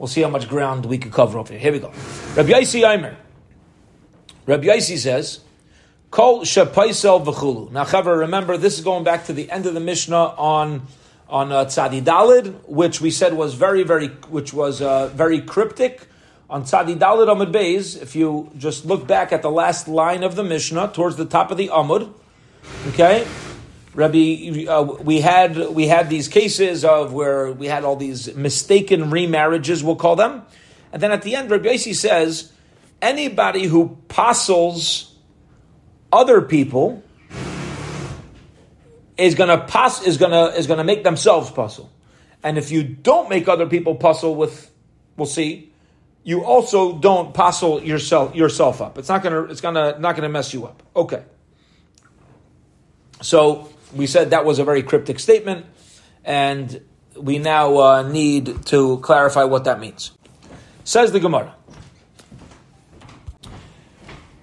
We'll 0.00 0.08
see 0.08 0.20
how 0.20 0.28
much 0.28 0.48
ground 0.48 0.84
we 0.84 0.98
can 0.98 1.12
cover 1.12 1.38
over 1.38 1.52
here. 1.52 1.60
Here 1.60 1.70
we 1.70 1.78
go. 1.78 1.92
Rabbi 2.34 2.50
Yaisi 2.50 2.82
Aimer. 2.82 3.16
Rabbi 4.44 4.64
Yaisi 4.64 4.98
says, 4.98 5.42
Kol 6.10 6.40
shepaisel 6.40 7.24
v'chulu. 7.24 7.70
Now, 7.70 7.84
Chavar, 7.84 8.18
remember, 8.18 8.56
this 8.56 8.76
is 8.78 8.84
going 8.84 9.04
back 9.04 9.26
to 9.26 9.32
the 9.32 9.48
end 9.48 9.66
of 9.66 9.74
the 9.74 9.80
Mishnah 9.80 10.16
on 10.16 10.88
on 11.28 11.52
uh, 11.52 11.66
Tzadi 11.66 12.02
Dalid, 12.02 12.52
which 12.66 13.00
we 13.00 13.12
said 13.12 13.34
was 13.34 13.54
very, 13.54 13.84
very, 13.84 14.08
which 14.28 14.52
was 14.52 14.82
uh, 14.82 15.06
very 15.14 15.40
cryptic. 15.40 16.08
On 16.50 16.64
Tzadi 16.64 16.98
Dalid 16.98 17.28
Amud 17.28 17.52
Beis, 17.52 18.00
if 18.02 18.16
you 18.16 18.50
just 18.58 18.84
look 18.84 19.06
back 19.06 19.32
at 19.32 19.42
the 19.42 19.50
last 19.52 19.86
line 19.86 20.24
of 20.24 20.34
the 20.34 20.42
Mishnah 20.42 20.90
towards 20.94 21.14
the 21.14 21.26
top 21.26 21.52
of 21.52 21.58
the 21.58 21.68
Amud, 21.68 22.12
okay, 22.88 23.24
Rabbi, 23.94 24.66
uh, 24.66 24.82
we 24.82 25.20
had 25.20 25.56
we 25.56 25.86
had 25.86 26.10
these 26.10 26.26
cases 26.28 26.84
of 26.84 27.12
where 27.12 27.52
we 27.52 27.66
had 27.66 27.84
all 27.84 27.96
these 27.96 28.34
mistaken 28.34 29.04
remarriages, 29.04 29.82
we'll 29.82 29.96
call 29.96 30.16
them, 30.16 30.42
and 30.92 31.00
then 31.00 31.12
at 31.12 31.22
the 31.22 31.36
end, 31.36 31.50
Rabbi 31.50 31.68
Yossi 31.68 31.94
says 31.94 32.52
anybody 33.00 33.66
who 33.66 33.82
apostles 33.82 35.14
other 36.12 36.40
people 36.40 37.02
is 39.16 39.34
gonna 39.34 39.58
pass 39.58 40.02
is 40.04 40.16
gonna 40.16 40.46
is 40.46 40.66
gonna 40.66 40.84
make 40.84 41.04
themselves 41.04 41.50
puzzle. 41.50 41.90
And 42.42 42.58
if 42.58 42.70
you 42.70 42.82
don't 42.82 43.28
make 43.28 43.48
other 43.48 43.66
people 43.66 43.94
puzzle 43.94 44.34
with 44.34 44.70
we'll 45.16 45.26
see, 45.26 45.72
you 46.24 46.44
also 46.44 46.98
don't 46.98 47.32
puzzle 47.32 47.82
yourself 47.82 48.34
yourself 48.34 48.80
up. 48.80 48.98
It's 48.98 49.08
not 49.08 49.22
gonna 49.22 49.42
it's 49.44 49.60
gonna 49.60 49.98
not 49.98 50.16
gonna 50.16 50.28
mess 50.28 50.52
you 50.52 50.64
up. 50.64 50.82
Okay. 50.96 51.22
So 53.20 53.68
We 53.94 54.06
said 54.06 54.30
that 54.30 54.44
was 54.44 54.58
a 54.58 54.64
very 54.64 54.82
cryptic 54.82 55.20
statement, 55.20 55.66
and 56.24 56.82
we 57.16 57.38
now 57.38 57.78
uh, 57.78 58.02
need 58.02 58.66
to 58.66 58.98
clarify 58.98 59.44
what 59.44 59.64
that 59.64 59.80
means. 59.80 60.10
Says 60.84 61.12
the 61.12 61.20
Gemara. 61.20 61.54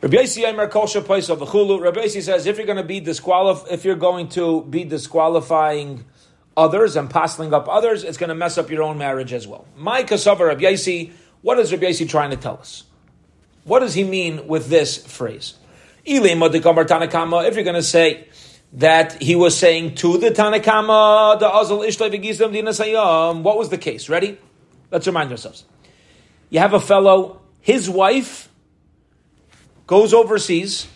Rabbi 0.01 0.17
Yossi 0.17 2.23
says 2.23 2.47
if 2.47 2.57
you're 2.57 2.65
going 2.65 2.77
to 2.77 2.83
be 2.83 2.99
disqualif- 2.99 3.71
if 3.71 3.85
you're 3.85 3.95
going 3.95 4.29
to 4.29 4.63
be 4.63 4.83
disqualifying 4.83 6.05
others 6.57 6.95
and 6.95 7.07
passing 7.07 7.53
up 7.53 7.69
others, 7.69 8.03
it's 8.03 8.17
going 8.17 8.29
to 8.29 8.35
mess 8.35 8.57
up 8.57 8.71
your 8.71 8.81
own 8.81 8.97
marriage 8.97 9.31
as 9.31 9.47
well. 9.47 9.67
My 9.77 10.03
kasava 10.03 10.47
Rabbi 10.47 10.63
Yossi, 10.63 11.11
what 11.43 11.59
is 11.59 11.71
Rabbi 11.71 11.85
Yossi 11.85 12.09
trying 12.09 12.31
to 12.31 12.37
tell 12.37 12.57
us? 12.57 12.85
What 13.63 13.81
does 13.81 13.93
he 13.93 14.03
mean 14.03 14.47
with 14.47 14.69
this 14.69 14.97
phrase? 14.97 15.53
If 16.03 16.23
you're 16.23 17.63
going 17.63 17.75
to 17.75 17.83
say 17.83 18.27
that 18.73 19.21
he 19.21 19.35
was 19.35 19.57
saying 19.57 19.95
to 19.95 20.17
the 20.17 20.29
Tanakama, 20.29 21.39
the 21.39 21.49
Azal 21.49 21.85
Ishlay 21.85 23.43
what 23.43 23.57
was 23.57 23.69
the 23.69 23.77
case? 23.77 24.07
Ready? 24.07 24.37
Let's 24.89 25.07
remind 25.07 25.31
ourselves. 25.31 25.65
You 26.49 26.59
have 26.59 26.73
a 26.73 26.79
fellow, 26.79 27.41
his 27.59 27.89
wife 27.89 28.49
goes 29.87 30.13
overseas 30.13 30.87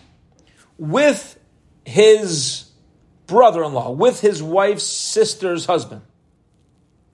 with 0.78 1.38
his 1.84 2.70
brother 3.26 3.64
in 3.64 3.72
law, 3.72 3.90
with 3.90 4.20
his 4.20 4.42
wife's 4.42 4.84
sister's 4.84 5.66
husband. 5.66 6.02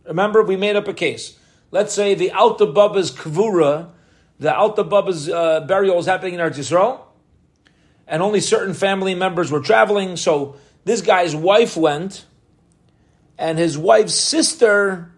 Remember, 0.05 0.43
we 0.43 0.57
made 0.57 0.77
up 0.77 0.89
a 0.89 0.95
case. 0.95 1.39
Let's 1.71 1.95
say 1.95 2.15
the 2.15 2.33
Alta 2.33 2.67
Baba's 2.67 3.11
Kvura, 3.11 3.91
the 4.39 4.55
Alta 4.55 4.85
Baba's 4.85 5.29
uh, 5.29 5.61
burial 5.61 5.99
is 5.99 6.07
happening 6.07 6.35
in 6.35 6.41
Eretz 6.41 6.59
Yisrael 6.59 7.01
and 8.13 8.23
only 8.23 8.41
certain 8.41 8.75
family 8.75 9.15
members 9.15 9.51
were 9.51 9.61
traveling. 9.61 10.19
So 10.19 10.57
this 10.85 11.01
guy's 11.01 11.35
wife 11.35 11.79
went, 11.79 12.27
and 13.39 13.59
his 13.59 13.79
wife's 13.79 14.15
sister 14.15 15.11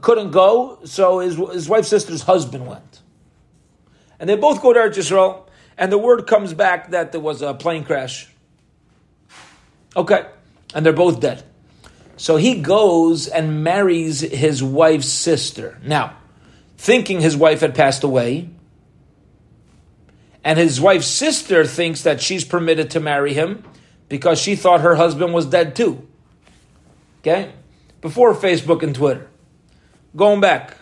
couldn't 0.00 0.30
go, 0.30 0.78
so 0.84 1.18
his, 1.18 1.36
his 1.36 1.68
wife's 1.68 1.88
sister's 1.88 2.22
husband 2.22 2.66
went. 2.66 3.02
And 4.18 4.26
they 4.26 4.36
both 4.36 4.62
go 4.62 4.72
to 4.72 4.80
Eretz 4.80 4.94
Yisrael, 4.94 5.46
and 5.76 5.92
the 5.92 5.98
word 5.98 6.26
comes 6.26 6.54
back 6.54 6.92
that 6.92 7.12
there 7.12 7.20
was 7.20 7.42
a 7.42 7.52
plane 7.52 7.84
crash. 7.84 8.26
Okay, 9.94 10.24
and 10.74 10.86
they're 10.86 10.94
both 10.94 11.20
dead. 11.20 11.42
So 12.16 12.36
he 12.36 12.62
goes 12.62 13.28
and 13.28 13.64
marries 13.64 14.22
his 14.22 14.62
wife's 14.62 15.08
sister. 15.08 15.78
Now, 15.84 16.16
thinking 16.78 17.20
his 17.20 17.36
wife 17.36 17.60
had 17.60 17.74
passed 17.74 18.02
away, 18.02 18.48
and 20.44 20.58
his 20.58 20.80
wife's 20.80 21.06
sister 21.06 21.64
thinks 21.64 22.02
that 22.02 22.20
she's 22.20 22.44
permitted 22.44 22.90
to 22.90 23.00
marry 23.00 23.32
him 23.32 23.64
because 24.08 24.40
she 24.40 24.56
thought 24.56 24.80
her 24.80 24.96
husband 24.96 25.32
was 25.32 25.46
dead 25.46 25.76
too. 25.76 26.06
Okay? 27.20 27.52
Before 28.00 28.34
Facebook 28.34 28.82
and 28.82 28.94
Twitter. 28.94 29.28
Going 30.16 30.40
back, 30.40 30.76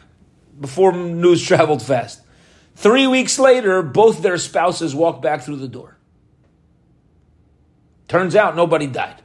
before 0.58 0.92
news 0.92 1.42
traveled 1.46 1.82
fast. 1.82 2.22
Three 2.74 3.06
weeks 3.06 3.38
later, 3.38 3.82
both 3.82 4.22
their 4.22 4.38
spouses 4.38 4.94
walk 4.94 5.20
back 5.20 5.42
through 5.42 5.56
the 5.56 5.68
door. 5.68 5.96
Turns 8.08 8.34
out 8.34 8.56
nobody 8.56 8.86
died. 8.86 9.22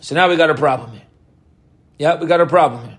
So 0.00 0.14
now 0.14 0.28
we 0.28 0.36
got 0.36 0.50
a 0.50 0.54
problem 0.54 0.92
here. 0.92 1.02
Yeah, 1.98 2.20
we 2.20 2.26
got 2.26 2.40
a 2.40 2.46
problem 2.46 2.86
here. 2.86 2.98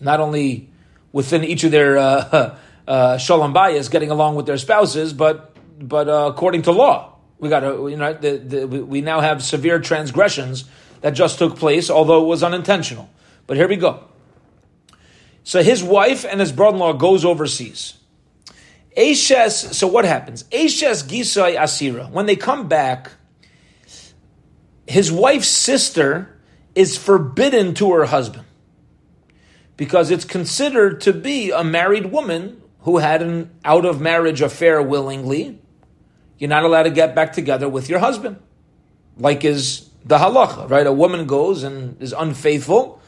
Not 0.00 0.20
only 0.20 0.70
within 1.12 1.44
each 1.44 1.64
of 1.64 1.72
their 1.72 1.98
uh, 1.98 2.56
uh, 2.88 3.18
shalom 3.18 3.52
bayis, 3.52 3.90
getting 3.90 4.10
along 4.10 4.34
with 4.34 4.46
their 4.46 4.56
spouses, 4.56 5.12
but 5.12 5.54
but 5.78 6.08
uh, 6.08 6.30
according 6.32 6.62
to 6.62 6.72
law, 6.72 7.14
we 7.38 7.50
got 7.50 7.62
you 7.62 7.96
know 7.96 8.14
the, 8.14 8.38
the, 8.38 8.66
we 8.66 9.02
now 9.02 9.20
have 9.20 9.42
severe 9.42 9.78
transgressions 9.78 10.64
that 11.02 11.10
just 11.10 11.38
took 11.38 11.56
place, 11.56 11.90
although 11.90 12.24
it 12.24 12.26
was 12.26 12.42
unintentional. 12.42 13.10
But 13.46 13.58
here 13.58 13.68
we 13.68 13.76
go. 13.76 14.04
So 15.44 15.62
his 15.62 15.82
wife 15.82 16.24
and 16.24 16.40
his 16.40 16.50
brother-in-law 16.50 16.94
goes 16.94 17.24
overseas. 17.24 17.94
Ashes, 18.96 19.56
so 19.56 19.86
what 19.86 20.04
happens? 20.04 20.44
Ashes 20.52 21.02
Gisai 21.02 21.56
Asira. 21.56 22.10
When 22.10 22.26
they 22.26 22.36
come 22.36 22.68
back, 22.68 23.12
his 24.86 25.12
wife's 25.12 25.48
sister 25.48 26.38
is 26.74 26.96
forbidden 26.96 27.74
to 27.74 27.92
her 27.92 28.06
husband 28.06 28.46
because 29.76 30.10
it's 30.10 30.24
considered 30.24 31.02
to 31.02 31.12
be 31.12 31.50
a 31.50 31.62
married 31.62 32.06
woman 32.06 32.60
who 32.88 32.96
had 32.96 33.20
an 33.20 33.50
out 33.66 33.84
of 33.84 34.00
marriage 34.00 34.40
affair 34.40 34.80
willingly, 34.80 35.58
you're 36.38 36.48
not 36.48 36.64
allowed 36.64 36.84
to 36.84 36.90
get 36.90 37.14
back 37.14 37.34
together 37.34 37.68
with 37.68 37.90
your 37.90 37.98
husband. 37.98 38.38
Like 39.18 39.44
is 39.44 39.90
the 40.06 40.16
halacha, 40.16 40.70
right? 40.70 40.86
A 40.86 40.92
woman 40.92 41.26
goes 41.26 41.64
and 41.64 42.00
is 42.00 42.14
unfaithful 42.16 43.02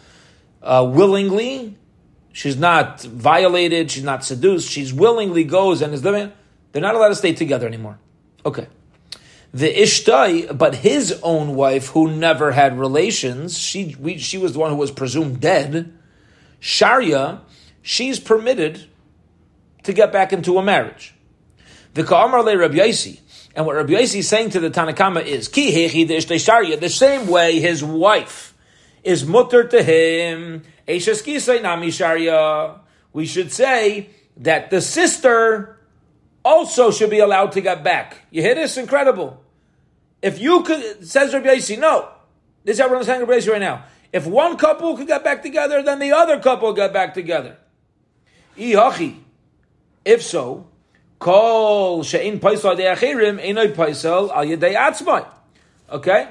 uh, 0.63 0.87
willingly. 0.87 1.79
She's 2.35 2.59
not 2.59 3.01
violated. 3.01 3.91
She's 3.91 4.05
not 4.05 4.23
seduced. 4.23 4.71
She's 4.71 4.93
willingly 4.93 5.45
goes 5.45 5.81
and 5.81 5.95
is 5.95 6.05
living. 6.05 6.31
They're 6.73 6.83
not 6.83 6.95
allowed 6.95 7.09
to 7.09 7.15
stay 7.15 7.33
together 7.33 7.67
anymore. 7.67 7.99
Okay. 8.45 8.67
The 9.55 9.73
ishtai, 9.73 10.59
but 10.59 10.75
his 10.75 11.19
own 11.23 11.55
wife, 11.55 11.89
who 11.89 12.15
never 12.15 12.53
had 12.53 12.79
relations, 12.79 13.57
she 13.57 13.97
we, 13.99 14.19
she 14.19 14.37
was 14.37 14.53
the 14.53 14.59
one 14.59 14.73
who 14.73 14.77
was 14.77 14.91
presumed 14.91 15.41
dead. 15.41 15.91
Sharia, 16.59 17.41
she's 17.81 18.21
permitted 18.21 18.90
to 19.85 19.93
get 19.93 20.13
back 20.13 20.33
into 20.33 20.59
a 20.59 20.63
marriage. 20.63 21.15
The 21.95 22.05
Ka'amar 22.05 22.43
le 22.43 22.53
and 23.55 23.67
what 23.67 23.75
Rabbi 23.75 23.95
Yaisi 23.95 24.21
is 24.21 24.29
saying 24.29 24.51
to 24.51 24.61
the 24.61 24.71
Tanakama 24.71 25.25
is, 25.25 25.49
Ki 25.49 25.73
hechi 25.73 26.07
the 26.81 26.89
same 26.89 27.27
way 27.27 27.59
his 27.59 27.83
wife 27.83 28.55
is 29.03 29.27
mutter 29.27 29.65
to 29.65 29.83
him. 29.83 30.63
We 33.13 33.27
should 33.27 33.53
say 33.53 34.11
that 34.37 34.71
the 34.71 34.81
sister 34.81 35.79
also 36.45 36.91
should 36.91 37.11
be 37.11 37.19
allowed 37.19 37.53
to 37.53 37.61
get 37.61 37.83
back. 37.83 38.19
You 38.31 38.43
hear 38.43 38.55
this? 38.55 38.77
Incredible. 38.77 39.43
If 40.23 40.39
you 40.41 40.63
could, 40.63 41.07
says 41.07 41.35
Rabbi 41.35 41.49
Yaisi, 41.49 41.79
no. 41.79 42.09
This 42.63 42.79
is 42.79 42.81
how 42.83 42.89
we're 42.89 43.03
Rabbi 43.03 43.51
right 43.51 43.61
now. 43.61 43.85
If 44.13 44.27
one 44.27 44.57
couple 44.59 44.97
could 44.97 45.07
get 45.07 45.25
back 45.25 45.43
together, 45.43 45.83
then 45.83 45.99
the 45.99 46.13
other 46.13 46.39
couple 46.41 46.73
get 46.73 46.93
back 46.93 47.15
together. 47.15 47.57
Ihachi. 48.57 49.20
If 50.05 50.23
so, 50.23 50.67
kol 51.19 52.03
she'in 52.03 52.41
paisal 52.41 52.77
de 52.77 52.85
achirim 52.85 53.43
einoi 53.45 53.75
paisal 53.75 54.31
al 54.31 54.45
yedei 54.45 54.75
atzmai. 54.75 55.27
Okay? 55.91 56.29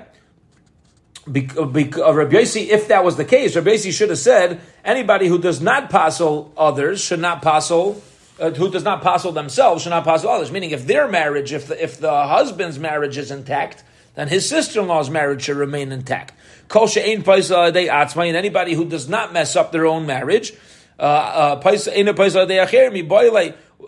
Because 1.31 1.99
uh, 1.99 2.13
Rabbi 2.13 2.37
Yossi, 2.37 2.67
if 2.69 2.87
that 2.87 3.03
was 3.03 3.15
the 3.15 3.25
case, 3.25 3.55
Rabbi 3.55 3.71
Yossi 3.71 3.91
should 3.91 4.09
have 4.09 4.17
said 4.17 4.61
anybody 4.83 5.27
who 5.27 5.37
does 5.37 5.61
not 5.61 5.89
passel 5.91 6.51
others 6.57 7.01
should 7.01 7.19
not 7.19 7.43
passel, 7.43 8.01
uh, 8.39 8.49
who 8.51 8.71
does 8.71 8.83
not 8.83 9.03
passel 9.03 9.31
themselves 9.31 9.83
should 9.83 9.91
not 9.91 10.05
passel 10.05 10.29
others. 10.29 10.51
Meaning, 10.51 10.71
if 10.71 10.87
their 10.87 11.07
marriage, 11.07 11.53
if 11.53 11.67
the, 11.67 11.83
if 11.83 11.99
the 11.99 12.09
husband's 12.09 12.79
marriage 12.79 13.17
is 13.17 13.29
intact, 13.29 13.83
then 14.15 14.27
his 14.27 14.49
sister-in-law's 14.49 15.11
marriage 15.11 15.43
should 15.43 15.57
remain 15.57 15.91
intact. 15.91 16.33
Kol 16.67 16.87
she'in 16.87 17.21
paisal 17.21 17.71
de 17.71 17.87
atzmai, 17.87 18.27
and 18.27 18.37
anybody 18.37 18.73
who 18.73 18.85
does 18.85 19.07
not 19.07 19.31
mess 19.31 19.55
up 19.55 19.71
their 19.71 19.85
own 19.85 20.07
marriage, 20.07 20.53
uh, 20.99 21.59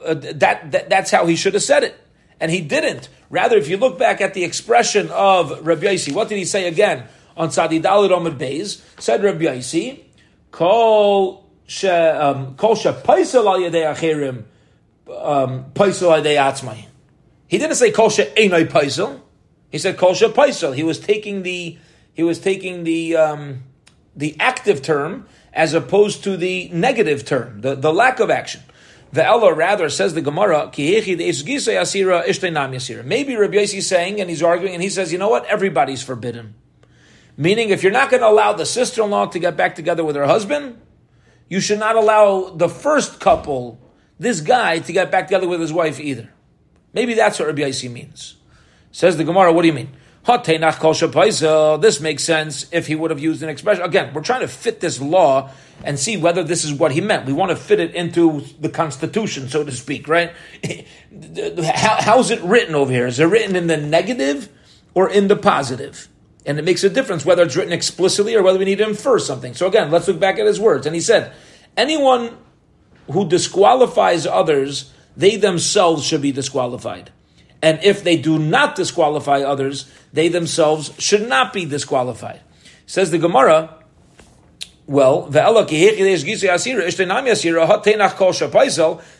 uh, 0.03 0.13
that, 0.13 0.71
that, 0.71 0.89
that's 0.89 1.11
how 1.11 1.25
he 1.25 1.35
should 1.35 1.53
have 1.53 1.63
said 1.63 1.83
it. 1.83 1.95
And 2.39 2.49
he 2.49 2.61
didn't. 2.61 3.09
Rather, 3.29 3.57
if 3.57 3.67
you 3.69 3.77
look 3.77 3.99
back 3.99 4.21
at 4.21 4.33
the 4.33 4.43
expression 4.43 5.09
of 5.11 5.65
Rabbi 5.65 5.83
Yossi, 5.83 6.13
what 6.13 6.27
did 6.29 6.37
he 6.37 6.45
say 6.45 6.67
again 6.67 7.03
on 7.37 7.49
Tzadi 7.49 7.81
Dalid 7.81 8.09
Amud 8.09 8.37
Beis? 8.37 8.81
Said 8.99 9.23
Rabbi 9.23 9.45
Yossi, 9.45 9.99
Kol 10.51 11.49
she 11.65 11.87
um, 11.87 12.55
Kol 12.55 12.75
she 12.75 12.89
paisel 12.89 13.45
al 13.45 13.59
yedei 13.59 13.93
achirim 13.93 14.43
um, 15.07 15.65
paisel 15.73 16.11
al 16.11 16.21
yedei 16.21 16.35
atzmai. 16.35 16.85
He 17.47 17.57
didn't 17.57 17.75
say 17.75 17.91
Kol 17.91 18.09
she 18.09 18.23
paisel. 18.23 19.21
He 19.69 19.77
said 19.77 19.97
Kol 19.97 20.13
she 20.13 20.27
paisel. 20.27 20.75
He 20.75 20.83
was 20.83 20.99
taking 20.99 21.43
the 21.43 21.77
he 22.13 22.23
was 22.23 22.39
taking 22.39 22.83
the 22.83 23.15
um, 23.15 23.63
the 24.15 24.35
active 24.39 24.81
term 24.81 25.25
as 25.53 25.73
opposed 25.73 26.23
to 26.23 26.37
the 26.37 26.69
negative 26.69 27.25
term, 27.25 27.61
the, 27.61 27.75
the 27.75 27.93
lack 27.93 28.19
of 28.19 28.29
action. 28.29 28.61
The 29.11 29.25
Ella 29.25 29.53
rather 29.53 29.89
says 29.89 30.13
the 30.13 30.21
Gemara, 30.21 30.71
Maybe 30.73 30.85
Rabbi 30.95 31.13
Yossi 33.55 33.77
is 33.77 33.87
saying, 33.87 34.21
and 34.21 34.29
he's 34.29 34.41
arguing, 34.41 34.73
and 34.73 34.81
he 34.81 34.89
says, 34.89 35.11
you 35.11 35.17
know 35.17 35.27
what? 35.27 35.45
Everybody's 35.47 36.01
forbidden. 36.01 36.55
Meaning, 37.35 37.69
if 37.69 37.83
you're 37.83 37.91
not 37.91 38.09
going 38.09 38.21
to 38.21 38.29
allow 38.29 38.53
the 38.53 38.65
sister-in-law 38.65 39.27
to 39.27 39.39
get 39.39 39.57
back 39.57 39.75
together 39.75 40.05
with 40.05 40.15
her 40.15 40.25
husband, 40.25 40.79
you 41.49 41.59
should 41.59 41.79
not 41.79 41.97
allow 41.97 42.51
the 42.51 42.69
first 42.69 43.19
couple, 43.19 43.79
this 44.17 44.39
guy, 44.39 44.79
to 44.79 44.93
get 44.93 45.11
back 45.11 45.27
together 45.27 45.47
with 45.47 45.59
his 45.59 45.73
wife 45.73 45.99
either. 45.99 46.29
Maybe 46.93 47.13
that's 47.13 47.39
what 47.39 47.47
Rabbi 47.47 47.63
Yossi 47.63 47.91
means. 47.91 48.37
Says 48.93 49.17
the 49.17 49.25
Gemara, 49.25 49.51
what 49.51 49.63
do 49.63 49.67
you 49.67 49.73
mean? 49.73 49.91
This 50.25 51.99
makes 51.99 52.23
sense 52.23 52.67
if 52.71 52.87
he 52.87 52.95
would 52.95 53.11
have 53.11 53.19
used 53.19 53.43
an 53.43 53.49
expression. 53.49 53.83
Again, 53.83 54.13
we're 54.13 54.21
trying 54.21 54.41
to 54.41 54.47
fit 54.47 54.79
this 54.79 55.01
law 55.01 55.49
and 55.83 55.97
see 55.99 56.17
whether 56.17 56.43
this 56.43 56.63
is 56.63 56.73
what 56.73 56.91
he 56.91 57.01
meant. 57.01 57.25
We 57.25 57.33
want 57.33 57.49
to 57.49 57.55
fit 57.55 57.79
it 57.79 57.95
into 57.95 58.41
the 58.59 58.69
Constitution, 58.69 59.49
so 59.49 59.63
to 59.63 59.71
speak, 59.71 60.07
right? 60.07 60.31
How, 61.63 61.97
how's 61.99 62.31
it 62.31 62.41
written 62.41 62.75
over 62.75 62.91
here? 62.91 63.07
Is 63.07 63.19
it 63.19 63.25
written 63.25 63.55
in 63.55 63.67
the 63.67 63.77
negative 63.77 64.49
or 64.93 65.09
in 65.09 65.27
the 65.27 65.35
positive? 65.35 66.07
And 66.45 66.57
it 66.57 66.65
makes 66.65 66.83
a 66.83 66.89
difference 66.89 67.25
whether 67.25 67.43
it's 67.43 67.55
written 67.55 67.73
explicitly 67.73 68.35
or 68.35 68.41
whether 68.41 68.57
we 68.57 68.65
need 68.65 68.79
to 68.79 68.87
infer 68.87 69.19
something. 69.19 69.53
So 69.53 69.67
again, 69.67 69.91
let's 69.91 70.07
look 70.07 70.19
back 70.19 70.39
at 70.39 70.45
his 70.45 70.59
words. 70.59 70.85
And 70.85 70.95
he 70.95 71.01
said, 71.01 71.33
anyone 71.75 72.37
who 73.11 73.27
disqualifies 73.27 74.25
others, 74.25 74.91
they 75.15 75.35
themselves 75.35 76.05
should 76.05 76.21
be 76.21 76.31
disqualified. 76.31 77.11
And 77.61 77.79
if 77.83 78.03
they 78.03 78.17
do 78.17 78.39
not 78.39 78.75
disqualify 78.75 79.41
others, 79.41 79.91
they 80.11 80.27
themselves 80.29 80.93
should 80.97 81.27
not 81.27 81.53
be 81.53 81.65
disqualified. 81.65 82.41
Says 82.85 83.11
the 83.11 83.19
Gemara, 83.19 83.77
well, 84.87 85.21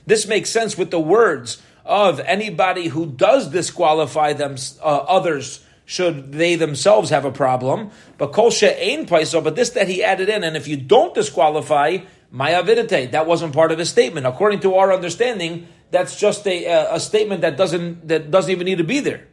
this 0.06 0.28
makes 0.28 0.50
sense 0.50 0.78
with 0.78 0.92
the 0.92 1.00
words 1.00 1.62
of 1.86 2.20
anybody 2.22 2.88
who 2.88 3.06
does 3.06 3.48
disqualify 3.48 4.34
them, 4.34 4.56
uh, 4.82 4.86
others 4.86 5.64
should 5.86 6.32
they 6.34 6.56
themselves 6.56 7.10
have 7.10 7.26
a 7.26 7.32
problem. 7.32 7.92
But 8.18 8.34
but 8.34 9.56
this 9.56 9.70
that 9.72 9.88
he 9.88 10.04
added 10.04 10.30
in, 10.30 10.44
and 10.44 10.56
if 10.56 10.68
you 10.68 10.78
don't 10.78 11.14
disqualify, 11.14 12.00
maya 12.30 12.64
vidite, 12.64 13.12
that 13.12 13.28
wasn't 13.28 13.54
part 13.54 13.72
of 13.72 13.80
his 13.80 13.90
statement. 13.90 14.26
According 14.26 14.62
to 14.62 14.76
our 14.76 14.94
understanding, 14.94 15.68
that's 15.92 16.16
just 16.16 16.48
a, 16.48 16.66
a, 16.66 16.96
a 16.96 17.00
statement 17.00 17.42
that 17.42 17.58
doesn't 17.58 18.08
that 18.08 18.32
doesn't 18.32 18.52
even 18.52 18.66
need 18.66 18.80
to 18.80 18.84
be 18.84 19.00
there. 19.00 19.28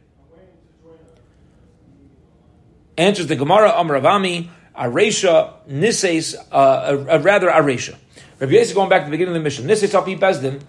Answers 2.97 3.27
the 3.27 3.37
Gemara, 3.37 3.71
Amravami, 3.71 4.49
Aresha, 4.77 5.53
Nises, 5.69 6.35
uh, 6.35 6.55
uh, 6.55 7.05
uh, 7.09 7.19
rather 7.21 7.49
Aresha. 7.49 7.95
Rabbi 8.39 8.53
Yosef 8.53 8.75
going 8.75 8.89
back 8.89 9.01
to 9.01 9.05
the 9.05 9.11
beginning 9.11 9.35
of 9.35 9.41
the 9.41 9.43
Mishnah. 9.43 9.65
Nises 9.65 9.93
Api 9.93 10.17
Bezdin, 10.17 10.61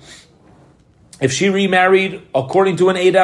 if 1.21 1.33
she 1.33 1.49
remarried 1.49 2.23
according 2.35 2.77
to 2.77 2.89
an 2.89 2.97
Eid 2.97 3.17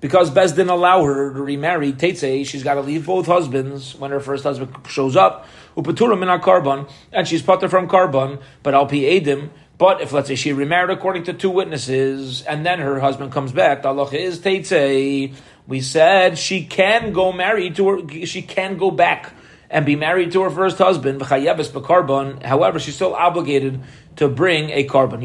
because 0.00 0.32
Bezdin 0.32 0.68
allow 0.68 1.04
her 1.04 1.32
to 1.32 1.40
remarry, 1.40 1.92
Teitze, 1.92 2.44
she's 2.44 2.64
got 2.64 2.74
to 2.74 2.80
leave 2.80 3.06
both 3.06 3.26
husbands 3.26 3.94
when 3.94 4.10
her 4.10 4.18
first 4.18 4.42
husband 4.42 4.74
shows 4.88 5.14
up, 5.14 5.46
Upaturim 5.76 6.22
in 6.22 6.28
our 6.28 6.40
carbon, 6.40 6.86
and 7.12 7.26
she's 7.26 7.40
putter 7.40 7.68
from 7.68 7.88
carbon, 7.88 8.40
but 8.64 8.74
Alpi 8.74 9.02
Edim, 9.02 9.50
but 9.82 10.00
if 10.00 10.12
let's 10.12 10.28
say 10.28 10.36
she 10.36 10.52
remarried 10.52 10.96
according 10.96 11.24
to 11.24 11.32
two 11.32 11.50
witnesses, 11.50 12.42
and 12.42 12.64
then 12.64 12.78
her 12.78 13.00
husband 13.00 13.32
comes 13.32 13.50
back, 13.50 13.82
the 13.82 13.88
Allah 13.88 14.08
is 14.12 14.38
Teitze, 14.38 15.34
we 15.66 15.80
said 15.80 16.38
she 16.38 16.64
can 16.64 17.12
go 17.12 17.32
marry 17.32 17.68
to 17.72 17.88
her, 17.88 18.24
she 18.24 18.42
can 18.42 18.76
go 18.76 18.92
back 18.92 19.34
and 19.68 19.84
be 19.84 19.96
married 19.96 20.30
to 20.30 20.42
her 20.42 20.50
first 20.50 20.78
husband, 20.78 21.20
however, 21.20 22.78
she's 22.78 22.94
still 22.94 23.12
obligated 23.12 23.80
to 24.14 24.28
bring 24.28 24.70
a 24.70 24.84
carbon. 24.84 25.20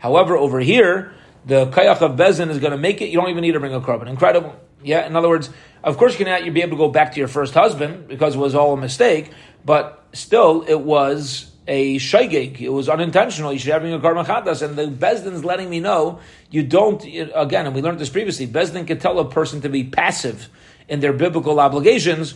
However, 0.00 0.36
over 0.36 0.58
here, 0.58 1.12
the 1.46 1.66
kayach 1.66 2.00
of 2.00 2.16
bezin 2.16 2.50
is 2.50 2.58
going 2.58 2.72
to 2.72 2.78
make 2.78 3.00
it, 3.00 3.10
you 3.10 3.20
don't 3.20 3.30
even 3.30 3.42
need 3.42 3.52
to 3.52 3.60
bring 3.60 3.74
a 3.74 3.80
carbon. 3.80 4.08
Incredible. 4.08 4.56
Yeah, 4.82 5.06
in 5.06 5.14
other 5.14 5.28
words, 5.28 5.50
of 5.84 5.96
course 5.96 6.18
you 6.18 6.24
can 6.24 6.44
You'd 6.44 6.52
be 6.52 6.62
able 6.62 6.72
to 6.72 6.78
go 6.78 6.88
back 6.88 7.12
to 7.12 7.18
your 7.20 7.28
first 7.28 7.54
husband 7.54 8.08
because 8.08 8.34
it 8.34 8.38
was 8.38 8.56
all 8.56 8.72
a 8.72 8.76
mistake, 8.76 9.30
but 9.64 10.04
still 10.12 10.64
it 10.66 10.80
was 10.80 11.52
a 11.68 11.96
shaygig. 11.98 12.60
It 12.60 12.70
was 12.70 12.88
unintentional. 12.88 13.52
You 13.52 13.58
should 13.58 13.72
have 13.72 13.82
been 13.82 13.92
a 13.92 14.00
carbon 14.00 14.24
chatas, 14.24 14.62
and 14.62 14.74
the 14.74 14.88
bezdin's 14.88 15.44
letting 15.44 15.70
me 15.70 15.78
know 15.78 16.18
you 16.50 16.64
don't. 16.64 17.04
Again, 17.04 17.66
and 17.66 17.74
we 17.74 17.82
learned 17.82 18.00
this 18.00 18.08
previously. 18.08 18.48
Bezdin 18.48 18.86
can 18.86 18.98
tell 18.98 19.18
a 19.20 19.30
person 19.30 19.60
to 19.60 19.68
be 19.68 19.84
passive 19.84 20.48
in 20.88 21.00
their 21.00 21.12
biblical 21.12 21.60
obligations, 21.60 22.34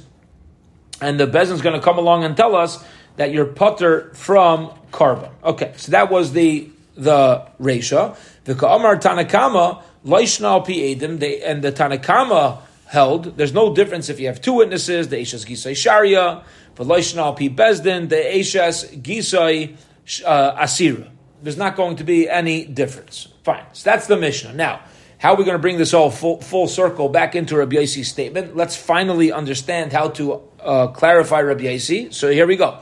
and 1.00 1.18
the 1.18 1.26
Bezin's 1.26 1.62
going 1.62 1.74
to 1.74 1.82
come 1.82 1.98
along 1.98 2.24
and 2.24 2.36
tell 2.36 2.54
us 2.54 2.84
that 3.16 3.32
you're 3.32 3.46
putter 3.46 4.12
from 4.14 4.70
carbon. 4.92 5.30
Okay, 5.42 5.72
so 5.76 5.92
that 5.92 6.10
was 6.10 6.32
the 6.32 6.68
the 6.94 7.46
Resha. 7.58 8.16
The 8.44 8.54
Ka'amar 8.54 8.96
Tanakama, 8.96 9.82
Laishnal 10.04 10.66
Pi 10.66 10.72
Edim, 10.72 11.42
and 11.44 11.62
the 11.62 11.72
Tanakama 11.72 12.60
held, 12.92 13.38
there's 13.38 13.54
no 13.54 13.74
difference 13.74 14.10
if 14.10 14.20
you 14.20 14.26
have 14.26 14.42
two 14.42 14.52
witnesses, 14.52 15.08
the 15.08 15.16
Eishas 15.16 15.46
Gisai 15.46 15.74
Sharia, 15.74 16.44
for 16.74 16.84
Laishnal 16.84 17.36
Pi 17.36 17.48
Bezdin, 17.48 18.08
the 18.08 18.16
Eishas 18.16 19.00
Gisai 19.02 19.76
uh, 20.24 20.62
Asira. 20.62 21.08
There's 21.42 21.56
not 21.56 21.76
going 21.76 21.96
to 21.96 22.04
be 22.04 22.28
any 22.28 22.64
difference. 22.64 23.28
Fine. 23.42 23.64
So 23.72 23.90
that's 23.90 24.06
the 24.06 24.16
Mishnah. 24.16 24.54
Now, 24.54 24.80
how 25.18 25.34
are 25.34 25.36
we 25.36 25.44
going 25.44 25.56
to 25.56 25.60
bring 25.62 25.78
this 25.78 25.94
all 25.94 26.10
full, 26.10 26.40
full 26.40 26.66
circle 26.66 27.08
back 27.08 27.34
into 27.34 27.56
Rabbi 27.56 27.76
Yossi's 27.76 28.08
statement? 28.08 28.56
Let's 28.56 28.76
finally 28.76 29.32
understand 29.32 29.92
how 29.92 30.08
to 30.10 30.42
uh, 30.60 30.86
clarify 30.88 31.42
Rabbi 31.42 31.64
Yossi. 31.64 32.12
So 32.12 32.30
here 32.30 32.46
we 32.46 32.56
go. 32.56 32.78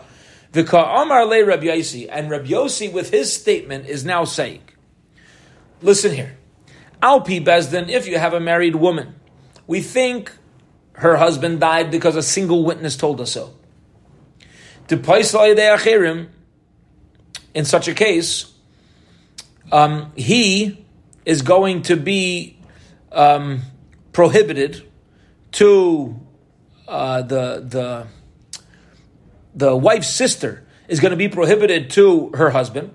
The 0.53 0.65
Ka'amar 0.65 1.27
le 1.27 1.45
Rabbi 1.45 1.67
Yossi, 1.67 2.09
and 2.11 2.31
Rabbi 2.31 2.49
Yossi 2.49 2.93
with 2.93 3.11
his 3.11 3.33
statement 3.33 3.87
is 3.87 4.05
now 4.05 4.25
saying, 4.25 4.63
listen 5.81 6.13
here. 6.13 6.37
Alpi 7.03 7.45
Bezdin, 7.45 7.89
if 7.89 8.07
you 8.07 8.19
have 8.19 8.35
a 8.35 8.41
married 8.41 8.77
woman, 8.77 9.15
we 9.67 9.81
think 9.81 10.33
her 10.95 11.17
husband 11.17 11.61
died 11.61 11.91
because 11.91 12.17
a 12.17 12.23
single 12.23 12.65
witness 12.65 12.97
told 12.97 13.21
us 13.21 13.33
so. 13.33 13.55
In 17.55 17.65
such 17.65 17.89
a 17.89 17.95
case, 17.95 18.53
um, 19.73 20.13
he 20.17 20.85
is 21.25 21.43
going 21.43 21.83
to 21.83 21.97
be 21.97 22.59
um, 23.13 23.63
prohibited 24.13 24.87
to 25.53 26.21
uh, 26.89 27.23
the 27.23 27.65
the 27.67 28.07
the 29.55 29.77
wife's 29.77 30.09
sister 30.09 30.67
is 30.89 31.01
going 31.01 31.11
to 31.11 31.17
be 31.17 31.29
prohibited 31.29 31.91
to 31.91 32.31
her 32.35 32.51
husband. 32.51 32.93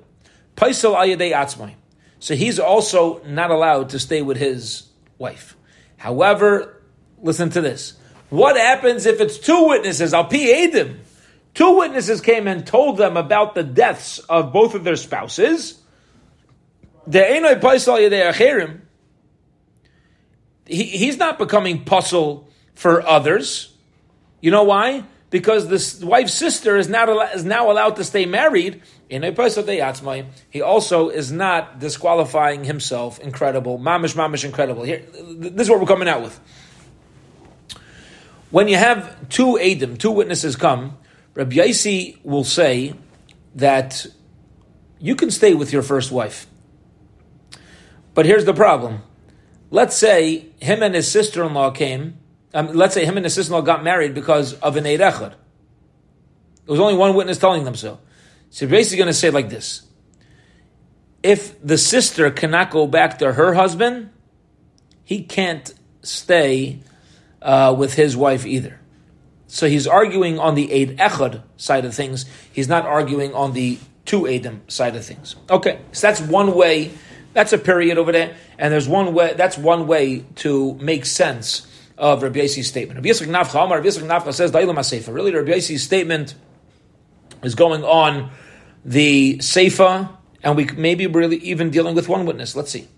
Paisal 0.56 0.96
ayadei 0.96 1.32
atzmai. 1.34 1.76
So 2.20 2.36
he's 2.36 2.60
also 2.60 3.24
not 3.26 3.52
allowed 3.52 3.90
to 3.90 4.00
stay 4.00 4.22
with 4.22 4.38
his 4.38 4.84
wife. 5.18 5.56
However, 5.98 6.82
listen 7.22 7.50
to 7.52 7.62
this. 7.62 7.94
What 8.30 8.58
happens 8.58 9.06
if 9.06 9.22
it's 9.22 9.38
two 9.38 9.68
witnesses? 9.68 10.14
Al 10.14 10.26
pi 10.26 10.38
edim. 10.38 10.98
Two 11.56 11.78
witnesses 11.78 12.22
came 12.22 12.48
and 12.48 12.68
told 12.68 12.98
them 12.98 13.18
about 13.18 13.56
the 13.56 13.64
deaths 13.64 14.20
of 14.20 14.54
both 14.54 14.76
of 14.76 14.84
their 14.84 14.98
spouses 14.98 15.82
he, 20.68 20.84
he's 20.84 21.18
not 21.18 21.38
becoming 21.38 21.84
puzzle 21.84 22.50
for 22.74 23.06
others. 23.06 23.74
You 24.42 24.52
know 24.52 24.64
why? 24.64 25.04
Because 25.30 25.68
this 25.68 26.02
wife's 26.02 26.34
sister 26.34 26.78
is 26.78 26.88
not 26.88 27.10
is 27.36 27.44
now 27.44 27.72
allowed 27.72 27.98
to 27.98 28.04
stay 28.04 28.26
married. 28.26 28.82
He 29.10 30.62
also 30.62 31.10
is 31.10 31.32
not 31.32 31.80
disqualifying 31.80 32.64
himself. 32.64 33.20
Incredible, 33.20 33.78
mamish, 33.78 34.16
mamish, 34.16 34.44
incredible. 34.46 34.84
Here, 34.84 35.04
this 35.38 35.64
is 35.64 35.70
what 35.70 35.80
we're 35.80 35.88
coming 35.88 36.08
out 36.08 36.22
with. 36.22 36.40
When 38.50 38.68
you 38.68 38.78
have 38.78 39.30
two 39.30 39.60
adim, 39.62 39.98
two 39.98 40.12
witnesses 40.12 40.56
come, 40.56 40.98
Rabbi 41.36 41.58
Yaisi 41.58 42.24
will 42.24 42.46
say 42.46 42.96
that 43.56 44.08
you 45.00 45.16
can 45.16 45.30
stay 45.30 45.54
with 45.54 45.72
your 45.72 45.82
first 45.84 46.12
wife. 46.12 46.48
But 48.14 48.26
here's 48.26 48.46
the 48.46 48.54
problem. 48.54 49.02
Let's 49.70 49.96
say 49.96 50.48
him 50.62 50.82
and 50.82 50.96
his 50.96 51.12
sister-in-law 51.12 51.72
came. 51.72 52.18
Um, 52.54 52.68
let's 52.68 52.94
say 52.94 53.06
him 53.06 53.18
and 53.18 53.26
his 53.26 53.34
sister-in-law 53.34 53.62
got 53.62 53.84
married 53.84 54.14
because 54.14 54.54
of 54.54 54.78
an 54.78 54.86
Eid 54.86 55.02
Echad. 55.02 55.32
There 56.66 56.72
was 56.72 56.80
only 56.80 56.96
one 56.96 57.14
witness 57.14 57.38
telling 57.38 57.66
them 57.66 57.76
so. 57.76 58.00
So 58.50 58.68
basically 58.68 58.98
going 58.98 59.08
to 59.08 59.14
say 59.14 59.30
like 59.30 59.50
this. 59.50 59.82
If 61.22 61.62
the 61.62 61.78
sister 61.78 62.32
cannot 62.32 62.72
go 62.72 62.88
back 62.88 63.20
to 63.20 63.34
her 63.34 63.54
husband, 63.54 64.12
he 65.04 65.24
can't 65.24 65.74
stay 66.02 66.80
uh, 67.42 67.76
with 67.78 67.94
his 67.94 68.16
wife 68.16 68.46
either. 68.46 68.80
So 69.56 69.70
he's 69.70 69.88
arguing 69.88 70.38
on 70.38 70.56
the 70.56 70.66
Eid 70.66 70.98
Echad 70.98 71.42
side 71.56 71.86
of 71.86 71.96
things. 71.96 72.26
He's 72.52 72.68
not 72.68 72.86
arguing 72.86 73.34
on 73.34 73.54
the 73.54 73.80
two 74.04 74.24
Eidim 74.24 74.70
side 74.70 74.98
of 74.98 75.06
things. 75.06 75.38
Okay, 75.50 75.80
so 75.94 76.08
that's 76.08 76.20
one 76.20 76.54
way 76.54 76.92
that's 77.32 77.54
a 77.54 77.58
period 77.58 77.98
over 77.98 78.12
there, 78.12 78.36
and 78.60 78.74
there's 78.74 78.90
one 78.90 79.14
way. 79.14 79.34
That's 79.34 79.58
one 79.58 79.88
way 79.88 80.26
to 80.44 80.74
make 80.82 81.06
sense 81.06 81.66
of 81.98 82.22
Rabbi 82.22 82.40
Yossi's 82.40 82.68
statement. 82.68 82.98
Rabbi 82.98 83.08
Yisrael 83.08 83.28
Nafcha 83.28 83.64
Amar, 83.64 83.78
Rabbi 83.78 83.88
Nafcha 83.88 84.34
says 84.34 84.52
Da'ilam 84.52 84.76
HaSeifa. 84.76 85.14
Really, 85.14 85.34
Rabbi 85.34 85.52
Yossi's 85.52 85.84
statement 85.84 86.36
is 87.42 87.56
going 87.56 87.86
on 87.86 88.32
the 88.84 89.38
Seifa, 89.38 90.18
and 90.44 90.58
we 90.58 90.66
maybe 90.66 91.08
really 91.08 91.38
even 91.38 91.70
dealing 91.70 91.96
with 91.96 92.10
one 92.10 92.26
witness. 92.26 92.58
Let's 92.58 92.72
see. 92.72 92.90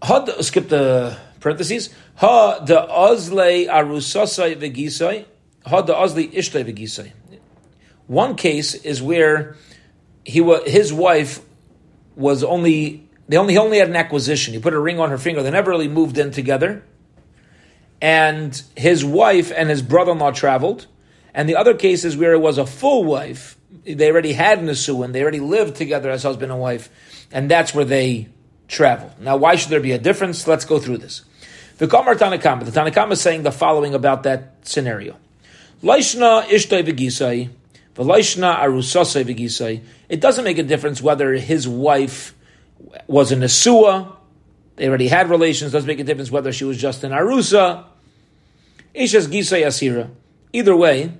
Had 0.00 0.30
skip 0.44 0.68
the 0.68 1.18
parentheses. 1.40 1.94
Ha 2.16 2.60
the 2.60 2.86
Ozle 2.88 3.68
Arusasai 3.68 4.56
Vegisai. 4.56 5.24
Ha 5.66 5.82
the 5.82 5.94
Ozle 5.94 6.32
Ishtay 6.32 6.64
Vegisai. 6.64 7.12
One 8.06 8.36
case 8.36 8.74
is 8.74 9.02
where 9.02 9.56
he 10.24 10.40
was 10.40 10.68
his 10.68 10.92
wife 10.92 11.40
was 12.16 12.42
only 12.42 13.08
they 13.28 13.36
only 13.36 13.54
he 13.54 13.58
only 13.58 13.78
had 13.78 13.88
an 13.88 13.96
acquisition. 13.96 14.54
He 14.54 14.60
put 14.60 14.74
a 14.74 14.80
ring 14.80 14.98
on 14.98 15.10
her 15.10 15.18
finger. 15.18 15.42
They 15.42 15.50
never 15.50 15.70
really 15.70 15.88
moved 15.88 16.18
in 16.18 16.30
together. 16.30 16.82
And 18.00 18.60
his 18.76 19.04
wife 19.04 19.52
and 19.54 19.68
his 19.68 19.82
brother-in-law 19.82 20.30
traveled. 20.32 20.86
And 21.34 21.48
the 21.48 21.56
other 21.56 21.74
cases 21.74 22.16
where 22.16 22.32
it 22.32 22.40
was 22.40 22.58
a 22.58 22.66
full 22.66 23.04
wife, 23.04 23.56
they 23.84 24.10
already 24.10 24.32
had 24.32 24.60
Nisuin, 24.60 25.12
they 25.12 25.22
already 25.22 25.40
lived 25.40 25.76
together 25.76 26.10
as 26.10 26.22
husband 26.22 26.50
and 26.50 26.60
wife, 26.60 26.88
and 27.30 27.50
that's 27.50 27.74
where 27.74 27.84
they 27.84 28.28
traveled. 28.66 29.12
Now, 29.20 29.36
why 29.36 29.56
should 29.56 29.70
there 29.70 29.80
be 29.80 29.92
a 29.92 29.98
difference? 29.98 30.46
Let's 30.46 30.64
go 30.64 30.78
through 30.78 30.98
this. 30.98 31.22
The 31.78 31.86
Kamar 31.86 32.14
Tanakama. 32.16 32.64
The 32.64 32.72
Tanakama 32.72 33.12
is 33.12 33.20
saying 33.20 33.44
the 33.44 33.52
following 33.52 33.94
about 33.94 34.24
that 34.24 34.54
scenario. 34.62 35.16
Ishtay. 35.82 37.50
It 40.08 40.20
doesn't 40.20 40.44
make 40.44 40.58
a 40.58 40.62
difference 40.62 41.00
whether 41.00 41.32
his 41.34 41.68
wife 41.68 42.34
was 43.06 43.32
a 43.32 43.36
Nesua, 43.36 44.12
they 44.76 44.86
already 44.88 45.08
had 45.08 45.28
relations, 45.30 45.72
doesn't 45.72 45.88
make 45.88 45.98
a 45.98 46.04
difference 46.04 46.30
whether 46.30 46.52
she 46.52 46.64
was 46.64 46.78
just 46.78 47.02
an 47.02 47.10
Arusa. 47.10 47.84
Isha's 48.94 49.26
gisai 49.26 49.64
asira. 49.66 50.10
Either 50.52 50.76
way, 50.76 51.12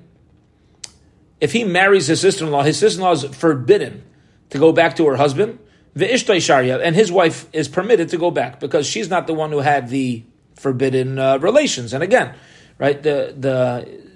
if 1.41 1.53
he 1.53 1.65
marries 1.65 2.07
his 2.07 2.21
sister-in-law, 2.21 2.63
his 2.63 2.79
sister-in-law 2.79 3.13
is 3.13 3.25
forbidden 3.25 4.05
to 4.51 4.59
go 4.59 4.73
back 4.73 4.97
to 4.97 5.07
her 5.07 5.17
husband, 5.17 5.59
the 5.95 6.07
Ishtai 6.07 6.41
Sharia, 6.41 6.79
and 6.79 6.95
his 6.95 7.11
wife 7.13 7.47
is 7.53 7.69
permitted 7.69 8.09
to 8.11 8.17
go 8.17 8.31
back 8.31 8.61
because 8.61 8.87
she's 8.87 9.11
not 9.11 9.27
the 9.27 9.35
one 9.35 9.51
who 9.51 9.59
had 9.59 9.89
the 9.89 10.25
forbidden 10.59 11.19
uh, 11.19 11.39
relations. 11.39 11.93
And 11.95 12.03
again, 12.03 12.35
right, 12.79 13.03
the 13.03 13.35
the 13.37 14.09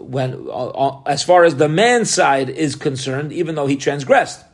when 0.00 0.34
uh, 0.48 0.68
uh, 0.68 1.02
as 1.06 1.22
far 1.22 1.44
as 1.44 1.56
the 1.56 1.68
man's 1.68 2.10
side 2.10 2.50
is 2.50 2.76
concerned, 2.76 3.32
even 3.32 3.54
though 3.54 3.66
he 3.66 3.76
transgressed, 3.76 4.44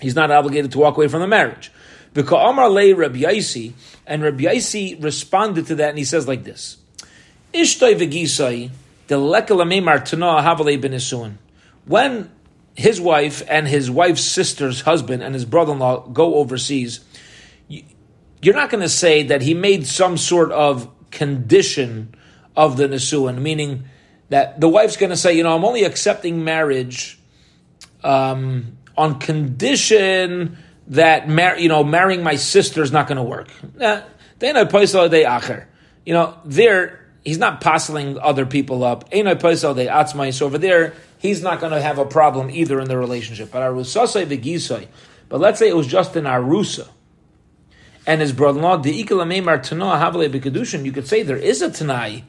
he's 0.00 0.14
not 0.14 0.30
obligated 0.30 0.72
to 0.72 0.78
walk 0.78 0.96
away 0.96 1.08
from 1.08 1.20
the 1.20 1.28
marriage. 1.28 1.72
Because 2.14 2.50
Amar 2.50 2.68
lay 2.68 2.92
Rabbi 2.92 3.24
and 4.06 4.22
Rabbi 4.22 4.44
responded 5.00 5.66
to 5.68 5.74
that, 5.76 5.88
and 5.90 5.98
he 5.98 6.04
says 6.04 6.28
like 6.28 6.44
this: 6.44 6.76
Ishtai 7.54 7.96
v'gisai 7.96 8.70
when 11.84 12.30
his 12.74 13.00
wife 13.00 13.42
and 13.48 13.68
his 13.68 13.90
wife's 13.90 14.22
sister's 14.22 14.80
husband 14.82 15.22
and 15.22 15.34
his 15.34 15.44
brother-in-law 15.44 16.08
go 16.08 16.36
overseas, 16.36 17.00
you're 18.42 18.54
not 18.54 18.70
going 18.70 18.82
to 18.82 18.88
say 18.88 19.22
that 19.24 19.40
he 19.40 19.54
made 19.54 19.86
some 19.86 20.16
sort 20.16 20.52
of 20.52 20.90
condition 21.10 22.14
of 22.56 22.76
the 22.76 22.88
Nisuan, 22.88 23.40
meaning 23.40 23.84
that 24.28 24.60
the 24.60 24.68
wife's 24.68 24.96
going 24.96 25.10
to 25.10 25.16
say, 25.16 25.34
you 25.34 25.42
know, 25.42 25.54
I'm 25.54 25.64
only 25.64 25.84
accepting 25.84 26.44
marriage 26.44 27.18
um, 28.02 28.76
on 28.96 29.20
condition 29.20 30.58
that, 30.88 31.28
mar- 31.28 31.58
you 31.58 31.68
know, 31.68 31.84
marrying 31.84 32.22
my 32.22 32.34
sister 32.36 32.82
is 32.82 32.92
not 32.92 33.06
going 33.06 33.16
to 33.16 33.22
work. 33.22 33.48
You 36.04 36.14
know, 36.14 36.36
there 36.44 37.02
he's 37.24 37.38
not 37.38 37.60
passing 37.60 38.18
other 38.18 38.46
people 38.46 38.84
up. 38.84 39.08
So 39.12 40.46
over 40.46 40.58
there, 40.58 40.94
he's 41.18 41.42
not 41.42 41.60
going 41.60 41.72
to 41.72 41.80
have 41.80 41.98
a 41.98 42.04
problem 42.04 42.50
either 42.50 42.80
in 42.80 42.88
the 42.88 42.98
relationship. 42.98 43.52
But 43.52 45.40
let's 45.40 45.58
say 45.58 45.68
it 45.68 45.76
was 45.76 45.86
just 45.86 46.16
an 46.16 46.24
arusa. 46.24 46.88
And 48.06 48.20
his 48.20 48.32
brother-in-law, 48.32 48.78
the 48.78 48.98
equal 48.98 49.18
maymar 49.18 49.62
tana 49.62 49.84
Havale 49.84 50.84
you 50.84 50.92
could 50.92 51.06
say 51.06 51.22
there 51.22 51.36
is 51.36 51.62
a 51.62 51.70
Tanai 51.70 52.24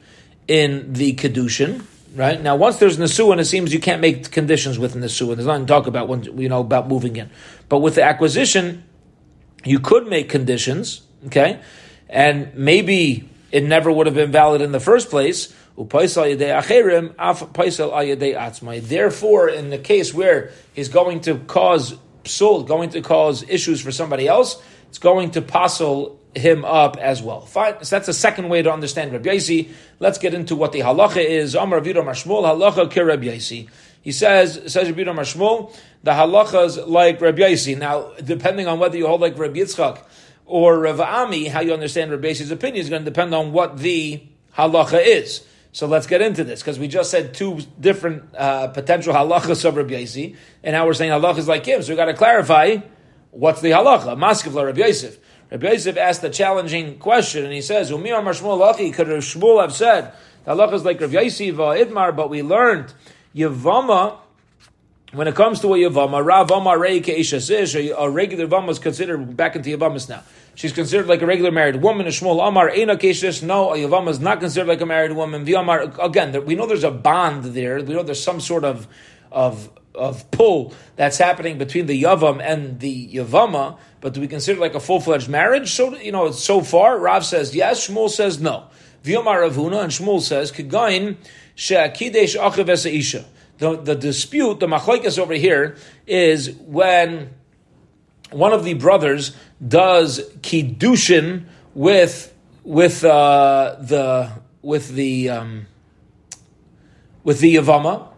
in 0.46 0.92
the 0.92 1.14
Kedushin, 1.14 1.82
right? 2.14 2.40
Now, 2.40 2.54
once 2.54 2.76
there's 2.76 2.96
Nesuah, 2.96 3.40
it 3.40 3.44
seems 3.46 3.74
you 3.74 3.80
can't 3.80 4.00
make 4.00 4.30
conditions 4.30 4.78
with 4.78 4.94
Nesuah. 4.94 5.34
There's 5.34 5.46
nothing 5.46 5.66
to 5.66 5.72
talk 5.72 5.88
about 5.88 6.06
when, 6.06 6.22
you 6.38 6.48
know, 6.48 6.60
about 6.60 6.86
moving 6.86 7.16
in. 7.16 7.28
But 7.68 7.80
with 7.80 7.96
the 7.96 8.04
acquisition, 8.04 8.84
you 9.64 9.80
could 9.80 10.06
make 10.06 10.28
conditions, 10.28 11.02
okay? 11.26 11.58
And 12.08 12.54
maybe 12.54 13.28
it 13.50 13.64
never 13.64 13.90
would 13.90 14.06
have 14.06 14.14
been 14.14 14.30
valid 14.30 14.60
in 14.60 14.70
the 14.70 14.78
first 14.80 15.10
place. 15.10 15.52
Therefore, 15.76 15.98
in 19.48 19.70
the 19.70 19.78
case 19.82 20.14
where 20.14 20.52
he's 20.72 20.88
going 20.88 21.20
to 21.22 21.38
cause 21.38 21.96
psul, 22.22 22.64
going 22.66 22.90
to 22.90 23.00
cause 23.00 23.42
issues 23.48 23.80
for 23.80 23.90
somebody 23.90 24.28
else, 24.28 24.62
it's 24.88 24.98
going 24.98 25.32
to 25.32 25.42
passel 25.42 26.18
him 26.34 26.64
up 26.64 26.96
as 26.96 27.22
well. 27.22 27.40
Fine. 27.40 27.84
So 27.84 27.96
that's 27.96 28.08
a 28.08 28.14
second 28.14 28.48
way 28.48 28.62
to 28.62 28.72
understand 28.72 29.12
Rabbi 29.12 29.30
Yaisi. 29.30 29.70
Let's 30.00 30.18
get 30.18 30.34
into 30.34 30.56
what 30.56 30.72
the 30.72 30.80
halacha 30.80 31.24
is. 31.24 31.54
Amar 31.54 31.78
Rav 31.78 31.86
Mashmul 31.86 32.44
halacha 32.44 32.90
ki 32.90 33.00
Rabbi 33.00 33.26
Yaisi. 33.26 33.68
He 34.02 34.12
says, 34.12 34.60
says 34.66 34.90
Rabbi 34.90 35.02
Mashmul, 35.02 35.74
the 36.02 36.10
halacha 36.10 36.66
is 36.66 36.76
like 36.78 37.20
Rabbi 37.20 37.42
Yaisi. 37.42 37.78
Now, 37.78 38.12
depending 38.22 38.66
on 38.66 38.78
whether 38.78 38.96
you 38.96 39.06
hold 39.06 39.20
like 39.20 39.38
Rabbi 39.38 39.60
Yitzchak 39.60 40.02
or 40.46 40.78
Rav 40.80 41.00
Ami, 41.00 41.48
how 41.48 41.60
you 41.60 41.72
understand 41.72 42.10
Rabbi 42.10 42.28
Yosef's 42.28 42.50
opinion 42.50 42.82
is 42.82 42.90
going 42.90 43.04
to 43.04 43.10
depend 43.10 43.34
on 43.34 43.52
what 43.52 43.78
the 43.78 44.22
halacha 44.56 45.00
is. 45.04 45.46
So 45.72 45.86
let's 45.86 46.06
get 46.06 46.22
into 46.22 46.44
this 46.44 46.60
because 46.60 46.78
we 46.78 46.86
just 46.86 47.10
said 47.10 47.34
two 47.34 47.60
different 47.80 48.34
uh, 48.36 48.68
potential 48.68 49.12
halachas 49.12 49.64
of 49.64 49.76
Rabbi 49.76 49.96
Yosef, 49.96 50.36
and 50.62 50.74
now 50.74 50.86
we're 50.86 50.94
saying 50.94 51.10
halacha 51.10 51.38
is 51.38 51.48
like 51.48 51.66
him. 51.66 51.82
So 51.82 51.92
we 51.92 51.96
got 51.96 52.04
to 52.04 52.14
clarify 52.14 52.78
what's 53.34 53.60
the 53.60 53.70
halacha. 53.70 54.16
Maskevla 54.16 54.66
Rabbi 54.66 54.80
Yosef. 54.80 55.18
Rabbi 55.50 55.72
Yosef 55.72 55.96
asked 55.96 56.24
a 56.24 56.30
challenging 56.30 56.98
question, 56.98 57.44
and 57.44 57.52
he 57.52 57.60
says, 57.60 57.90
"Umir 57.90 58.18
Amar 58.18 58.32
Shmuel 58.32 58.58
Lachi." 58.60 58.92
Could 58.92 59.08
Shmuel 59.08 59.60
have 59.60 59.72
said 59.72 60.12
the 60.44 60.52
halacha 60.52 60.74
is 60.74 60.84
like 60.84 61.00
Rabbi 61.00 61.20
Yosef 61.20 61.58
uh, 61.58 61.74
Idmar? 61.74 62.14
But 62.16 62.30
we 62.30 62.42
learned 62.42 62.92
Yavama 63.34 64.18
when 65.14 65.28
it 65.28 65.36
comes 65.36 65.60
to 65.60 65.74
a 65.74 65.78
Yavama, 65.78 66.24
Rav 66.24 66.50
Amar 66.50 66.78
Rei 66.78 67.00
Keishasish, 67.00 67.94
a 67.96 68.10
regular 68.10 68.48
Yavama 68.48 68.70
is 68.70 68.80
considered 68.80 69.36
back 69.36 69.54
into 69.54 69.76
Yavamas 69.76 70.08
now. 70.08 70.22
She's 70.56 70.72
considered 70.72 71.06
like 71.06 71.22
a 71.22 71.26
regular 71.26 71.52
married 71.52 71.76
woman. 71.76 72.06
A 72.06 72.10
Shmuel 72.10 72.46
Amar 72.46 72.70
Eina 72.70 72.98
Keishish, 72.98 73.42
no, 73.42 73.72
a 73.72 73.76
Yavama 73.76 74.08
is 74.08 74.18
not 74.18 74.40
considered 74.40 74.66
like 74.66 74.80
a 74.80 74.86
married 74.86 75.12
woman. 75.12 75.48
Amar, 75.54 75.92
again, 76.00 76.44
we 76.44 76.56
know 76.56 76.66
there's 76.66 76.84
a 76.84 76.90
bond 76.90 77.44
there. 77.44 77.80
We 77.82 77.94
know 77.94 78.02
there's 78.02 78.22
some 78.22 78.40
sort 78.40 78.64
of, 78.64 78.88
of, 79.30 79.70
of 79.94 80.30
pull 80.30 80.74
that's 80.96 81.18
happening 81.18 81.58
between 81.58 81.86
the 81.86 82.02
Yavam 82.02 82.40
and 82.42 82.80
the 82.80 83.08
Yavama, 83.14 83.78
but 84.00 84.14
do 84.14 84.20
we 84.20 84.28
consider 84.28 84.60
like 84.60 84.74
a 84.74 84.80
full 84.80 85.00
fledged 85.00 85.28
marriage? 85.28 85.70
So, 85.70 85.96
you 85.96 86.12
know, 86.12 86.30
so 86.30 86.60
far, 86.60 86.98
Rav 86.98 87.24
says 87.24 87.54
yes, 87.54 87.88
Shmuel 87.88 88.10
says 88.10 88.40
no. 88.40 88.64
V'yomar 89.04 89.48
Ravuna, 89.48 89.82
and 89.82 89.92
Shmuel 89.92 90.20
says, 90.20 90.50
Kegain, 90.50 91.16
She'akidesh 91.54 92.38
Achiv 92.38 92.68
Isha 92.68 93.24
the, 93.58 93.76
the 93.76 93.94
dispute, 93.94 94.60
the 94.60 94.66
machlekes 94.66 95.18
over 95.18 95.34
here, 95.34 95.76
is 96.06 96.50
when 96.52 97.30
one 98.30 98.52
of 98.52 98.64
the 98.64 98.74
brothers 98.74 99.36
does 99.66 100.20
kiddushin 100.40 101.44
with 101.74 102.32
with 102.64 103.04
uh, 103.04 103.76
the 103.80 104.30
with 104.62 104.88
the 104.88 105.30
um, 105.30 105.66
with 107.22 107.40
the 107.40 107.56
yavama, 107.56 108.08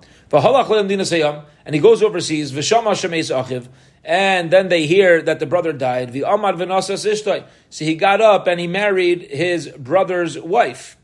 and 1.67 1.75
he 1.75 1.81
goes 1.81 2.03
overseas. 2.03 2.53
V'shama 2.53 2.93
shemeis 2.93 3.35
achiv, 3.35 3.69
and 4.05 4.51
then 4.53 4.69
they 4.69 4.87
hear 4.87 5.21
that 5.21 5.41
the 5.41 5.47
brother 5.47 5.73
died. 5.73 6.13
Amad 6.13 6.57
v'nasas 6.57 7.45
So 7.69 7.85
he 7.85 7.97
got 7.97 8.21
up 8.21 8.47
and 8.47 8.59
he 8.61 8.69
married 8.69 9.23
his 9.23 9.69
brother's 9.71 10.39
wife. 10.39 10.97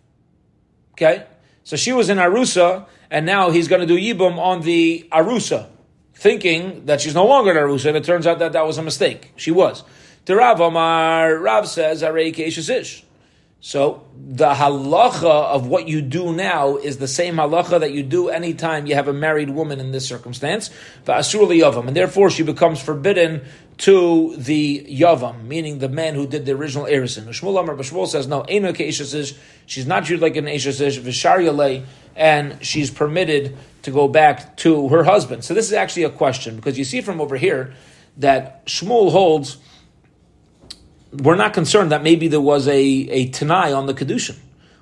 Okay, 0.92 1.26
so 1.64 1.74
she 1.74 1.92
was 1.92 2.08
in 2.08 2.18
Arusa, 2.18 2.86
and 3.10 3.26
now 3.26 3.50
he's 3.50 3.66
going 3.66 3.80
to 3.80 3.86
do 3.86 3.98
Yibum 3.98 4.38
on 4.38 4.62
the 4.62 5.08
Arusa, 5.10 5.68
thinking 6.14 6.86
that 6.86 7.00
she's 7.00 7.14
no 7.14 7.26
longer 7.26 7.50
an 7.50 7.56
Arusa, 7.56 7.86
and 7.86 7.96
it 7.96 8.04
turns 8.04 8.26
out 8.26 8.38
that 8.38 8.52
that 8.52 8.64
was 8.64 8.78
a 8.78 8.82
mistake. 8.82 9.32
She 9.36 9.50
was. 9.50 9.82
To 10.26 10.36
Rav 10.36 10.60
Omar, 10.60 11.36
Rav 11.38 11.66
says, 11.66 12.02
Arei 12.02 12.38
Ish. 12.38 13.04
So 13.64 14.08
the 14.16 14.54
halacha 14.54 15.24
of 15.24 15.68
what 15.68 15.86
you 15.86 16.02
do 16.02 16.32
now 16.32 16.78
is 16.78 16.98
the 16.98 17.06
same 17.06 17.36
halacha 17.36 17.78
that 17.78 17.92
you 17.92 18.02
do 18.02 18.28
anytime 18.28 18.86
you 18.86 18.96
have 18.96 19.06
a 19.06 19.12
married 19.12 19.50
woman 19.50 19.78
in 19.78 19.92
this 19.92 20.04
circumstance. 20.04 20.68
And 21.06 21.96
therefore 21.96 22.28
she 22.30 22.42
becomes 22.42 22.82
forbidden 22.82 23.42
to 23.78 24.34
the 24.36 24.84
yavam, 24.90 25.44
meaning 25.44 25.78
the 25.78 25.88
man 25.88 26.16
who 26.16 26.26
did 26.26 26.44
the 26.44 26.50
original 26.52 26.86
erisin. 26.86 27.28
Shmuel 27.28 27.60
Amar 27.60 27.76
Bashmuel 27.76 28.08
says, 28.08 28.26
no, 28.26 28.44
she's 29.66 29.86
not 29.86 30.06
treated 30.06 30.22
like 30.22 30.34
an 30.34 30.46
Eishasish, 30.46 31.84
and 32.16 32.66
she's 32.66 32.90
permitted 32.90 33.56
to 33.82 33.92
go 33.92 34.08
back 34.08 34.56
to 34.56 34.88
her 34.88 35.04
husband. 35.04 35.44
So 35.44 35.54
this 35.54 35.66
is 35.68 35.72
actually 35.72 36.02
a 36.02 36.10
question, 36.10 36.56
because 36.56 36.76
you 36.76 36.84
see 36.84 37.00
from 37.00 37.20
over 37.20 37.36
here 37.36 37.74
that 38.16 38.66
Shmuel 38.66 39.12
holds 39.12 39.58
we're 41.12 41.36
not 41.36 41.52
concerned 41.52 41.92
that 41.92 42.02
maybe 42.02 42.28
there 42.28 42.40
was 42.40 42.66
a, 42.68 42.78
a 42.78 43.28
Tanai 43.28 43.72
on 43.72 43.86
the 43.86 43.94
Kedushin. 43.94 44.36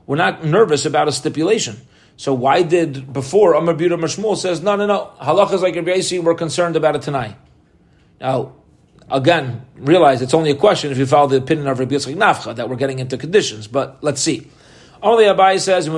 We're 0.06 0.16
not 0.16 0.44
nervous 0.44 0.86
about 0.86 1.08
a 1.08 1.12
stipulation. 1.12 1.76
So 2.16 2.34
why 2.34 2.62
did 2.62 3.12
before 3.12 3.54
Amar 3.54 3.74
Buda 3.74 3.96
Mashmul 3.96 4.36
says 4.36 4.60
no 4.60 4.76
no 4.76 4.86
no 4.86 5.10
halachas 5.20 5.62
like 5.62 5.74
Rabbi 5.74 5.92
Yasi 5.92 6.18
we're 6.18 6.34
concerned 6.34 6.76
about 6.76 6.96
a 6.96 6.98
Tanai. 6.98 7.34
Now 8.20 8.52
again 9.10 9.64
realize 9.76 10.20
it's 10.20 10.34
only 10.34 10.50
a 10.50 10.54
question 10.54 10.92
if 10.92 10.98
you 10.98 11.06
follow 11.06 11.28
the 11.28 11.38
opinion 11.38 11.66
of 11.66 11.78
Rabbi 11.78 11.94
Yitzchak 11.94 12.16
Nafcha 12.16 12.56
that 12.56 12.68
we're 12.68 12.76
getting 12.76 12.98
into 12.98 13.16
conditions. 13.16 13.66
But 13.66 13.98
let's 14.02 14.20
see. 14.20 14.48
Only 15.02 15.24
Abai 15.24 15.58
says, 15.58 15.86
How 15.86 15.92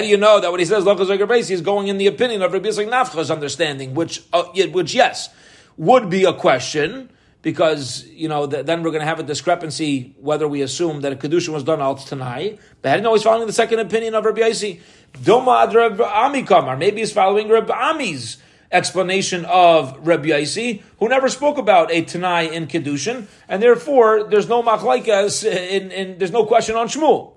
do 0.00 0.06
you 0.06 0.16
know 0.18 0.40
that 0.40 0.50
when 0.50 0.60
he 0.60 0.66
says 0.66 1.50
is 1.50 1.60
going 1.62 1.88
in 1.88 1.96
the 1.96 2.06
opinion 2.08 2.42
of 2.42 2.52
Rabbi 2.52 2.68
Yitzchak 2.68 2.90
Nafcha's 2.90 3.30
understanding, 3.30 3.94
which, 3.94 4.22
uh, 4.34 4.42
which 4.42 4.94
yes, 4.94 5.30
would 5.78 6.10
be 6.10 6.24
a 6.24 6.34
question, 6.34 7.08
because 7.42 8.06
you 8.08 8.28
know 8.28 8.46
the, 8.46 8.62
then 8.62 8.82
we're 8.82 8.90
going 8.90 9.00
to 9.00 9.06
have 9.06 9.20
a 9.20 9.24
discrepancy 9.24 10.14
whether 10.20 10.46
we 10.46 10.62
assume 10.62 11.00
that 11.02 11.12
a 11.12 11.16
kedusha 11.16 11.48
was 11.48 11.64
done 11.64 11.80
al 11.80 11.96
tanai. 11.96 12.58
But 12.82 13.02
know 13.02 13.14
he's 13.14 13.22
following 13.22 13.46
the 13.46 13.52
second 13.52 13.78
opinion 13.80 14.14
of 14.14 14.24
Rabbi 14.24 14.40
Yaisi. 14.40 14.80
Doma 15.12 15.66
ad 15.66 15.74
Rabbi 15.74 16.02
Ami 16.02 16.42
Kamar. 16.42 16.76
Maybe 16.76 17.00
he's 17.00 17.12
following 17.12 17.48
Rabbi 17.48 17.90
Ami's 17.90 18.38
explanation 18.72 19.44
of 19.46 20.06
Rabbi 20.06 20.28
Yaisi, 20.28 20.82
who 20.98 21.08
never 21.08 21.28
spoke 21.28 21.58
about 21.58 21.90
a 21.90 22.02
Tanai 22.02 22.54
in 22.54 22.66
Kedushin, 22.66 23.26
and 23.48 23.62
therefore 23.62 24.24
there's 24.24 24.48
no 24.48 24.62
machlaikas 24.62 25.44
in, 25.44 25.90
in 25.90 26.18
there's 26.18 26.30
no 26.30 26.44
question 26.44 26.76
on 26.76 26.88
Shmuel. 26.88 27.32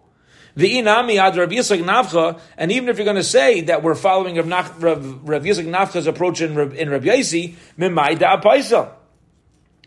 The 0.56 0.76
inami 0.76 1.18
ad 1.18 1.36
Rav 1.36 1.50
Yitzchak 1.50 1.84
Nafcha, 1.84 2.40
and 2.58 2.72
even 2.72 2.90
if 2.90 2.98
you're 2.98 3.06
going 3.06 3.18
to 3.18 3.24
say 3.24 3.62
that 3.62 3.82
we're 3.82 3.96
following 3.96 4.36
Rav, 4.36 4.46
Nach, 4.46 4.72
Yitzchak 4.74 5.68
Nafcha's 5.68 6.06
approach 6.06 6.42
in 6.42 6.52
in 6.74 6.90
Rav 6.90 7.02
Yaisi, 7.02 7.56
mimai 7.80 8.20
da 8.20 8.40
paisa. 8.40 8.92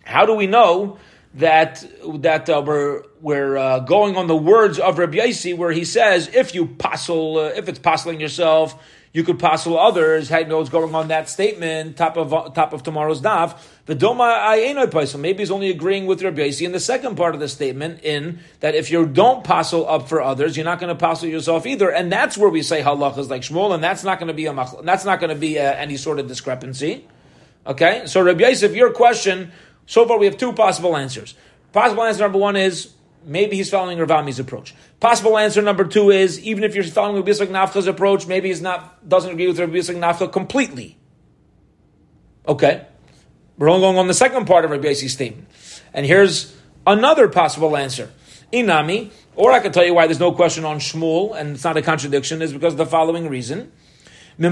How 0.07 0.25
do 0.25 0.35
we 0.35 0.47
know 0.47 0.99
that 1.35 1.85
that 2.21 2.49
uh, 2.49 2.63
we're 2.65 3.03
we're 3.21 3.57
uh, 3.57 3.81
going 3.81 4.17
on 4.17 4.29
the 4.29 4.37
words 4.37 4.79
of 4.79 4.99
Rabbi 4.99 5.19
Yaisi, 5.19 5.57
where 5.57 5.73
he 5.73 5.85
says, 5.85 6.31
if 6.33 6.55
you 6.55 6.67
passel, 6.67 7.39
uh, 7.39 7.43
if 7.49 7.69
it's 7.69 7.81
passing 7.81 8.21
yourself, 8.21 8.81
you 9.13 9.25
could 9.25 9.41
passel 9.41 9.77
others. 9.77 10.29
How 10.29 10.41
knows 10.41 10.69
going 10.69 10.95
on 10.95 11.09
that 11.09 11.29
statement, 11.29 11.97
top 11.97 12.17
of 12.17 12.55
top 12.55 12.73
of 12.73 12.85
tomorrow's 12.85 13.21
daf. 13.21 13.61
The 13.87 13.97
doma 13.97 14.39
ayena 14.39 14.87
paisel. 14.87 15.19
Maybe 15.19 15.41
he's 15.41 15.51
only 15.51 15.71
agreeing 15.71 16.07
with 16.07 16.23
Rabbi 16.23 16.43
Yaisi 16.43 16.65
in 16.65 16.71
the 16.71 16.81
second 16.81 17.17
part 17.17 17.35
of 17.35 17.41
the 17.41 17.49
statement, 17.49 18.05
in 18.05 18.39
that 18.61 18.77
if 18.77 18.93
you 18.93 19.07
don't 19.07 19.43
passel 19.43 19.89
up 19.89 20.09
for 20.09 20.23
others, 20.23 20.57
you're 20.57 20.65
not 20.65 20.79
going 20.79 20.97
to 20.97 20.99
passel 20.99 21.29
yourself 21.29 21.67
either, 21.67 21.91
and 21.91 22.13
that's 22.13 22.39
where 22.39 22.49
we 22.49 22.63
say 22.63 22.81
halach 22.81 23.19
is 23.19 23.29
like 23.29 23.43
Shmuel, 23.43 23.75
and 23.75 23.83
that's 23.83 24.05
not 24.05 24.21
going 24.21 24.29
to 24.29 24.35
be 24.35 24.47
a 24.47 24.55
that's 24.85 25.05
not 25.05 25.19
going 25.19 25.31
to 25.31 25.41
be 25.41 25.57
a, 25.57 25.77
any 25.77 25.97
sort 25.97 26.21
of 26.21 26.29
discrepancy. 26.29 27.09
Okay, 27.67 28.07
so 28.07 28.23
Rabbi 28.23 28.47
Yosef, 28.47 28.77
your 28.77 28.93
question 28.93 29.51
so 29.87 30.07
far, 30.07 30.19
we 30.19 30.27
have 30.27 30.37
two 30.37 30.53
possible 30.53 30.97
answers. 30.97 31.35
Possible 31.73 32.03
answer 32.03 32.23
number 32.23 32.39
one 32.39 32.57
is 32.57 32.93
maybe 33.25 33.57
he's 33.57 33.71
following 33.71 33.99
Ravami's 33.99 34.39
approach. 34.39 34.75
Possible 35.01 35.39
answer 35.39 35.63
number 35.63 35.85
two 35.85 36.11
is 36.11 36.41
even 36.41 36.65
if 36.65 36.75
you're 36.75 36.85
following 36.85 37.17
Rabbi 37.17 37.31
Yitzchak 37.31 37.49
Nafcha's 37.49 37.87
approach, 37.87 38.27
maybe 38.27 38.49
he's 38.49 38.63
not 38.63 39.09
doesn't 39.09 39.33
agree 39.33 39.47
with 39.47 39.59
Rabbi 39.59 39.75
Yitzchak 39.75 39.97
Nafcha 39.97 40.33
completely. 40.33 40.97
Okay, 42.49 42.87
we're 43.59 43.69
only 43.69 43.83
going 43.83 43.99
on 43.99 44.07
the 44.07 44.15
second 44.15 44.47
part 44.47 44.65
of 44.65 44.71
Rabbi 44.71 44.89
Yitzchak's 44.89 45.13
statement, 45.13 45.49
and 45.93 46.07
here's 46.07 46.57
another 46.87 47.29
possible 47.29 47.77
answer. 47.77 48.11
Inami, 48.53 49.11
or 49.35 49.51
I 49.53 49.59
can 49.59 49.73
tell 49.73 49.85
you 49.85 49.93
why 49.95 50.07
there's 50.07 50.21
no 50.21 50.33
question 50.33 50.65
on 50.65 50.79
Shmuel, 50.79 51.37
and 51.37 51.57
it's 51.57 51.65
not 51.65 51.77
a 51.77 51.83
contradiction, 51.83 52.41
is 52.43 52.53
because 52.53 52.75
of 52.75 52.79
the 52.79 52.87
following 52.87 53.29
reason. 53.29 53.73
How 54.39 54.51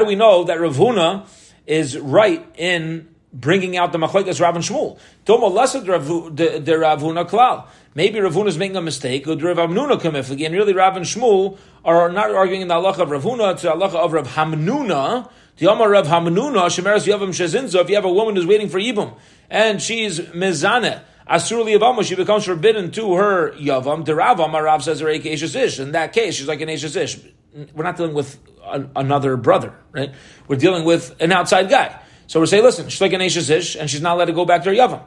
do 0.00 0.04
we 0.04 0.16
know 0.16 0.42
that 0.44 0.58
Ravuna 0.58 1.26
is 1.66 1.98
right 1.98 2.44
in 2.56 3.08
bringing 3.32 3.76
out 3.76 3.92
the 3.92 3.98
machlekes 3.98 4.40
Rav 4.40 4.54
and 4.54 4.64
Shmuel. 4.64 4.98
Tomo 5.24 5.48
lasa 5.48 5.80
de 5.80 5.90
Ravuna 5.92 7.28
klal. 7.28 7.66
Maybe 7.94 8.18
Ravuna 8.18 8.48
is 8.48 8.58
making 8.58 8.76
a 8.76 8.82
mistake. 8.82 9.26
Or 9.26 9.36
Rav 9.36 9.56
Hamnuna 9.56 10.00
kamiflagi, 10.00 10.46
and 10.46 10.54
really 10.54 10.72
Rav 10.72 10.96
and 10.96 11.04
Shmuel 11.04 11.58
are 11.84 12.10
not 12.10 12.30
arguing 12.30 12.62
in 12.62 12.68
the 12.68 12.74
halacha 12.74 13.00
of 13.00 13.08
Ravuna, 13.08 13.52
it's 13.52 13.62
the 13.62 13.70
halacha 13.70 13.96
of 13.96 14.12
Rav 14.12 14.28
Hamnuna. 14.28 15.30
The 15.58 15.70
Amar 15.70 15.90
Rav 15.90 16.06
Hamnuna 16.06 16.66
shemeres 16.66 17.06
yavam 17.06 17.30
shezinzo. 17.30 17.80
If 17.80 17.88
you 17.88 17.94
have 17.96 18.04
a 18.04 18.12
woman 18.12 18.36
who's 18.36 18.46
waiting 18.46 18.68
for 18.68 18.78
yibum 18.78 19.16
and 19.50 19.80
she's 19.80 20.20
mizane. 20.20 21.02
Asur 21.28 21.64
Yavam, 21.66 22.04
she 22.04 22.14
becomes 22.14 22.44
forbidden 22.44 22.92
to 22.92 23.14
her 23.14 23.50
Yavam. 23.52 24.04
The 24.04 24.14
Rav 24.14 24.38
Rav 24.38 24.84
says 24.84 25.00
her 25.00 25.08
ish. 25.08 25.80
In 25.80 25.92
that 25.92 26.12
case, 26.12 26.36
she's 26.36 26.46
like 26.46 26.60
an 26.60 26.68
ish. 26.68 27.18
We're 27.74 27.84
not 27.84 27.96
dealing 27.96 28.14
with 28.14 28.38
another 28.94 29.36
brother, 29.36 29.74
right? 29.92 30.12
We're 30.48 30.56
dealing 30.56 30.84
with 30.84 31.14
an 31.20 31.32
outside 31.32 31.68
guy. 31.70 32.00
So 32.26 32.40
we're 32.40 32.46
saying, 32.46 32.64
listen, 32.64 32.88
she's 32.88 33.00
an 33.00 33.20
Ish, 33.20 33.76
and 33.76 33.88
she's 33.88 34.02
not 34.02 34.16
allowed 34.16 34.26
to 34.26 34.32
go 34.32 34.44
back 34.44 34.64
to 34.64 34.70
her 34.70 34.74
Yavam. 34.74 35.02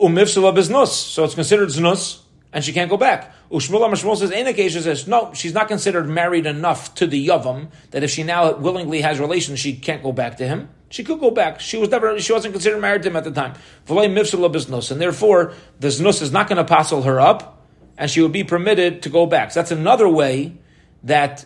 Umifsula 0.00 0.54
biznus, 0.54 0.88
so 0.88 1.24
it's 1.24 1.34
considered 1.34 1.68
znus, 1.70 2.20
and 2.52 2.64
she 2.64 2.72
can't 2.72 2.90
go 2.90 2.96
back. 2.96 3.32
Ushmul 3.50 3.80
Shmuel 3.80 4.16
says, 4.16 4.30
Enak 4.30 4.70
says, 4.70 5.08
no, 5.08 5.32
she's 5.34 5.54
not 5.54 5.68
considered 5.68 6.08
married 6.08 6.46
enough 6.46 6.94
to 6.96 7.06
the 7.06 7.28
Yavam 7.28 7.68
that 7.90 8.02
if 8.02 8.10
she 8.10 8.22
now 8.22 8.54
willingly 8.56 9.00
has 9.00 9.18
relations, 9.18 9.58
she 9.58 9.74
can't 9.76 10.02
go 10.02 10.12
back 10.12 10.36
to 10.38 10.46
him. 10.46 10.68
She 10.90 11.04
could 11.04 11.20
go 11.20 11.30
back. 11.30 11.60
She 11.60 11.76
was 11.76 11.90
never, 11.90 12.18
she 12.20 12.32
wasn't 12.32 12.54
considered 12.54 12.80
married 12.80 13.02
to 13.02 13.10
him 13.10 13.16
at 13.16 13.24
the 13.24 13.30
time. 13.30 13.54
And 13.88 15.00
therefore, 15.00 15.52
the 15.80 15.88
znus 15.88 16.22
is 16.22 16.32
not 16.32 16.48
going 16.48 16.56
to 16.56 16.64
passel 16.64 17.02
her 17.02 17.20
up, 17.20 17.66
and 17.96 18.10
she 18.10 18.20
would 18.22 18.32
be 18.32 18.44
permitted 18.44 19.02
to 19.02 19.08
go 19.08 19.26
back. 19.26 19.50
So 19.50 19.60
that's 19.60 19.70
another 19.70 20.08
way 20.08 20.56
that 21.04 21.44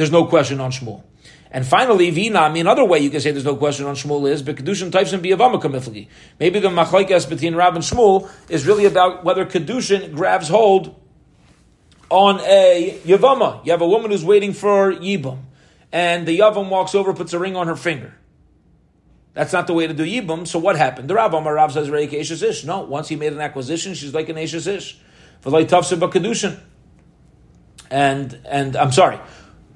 there's 0.00 0.10
no 0.10 0.24
question 0.24 0.60
on 0.60 0.70
Shmuel. 0.72 1.02
And 1.50 1.66
finally, 1.66 2.08
Vina, 2.08 2.38
I 2.38 2.48
mean, 2.50 2.62
another 2.62 2.86
way 2.86 3.00
you 3.00 3.10
can 3.10 3.20
say 3.20 3.32
there's 3.32 3.44
no 3.44 3.56
question 3.56 3.84
on 3.84 3.94
Shmuel 3.94 4.30
is 4.30 4.42
Kedushin 4.42 4.90
types 4.90 5.12
in 5.12 5.20
Biyavama 5.20 5.60
Kamiflagi. 5.60 6.08
Maybe 6.38 6.58
the 6.58 6.68
Machlaikas 6.68 7.28
between 7.28 7.54
Rav 7.54 7.74
and 7.74 7.84
Shmuel 7.84 8.30
is 8.48 8.66
really 8.66 8.86
about 8.86 9.26
whether 9.26 9.44
Kedushin 9.44 10.14
grabs 10.14 10.48
hold 10.48 10.98
on 12.08 12.40
a 12.40 12.98
Yavama. 13.04 13.62
You 13.66 13.72
have 13.72 13.82
a 13.82 13.86
woman 13.86 14.10
who's 14.10 14.24
waiting 14.24 14.54
for 14.54 14.90
Yibam, 14.90 15.40
and 15.92 16.26
the 16.26 16.38
Yavam 16.38 16.70
walks 16.70 16.94
over, 16.94 17.12
puts 17.12 17.34
a 17.34 17.38
ring 17.38 17.54
on 17.54 17.66
her 17.66 17.76
finger. 17.76 18.14
That's 19.34 19.52
not 19.52 19.66
the 19.66 19.74
way 19.74 19.86
to 19.86 19.92
do 19.92 20.06
Yibam, 20.06 20.48
so 20.48 20.58
what 20.58 20.76
happened? 20.76 21.10
The 21.10 21.14
Rav 21.14 21.34
Amar 21.34 21.56
Rav 21.56 21.74
says, 21.74 21.90
Ish. 21.90 22.64
No, 22.64 22.80
once 22.80 23.08
he 23.08 23.16
made 23.16 23.34
an 23.34 23.40
acquisition, 23.42 23.92
she's 23.92 24.14
like 24.14 24.30
an 24.30 24.38
Ish. 24.38 24.98
For 25.42 25.50
like 25.50 25.68
Tafsir 25.68 25.98
Kedushin. 26.10 26.58
And, 27.90 28.38
and, 28.48 28.76
I'm 28.76 28.92
sorry 28.92 29.18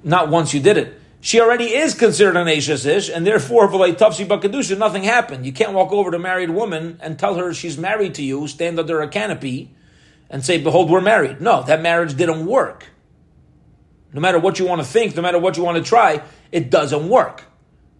not 0.04 0.28
once 0.28 0.54
you 0.54 0.60
did 0.60 0.76
it. 0.76 1.00
She 1.20 1.40
already 1.40 1.74
is 1.74 1.94
considered 1.94 2.36
an 2.36 2.48
Ashes 2.48 2.84
Ish, 2.84 3.08
and 3.08 3.26
therefore, 3.26 3.68
Tafsi 3.68 4.26
Bakadusha, 4.26 4.76
nothing 4.76 5.04
happened. 5.04 5.46
You 5.46 5.52
can't 5.52 5.72
walk 5.72 5.90
over 5.90 6.10
to 6.10 6.18
a 6.18 6.20
married 6.20 6.50
woman 6.50 6.98
and 7.00 7.18
tell 7.18 7.36
her 7.36 7.54
she's 7.54 7.78
married 7.78 8.14
to 8.16 8.22
you, 8.22 8.46
stand 8.46 8.78
under 8.78 9.00
a 9.00 9.08
canopy, 9.08 9.74
and 10.28 10.44
say, 10.44 10.58
Behold, 10.60 10.90
we're 10.90 11.00
married. 11.00 11.40
No, 11.40 11.62
that 11.62 11.80
marriage 11.80 12.14
didn't 12.14 12.44
work. 12.44 12.88
No 14.12 14.20
matter 14.20 14.38
what 14.38 14.58
you 14.58 14.66
want 14.66 14.82
to 14.82 14.86
think, 14.86 15.16
no 15.16 15.22
matter 15.22 15.38
what 15.38 15.56
you 15.56 15.64
want 15.64 15.78
to 15.78 15.82
try, 15.82 16.22
it 16.52 16.70
doesn't 16.70 17.08
work. 17.08 17.44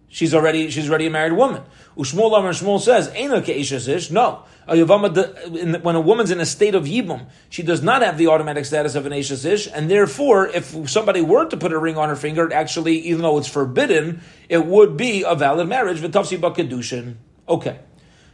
She's 0.09 0.33
already 0.33 0.69
she's 0.69 0.89
already 0.89 1.07
a 1.07 1.09
married 1.09 1.33
woman. 1.33 1.63
Amar 1.97 2.51
Shmuel 2.51 2.79
says. 2.79 4.11
No. 4.11 4.43
When 4.67 5.95
a 5.95 6.01
woman's 6.01 6.31
in 6.31 6.39
a 6.39 6.45
state 6.45 6.73
of 6.73 6.85
yibum, 6.85 7.27
she 7.49 7.63
does 7.63 7.83
not 7.83 8.01
have 8.01 8.17
the 8.17 8.27
automatic 8.27 8.65
status 8.65 8.95
of 8.95 9.05
an 9.05 9.13
Ashes 9.13 9.45
Ish, 9.45 9.67
and 9.71 9.91
therefore, 9.91 10.47
if 10.47 10.89
somebody 10.89 11.21
were 11.21 11.45
to 11.45 11.57
put 11.57 11.71
a 11.71 11.77
ring 11.77 11.97
on 11.97 12.09
her 12.09 12.15
finger, 12.15 12.51
actually, 12.51 12.97
even 12.99 13.21
though 13.21 13.37
it's 13.37 13.47
forbidden, 13.47 14.21
it 14.49 14.65
would 14.65 14.97
be 14.97 15.23
a 15.23 15.35
valid 15.35 15.67
marriage, 15.67 15.99
V'tafsi 15.99 16.39
Kedushin. 16.39 17.15
Okay. 17.47 17.79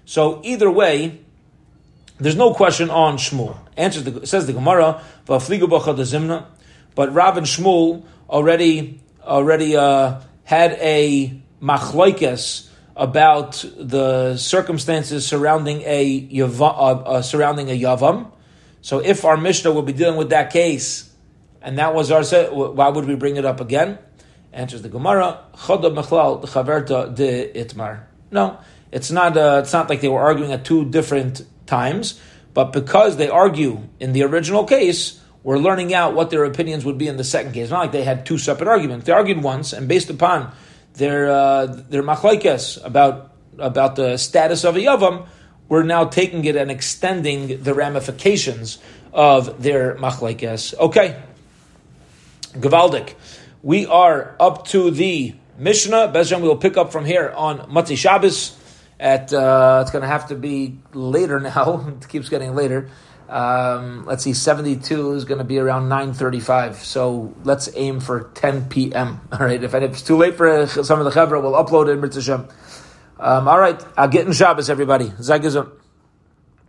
So 0.06 0.42
either 0.44 0.72
way, 0.72 1.20
there's 2.20 2.38
no 2.38 2.54
question 2.54 2.90
on 2.90 3.18
Shmuel. 3.18 3.58
Answers 3.76 4.04
the, 4.04 4.28
says 4.28 4.48
the 4.48 4.54
Gemara, 4.54 5.02
but 5.26 5.42
Rav 7.14 7.38
and 7.38 7.46
Shmuel 7.46 8.06
already 8.30 9.02
already 9.24 9.76
uh, 9.76 10.22
had 10.44 10.74
a 10.74 11.42
machlokes 11.62 12.68
about 12.96 13.64
the 13.78 14.38
circumstances 14.38 15.26
surrounding 15.26 15.82
a 15.86 16.28
yavam, 16.28 16.62
uh, 16.62 17.02
uh, 17.02 17.22
surrounding 17.22 17.70
a 17.70 17.80
yavam. 17.80 18.32
So 18.82 19.00
if 19.00 19.26
our 19.26 19.38
Mishnah 19.38 19.72
will 19.72 19.84
be 19.84 19.94
dealing 19.94 20.18
with 20.18 20.30
that 20.30 20.52
case, 20.52 21.10
and 21.62 21.78
that 21.78 21.94
was 21.94 22.12
our 22.12 22.24
set, 22.24 22.54
why 22.54 22.90
would 22.90 23.06
we 23.06 23.16
bring 23.16 23.38
it 23.38 23.46
up 23.46 23.62
again? 23.62 24.00
Answers 24.52 24.82
the 24.82 24.90
Gemara, 24.90 25.40
Mechlal 25.54 26.44
Chaverta 26.44 27.16
de 27.16 27.54
Itmar. 27.54 28.04
No, 28.32 28.60
it's 28.92 29.12
not. 29.12 29.38
Uh, 29.38 29.62
it's 29.64 29.72
not 29.72 29.90
like 29.90 30.02
they 30.02 30.10
were 30.10 30.20
arguing 30.20 30.52
at 30.52 30.66
two 30.66 30.86
different 30.86 31.44
times, 31.66 32.20
but 32.54 32.74
because 32.74 33.18
they 33.18 33.30
argue 33.30 33.88
in 34.00 34.12
the 34.12 34.24
original 34.24 34.66
case, 34.66 35.22
we're 35.44 35.58
learning 35.58 35.94
out 35.94 36.14
what 36.16 36.30
their 36.32 36.44
opinions 36.44 36.84
would 36.84 36.98
be 36.98 37.08
in 37.08 37.18
the 37.18 37.24
second 37.24 37.54
case. 37.54 37.70
Not 37.70 37.80
like 37.80 37.92
they 37.94 38.04
had 38.04 38.26
two 38.26 38.38
separate 38.38 38.68
arguments. 38.68 39.06
They 39.06 39.14
argued 39.14 39.42
once, 39.42 39.72
and 39.72 39.88
based 39.88 40.10
upon 40.10 40.52
their 40.94 41.32
uh, 41.32 41.66
their 41.66 42.04
machlaikas 42.04 42.84
about 42.84 43.32
about 43.58 43.96
the 43.96 44.18
status 44.18 44.64
of 44.64 44.76
a 44.76 44.80
yavam, 44.80 45.28
we're 45.70 45.84
now 45.84 46.06
taking 46.06 46.46
it 46.46 46.56
and 46.56 46.72
extending 46.72 47.64
the 47.64 47.74
ramifications 47.74 48.78
of 49.14 49.62
their 49.62 49.96
machlaikas. 49.96 50.78
Okay, 50.78 51.22
Gavaldik, 52.54 53.16
we 53.64 53.86
are 53.86 54.36
up 54.40 54.68
to 54.68 54.92
the 54.92 55.36
Mishnah. 55.58 56.12
Bezjan, 56.14 56.42
we 56.42 56.48
will 56.48 56.58
pick 56.58 56.78
up 56.78 56.92
from 56.92 57.06
here 57.06 57.32
on 57.36 57.60
Motzei 57.70 57.98
Shabbos. 57.98 58.58
At 59.00 59.34
uh, 59.34 59.80
it's 59.82 59.92
going 59.92 60.04
to 60.04 60.08
have 60.08 60.28
to 60.28 60.36
be 60.36 60.78
later 60.94 61.40
now. 61.40 61.88
it 61.88 62.08
keeps 62.08 62.30
getting 62.30 62.54
later. 62.56 62.90
Um, 63.32 64.06
let's 64.06 64.24
see, 64.24 64.34
72 64.34 65.14
is 65.14 65.24
going 65.24 65.38
to 65.38 65.46
be 65.46 65.58
around 65.58 65.88
9.35. 65.90 66.76
So 66.76 67.34
let's 67.44 67.70
aim 67.76 68.02
for 68.02 68.30
10 68.34 68.68
p.m. 68.68 69.22
All 69.32 69.40
right. 69.40 69.64
If 69.64 69.74
it's 69.74 70.02
too 70.02 70.18
late 70.18 70.36
for 70.36 70.68
some 70.68 71.00
of 71.00 71.06
the 71.06 71.12
Chevra, 71.12 71.42
we'll 71.42 71.54
upload 71.54 71.88
it 71.88 71.92
in 71.92 72.02
Um, 73.20 73.48
all 73.48 73.60
right. 73.60 73.82
I'll 73.96 74.10
get 74.10 74.26
in 74.28 74.34
Shabbos, 74.34 74.70
everybody. 74.70 75.06
Zagazim. 75.10 75.81